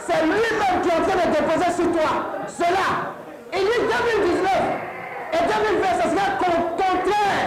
[0.04, 2.10] C'est lui-même qui est en train de déposer sur toi
[2.48, 2.88] cela.
[3.52, 3.82] Il dit
[4.26, 4.50] 2019
[5.32, 7.46] et 2020, ça sera contraire.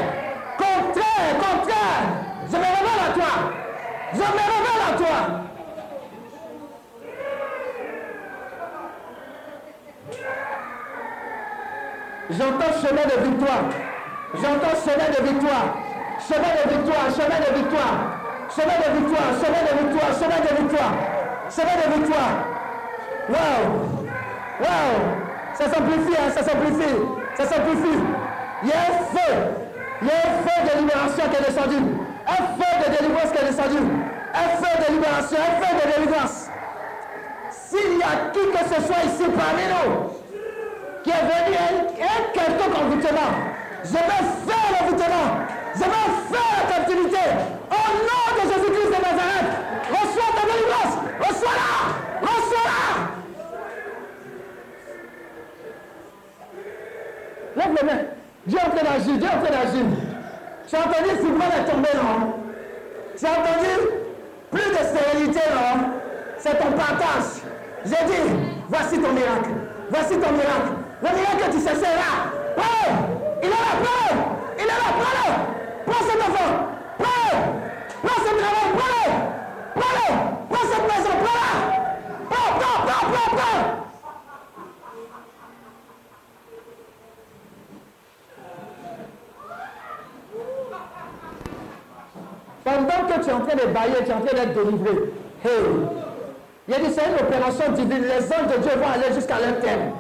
[0.58, 2.06] Contraire, contraire.
[2.50, 3.34] Je me révèle à toi.
[4.14, 5.18] Je me révèle à toi.
[12.30, 13.64] J'entends chemin de victoire.
[14.34, 15.68] J'entends chemin de victoire.
[16.28, 17.96] Chemin de victoire, chemin de victoire.
[18.56, 21.25] Chemin de victoire, chemin de victoire, chemin de victoire.
[21.50, 22.36] Chemin de victoire.
[23.30, 24.06] Waouh!
[24.60, 25.26] Waouh!
[25.54, 26.96] Ça s'amplifie, hein, ça s'amplifie.
[27.38, 28.00] Ça s'amplifie.
[28.64, 29.34] Il y a un feu.
[30.02, 31.78] Il y a un feu de libération qui est descendu.
[32.28, 33.78] Un feu de délivrance qui est descendu.
[34.34, 36.50] Un feu de libération, un feu de délivrance.
[37.52, 40.12] S'il y a qui que ce soit ici parmi nous
[41.04, 43.32] qui est venu un, un quelconque envoûtement,
[43.84, 45.28] je vais faire l'envoûtement.
[45.76, 47.24] Je vais faire la captivité.
[47.70, 49.50] Au nom de Jésus-Christ de Nazareth,
[50.56, 50.96] délivrance.
[51.20, 51.70] Reçois-la.
[52.22, 52.82] Reçois-la.
[57.56, 58.04] Lève les mains.
[58.48, 59.18] Dieu est en train d'agir.
[59.18, 59.86] Dieu est en train d'agir.
[60.68, 62.34] J'ai entendu Fibron est tombé, non?
[63.20, 63.74] J'ai entendu
[64.52, 65.90] plus de stérilité, non?
[66.38, 67.42] C'est ton partage.
[67.86, 68.30] J'ai dit,
[68.68, 69.50] voici ton miracle.
[69.90, 70.74] Voici ton miracle.
[71.02, 72.32] Le miracle que tu c'est là.
[72.56, 72.92] Prends
[73.44, 74.16] Il est là, prends
[74.58, 76.52] Il est là, prends-le Prends cet enfant
[76.98, 77.38] Prends
[78.04, 79.45] Prends ce travail, prends-le
[79.76, 80.08] Prends-le
[80.50, 81.52] Prends cette maison, prends-la
[82.30, 83.86] Prends, prends, prends, prends, prends
[92.64, 95.14] Pendant que tu es en train de bailler, tu es en train d'être délivré.
[95.44, 95.52] Hey.
[96.68, 98.02] Il a dit, c'est une opération divine.
[98.02, 99.92] Les anges de Dieu vont aller jusqu'à leur terme.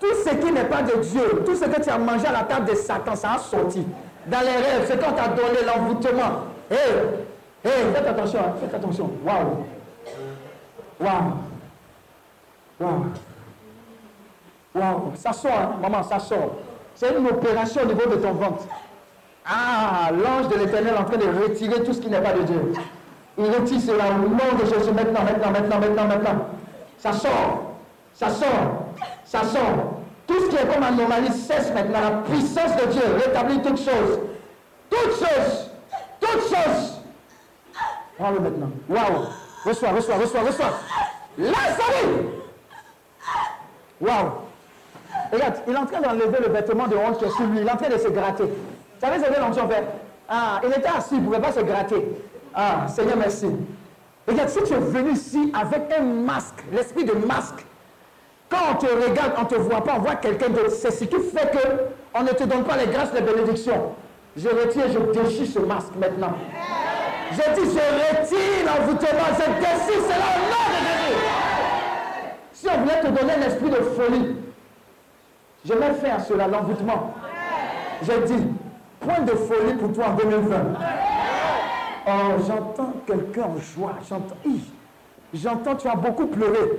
[0.00, 2.44] Tout ce qui n'est pas de Dieu, tout ce que tu as mangé à la
[2.44, 3.86] table de Satan, ça a sorti.
[4.26, 6.46] Dans les rêves, ce qu'on t'a donné, l'envoûtement.
[7.64, 9.10] Hé, faites attention, faites attention.
[9.24, 9.66] Waouh.
[11.00, 11.32] Waouh.
[12.80, 13.06] Waouh.
[14.74, 15.12] Waouh.
[15.14, 16.56] Ça sort, hein, maman, ça sort.
[16.94, 18.64] C'est une opération au niveau de ton ventre.
[19.44, 22.42] Ah, l'ange de l'éternel est en train de retirer tout ce qui n'est pas de
[22.42, 22.72] Dieu.
[23.38, 26.46] Il retire cela au nom de Jésus maintenant, maintenant, maintenant, maintenant, maintenant.
[26.98, 27.74] Ça sort.
[28.14, 28.86] Ça sort.
[29.24, 30.00] Ça sort.
[30.26, 32.00] Tout ce qui est comme anomalie cesse maintenant.
[32.00, 34.20] La puissance de Dieu rétablit toutes choses.
[34.90, 35.70] Toutes choses.
[36.18, 36.95] Toutes choses.
[38.18, 38.70] Prends-le maintenant.
[38.88, 39.26] Waouh.
[39.64, 40.80] Reçois, reçois, reçois, reçois.
[41.38, 42.28] Laisse-le.
[44.00, 44.30] Waouh.
[45.32, 47.60] Regarde, il est en train d'enlever le vêtement de honte qui est sur lui.
[47.60, 48.44] Il est en train de se gratter.
[48.44, 49.74] Vous savez ce que
[50.28, 52.04] Ah, il était assis, il ne pouvait pas se gratter.
[52.54, 53.48] Ah, Seigneur, merci.
[54.26, 57.64] Regarde, si tu es venu ici avec un masque, l'esprit de masque,
[58.48, 60.70] quand on te regarde, on ne te voit pas, on voit quelqu'un d'autre.
[60.70, 61.50] C'est ce qui fait
[62.12, 63.92] qu'on ne te donne pas les grâces, les bénédictions.
[64.36, 66.34] Je retire, je déchire ce masque maintenant.
[67.32, 67.84] Je dis, je
[68.16, 71.18] retire l'envoûtement, je déchire cela au nom de Jésus.
[72.52, 74.36] Si on voulait te donner un esprit de folie,
[75.64, 77.14] je vais faire cela, l'envoûtement.
[78.02, 78.46] Je dis,
[79.00, 80.56] point de folie pour toi en 2020.
[82.08, 82.10] Oh,
[82.46, 83.94] j'entends quelqu'un en joie.
[84.08, 84.36] J'entends,
[85.34, 86.70] j'entends, tu as beaucoup pleuré.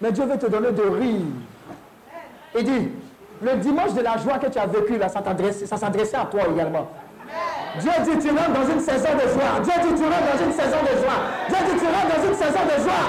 [0.00, 1.22] Mais Dieu veut te donner de rire.
[2.56, 2.88] Il dit,
[3.42, 5.22] le dimanche de la joie que tu as vécu, là, ça
[5.76, 6.88] s'adressait à toi également.
[7.80, 9.60] Dieu dit, tu rentres dans une saison de joie.
[9.62, 11.18] Dieu dit, tu rentres dans une saison de joie.
[11.48, 13.06] Dieu dit, tu rentres dans une saison de joie.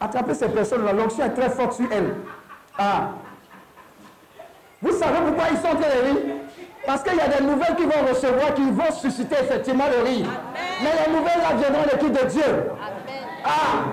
[0.00, 2.14] Attrapez ces personnes-là, l'onction est très forte sur elles.
[2.78, 3.10] Ah.
[4.80, 6.36] Vous savez pourquoi ils sont en train de rire?
[6.84, 10.26] Parce qu'il y a des nouvelles qu'ils vont recevoir qui vont susciter effectivement le rire.
[10.82, 12.10] Mais les nouvelles là viendront de qui?
[12.10, 12.70] De Dieu.
[13.44, 13.84] Ah,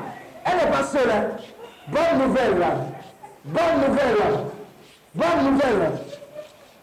[0.46, 1.12] elle n'est pas seule.
[1.12, 1.26] hein.
[1.88, 2.66] Bonne nouvelle.
[3.46, 4.18] Bonne nouvelle.
[5.14, 5.92] Bonne nouvelle.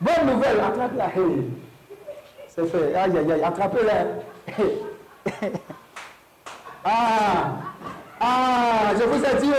[0.01, 0.60] Bonne nouvelle.
[0.60, 1.10] Attrape-la.
[2.48, 2.94] C'est fait.
[2.94, 3.44] Aïe, aïe, aïe.
[3.44, 4.05] Attrapez-la.
[6.85, 7.56] ah.
[8.20, 9.52] Ah, je vous ai dit.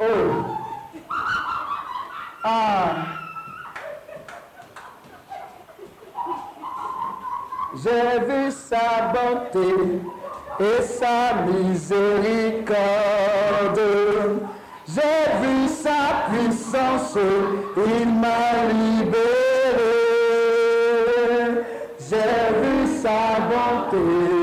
[0.00, 0.04] Oh.
[0.04, 0.04] Oh.
[2.44, 2.94] Ah.
[7.74, 10.00] J'ai vu sa bonté
[10.60, 12.74] et sa miséricorde.
[14.86, 17.18] J'ai vu sa puissance,
[17.76, 19.18] il m'a libéré.
[21.98, 24.37] J'ai vu sa bonté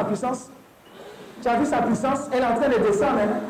[0.00, 0.50] sa puissance
[1.42, 2.20] Tu as vu sa puissance?
[2.32, 3.20] Elle est en train de descendre.
[3.20, 3.40] hein.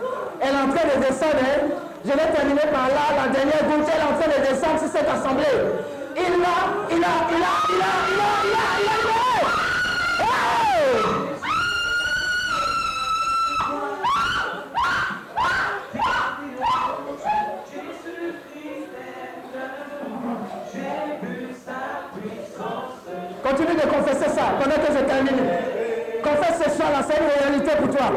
[0.40, 1.42] Elle est en train de descendre.
[1.42, 1.68] hein.
[2.04, 3.04] Je vais terminer par là.
[3.22, 5.44] La dernière goutte, elle est en train de descendre sur cette assemblée.
[6.16, 6.46] Il a, il a,
[6.90, 10.30] il a, il a, il a, il a, il a, il a.
[23.42, 25.59] Continue de confesser ça pendant que je termine.
[26.62, 28.12] Ce soir, là, c'est une réalité pour toi.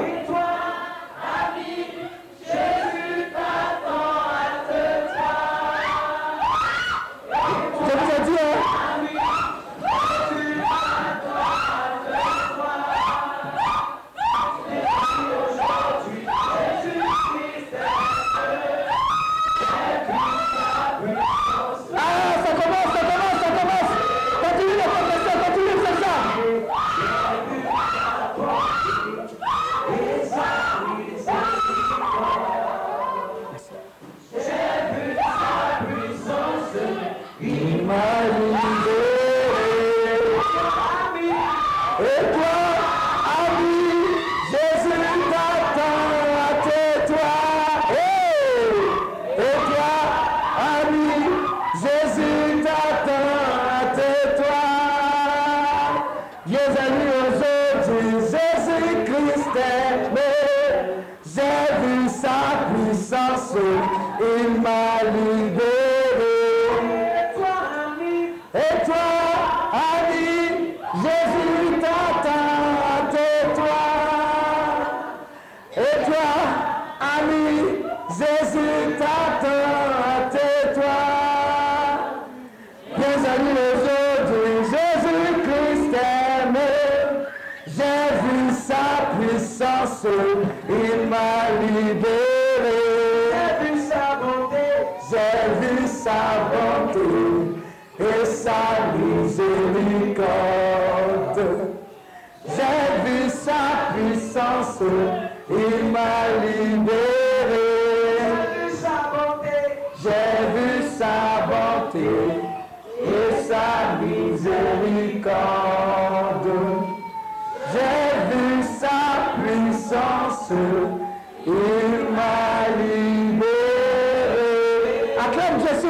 [71.02, 71.23] Zero.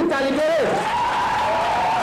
[0.03, 0.63] Acclame Jésus, t'a libéré.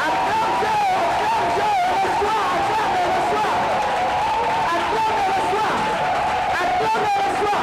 [0.06, 0.74] Acclame Dieu,
[1.20, 1.70] acclame Dieu,
[2.01, 3.52] reçois, acclame et reçois.
[4.74, 5.74] Acclame et reçois.
[6.60, 7.62] Acclame et reçois.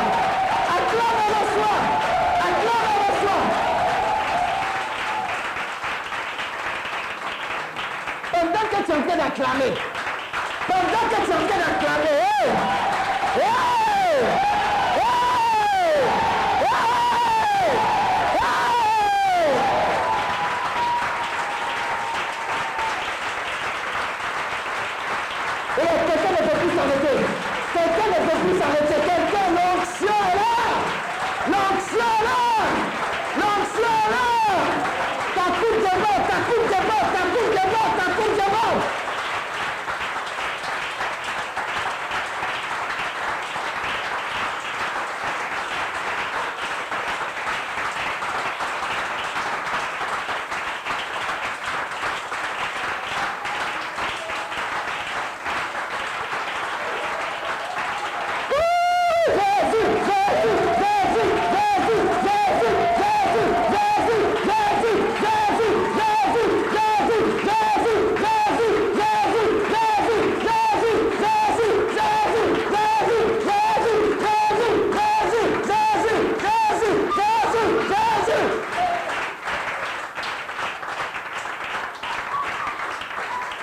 [0.77, 1.80] Acclame et reçois.
[2.47, 3.43] Acclame et reçois.
[8.31, 9.73] Pendant que tu es en train d'acclamer,
[10.68, 12.47] pendant que tu es en train d'acclamer, hey!
[13.38, 13.51] Hey!
[14.97, 15.11] Hey!
[16.61, 16.77] Hey!
[17.57, 18.55] Hey!
[25.80, 27.18] Et quelqu'un ne peut plus s'arrêter.
[27.73, 28.97] Quelqu'un ne peut plus s'arrêter.
[29.05, 30.55] Quelqu'un, l'onction est là.
[31.47, 32.41] L'onction est là.
[33.38, 34.27] L'onction est là.
[35.35, 38.47] Ta coupe de mort, ta coupe de mort, ta coupe de mort, ta coupe de
[38.49, 38.81] mort.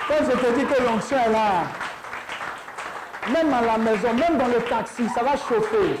[0.07, 1.47] Quand je te dis que l'onction est là,
[3.33, 4.37] même à la maison, même
[5.09, 5.99] ça va chauffer.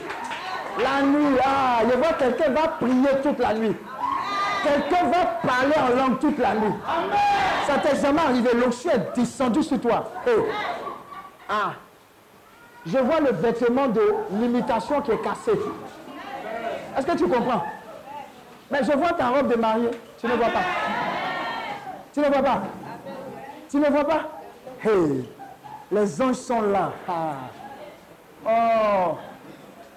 [0.81, 3.75] La nuit, ah, je vois quelqu'un va prier toute la nuit.
[4.63, 6.73] Quelqu'un va parler en langue toute la nuit.
[7.67, 10.11] Ça t'est jamais arrivé, l'onction est descendue sur toi.
[10.27, 10.31] Eh.
[11.47, 11.73] Ah,
[12.85, 14.01] je vois le vêtement de
[14.31, 15.51] l'imitation qui est cassé.
[16.97, 17.63] Est-ce que tu comprends?
[18.71, 19.91] Mais je vois ta robe de mariée.
[20.19, 20.63] Tu ne vois pas.
[22.13, 22.61] Tu ne vois pas.
[23.69, 24.21] Tu ne vois pas?
[24.83, 25.29] Hey,
[25.91, 26.91] les anges sont là.
[27.07, 27.33] Ah.
[28.47, 29.17] Oh,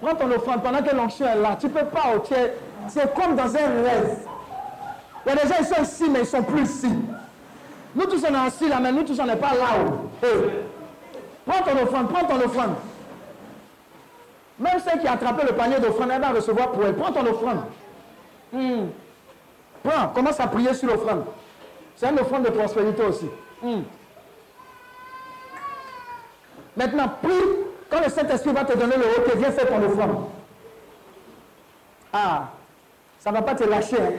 [0.01, 1.55] prends ton offrande pendant que l'onction est là.
[1.59, 2.53] Tu ne peux pas, es-
[2.87, 4.17] c'est comme dans un rêve.
[5.25, 6.89] Il y a des gens, ils sont ici, mais ils ne sont plus ici.
[7.95, 10.09] Nous tous, on est assis là, mais nous tous, on n'est pas là-haut.
[10.23, 10.49] Hey.
[11.45, 12.75] Prends ton offrande, prends ton offrande.
[14.59, 16.95] Même celle qui a attrapé le panier d'offrande, elle va recevoir pour elle.
[16.95, 17.61] Prends ton offrande.
[18.51, 18.87] Hmm.
[19.83, 21.25] Prends, commence à prier sur l'offrande.
[21.95, 23.29] C'est une offrande de prospérité aussi.
[23.61, 23.81] Hmm.
[26.75, 27.68] Maintenant, prie.
[27.89, 30.25] Quand le Saint-Esprit va te donner le OK, viens faire ton offrande.
[32.13, 32.49] Ah,
[33.19, 33.97] ça ne va pas te lâcher.
[33.99, 34.11] hein.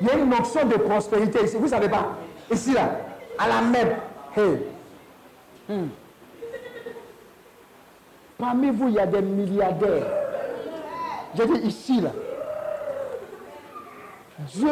[0.00, 1.56] Il y a une notion de prospérité ici.
[1.56, 2.06] Vous ne savez pas?
[2.50, 2.90] Ici, là,
[3.38, 3.96] à la même.
[4.36, 4.62] Hey.
[5.68, 5.88] Hmm.
[8.38, 10.06] Parmi vous, il y a des milliardaires.
[11.36, 12.10] Je dis ici, là.
[14.54, 14.70] Dieu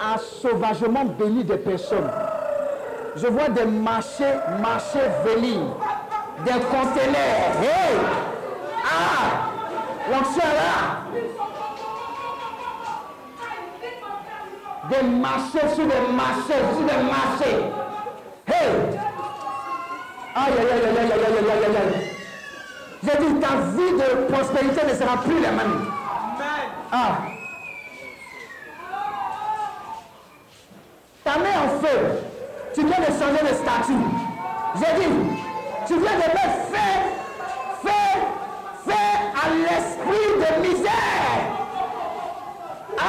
[0.00, 2.10] a sauvagement béni des personnes.
[3.14, 4.24] Je vois des marchés,
[4.62, 5.60] marchés venir,
[6.44, 7.52] des conteneurs.
[7.62, 7.96] Hey!
[8.84, 9.50] Ah!
[10.10, 10.72] L'onction est là.
[14.90, 17.58] Des marchés sur des marchés, sur des marchés.
[18.46, 18.70] Hey!
[20.34, 22.12] Aïe, aïe, aïe, aïe, aïe, aïe, aïe, aïe, aïe, aïe.
[23.04, 25.86] J'ai dit, ta vie de prospérité ne sera plus la même.
[26.90, 27.18] Ah.
[31.24, 31.98] Ta main en feu.
[32.74, 33.92] Tu viens de changer de statut.
[34.76, 35.12] J'ai dit,
[35.86, 37.02] tu viens de mettre fait,
[37.82, 38.18] fait,
[38.86, 41.40] fait à l'esprit de misère.
[42.98, 43.02] Ah.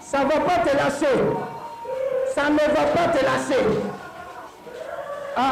[0.00, 1.18] Ça ne va pas te lâcher.
[2.34, 3.64] Ça ne va pas te lâcher.
[5.36, 5.42] Ah.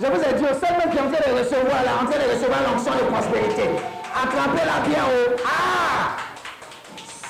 [0.00, 2.20] Je vous ai dit, au seul qui est en train de recevoir, là, en train
[2.20, 3.68] de recevoir l'onction de prospérité,
[4.14, 5.36] attrapez-la bien haut.
[5.46, 6.16] Ah!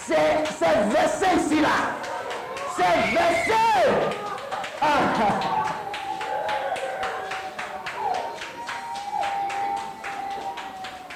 [0.06, 1.76] C'est c'est versé ici, là.
[2.76, 3.52] C'est versé.
[4.80, 4.86] Ah!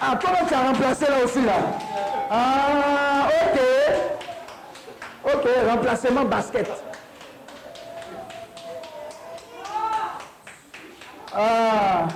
[0.04, 1.52] Ah, comment tu as remplacé là aussi, là?
[2.28, 3.60] Ah, ok.
[5.32, 6.68] Ok, remplacement basket.
[11.34, 12.08] Ah.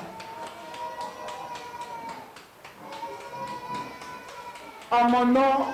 [4.90, 5.66] En mon nom,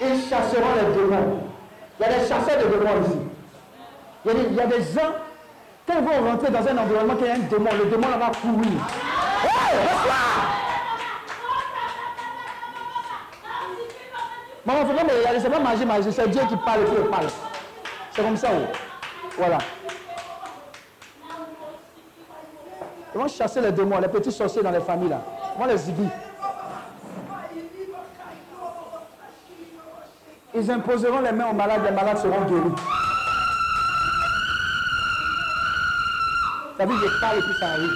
[0.00, 1.40] ils chasseront les démons.
[1.98, 3.18] Il y a des chasseurs de démons ici.
[4.24, 5.12] Il y a des, gens,
[5.86, 8.80] quand ils vont rentrer dans un environnement qui a un démon, le démon va courir.
[14.64, 17.26] Maman, faut regarder, c'est pas magie, magie, c'est Dieu qui parle et qui parle.
[18.12, 18.72] C'est comme ça, oh.
[19.38, 19.58] Voilà.
[23.14, 25.22] Ils vont chasser les démons, les petits sorciers dans les familles là.
[25.56, 26.08] Ils vont les zibis.
[30.60, 32.74] Ils imposeront les mains aux malades, les malades seront guéris.
[36.76, 37.92] T'as vu, je parle et puis ça arrive.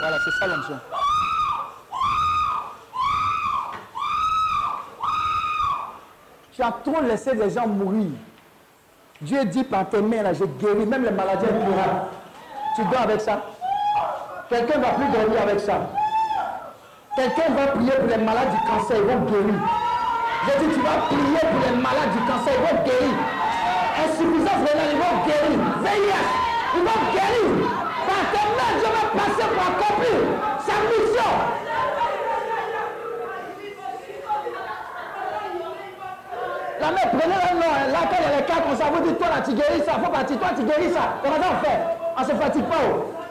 [0.00, 0.78] Voilà, c'est ça l'onction.
[6.54, 8.10] Tu as trop laissé les gens mourir.
[9.22, 12.08] Dieu dit par tes mains, là, j'ai guéri même les maladies incurables.
[12.76, 13.40] Tu dors avec ça.
[14.50, 15.88] Quelqu'un va plus dormir avec ça.
[17.16, 19.81] Quelqu'un va prier pour les malades du cancer, ils vont guérir.
[20.44, 23.14] J'ai dit, tu vas prier pour les malades du cancer, ils vont guérir.
[24.02, 25.58] Insuffisance rénale, ils vont guérir.
[25.84, 26.28] VIH,
[26.74, 27.50] ils vont guérir.
[28.08, 30.18] Par tes mains, Dieu va passer pour accomplir
[30.66, 31.32] sa mission.
[36.80, 39.40] La mère, prenez le nom, y a les cas comme ça, vous dites, toi là,
[39.42, 41.14] tu guéris ça, faut partir, toi, tu guéris ça.
[41.22, 41.80] Comment ça on fait
[42.18, 42.76] On se fatigue pas.
[42.90, 43.21] oh.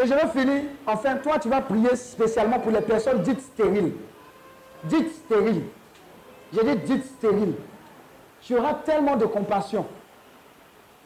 [0.00, 0.62] Et je vais finir.
[0.86, 3.94] Enfin, toi, tu vas prier spécialement pour les personnes dites stériles.
[4.84, 5.64] Dites stériles.
[6.52, 7.54] J'ai dit dites stériles.
[8.40, 9.84] Tu auras tellement de compassion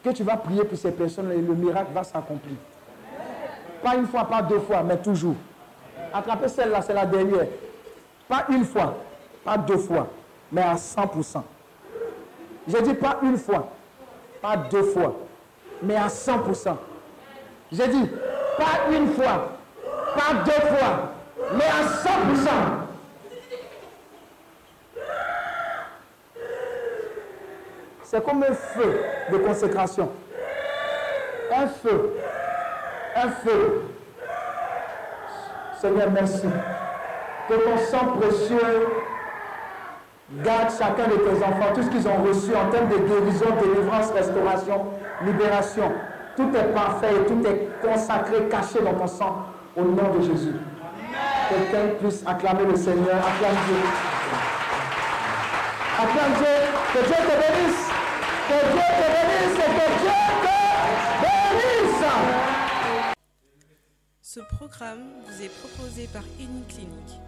[0.03, 2.55] que tu vas prier pour ces personnes et le miracle va s'accomplir.
[3.81, 5.35] Pas une fois, pas deux fois, mais toujours.
[6.13, 7.47] Attrapez celle-là, c'est la dernière.
[8.27, 8.95] Pas une fois,
[9.43, 10.07] pas deux fois,
[10.51, 11.41] mais à 100%.
[12.67, 13.69] J'ai dit pas une fois,
[14.41, 15.15] pas deux fois,
[15.81, 16.75] mais à 100%.
[17.71, 18.09] J'ai dit
[18.57, 19.57] pas une fois,
[20.15, 21.13] pas deux fois,
[21.53, 22.83] mais à 100%.
[28.03, 28.99] C'est comme un feu
[29.31, 30.11] de consécration.
[31.51, 32.15] Un feu.
[33.15, 33.81] Un feu.
[35.81, 36.47] Seigneur, merci.
[37.49, 38.87] Que ton sang précieux
[40.43, 44.11] garde chacun de tes enfants, tout ce qu'ils ont reçu en termes de guérison, délivrance,
[44.11, 44.85] restauration,
[45.25, 45.91] libération.
[46.35, 49.45] Tout est parfait tout est consacré, caché dans ton sang,
[49.75, 50.55] au nom de Jésus.
[51.49, 53.77] Quelqu'un puisse acclamer le Seigneur, acclame Dieu.
[55.99, 56.57] Acclame Dieu,
[56.93, 57.85] que Dieu te bénisse,
[58.47, 60.13] que Dieu te bénisse et que Dieu
[61.21, 61.27] te
[61.85, 62.05] bénisse.
[64.21, 66.23] Ce programme vous est proposé par
[66.67, 67.21] Clinique,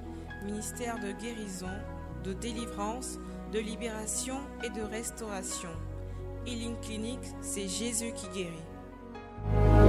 [0.43, 1.75] ministère de guérison,
[2.23, 3.19] de délivrance,
[3.53, 5.69] de libération et de restauration.
[6.47, 8.64] Healing Clinic, c'est Jésus qui guérit.
[9.51, 9.84] Thank you.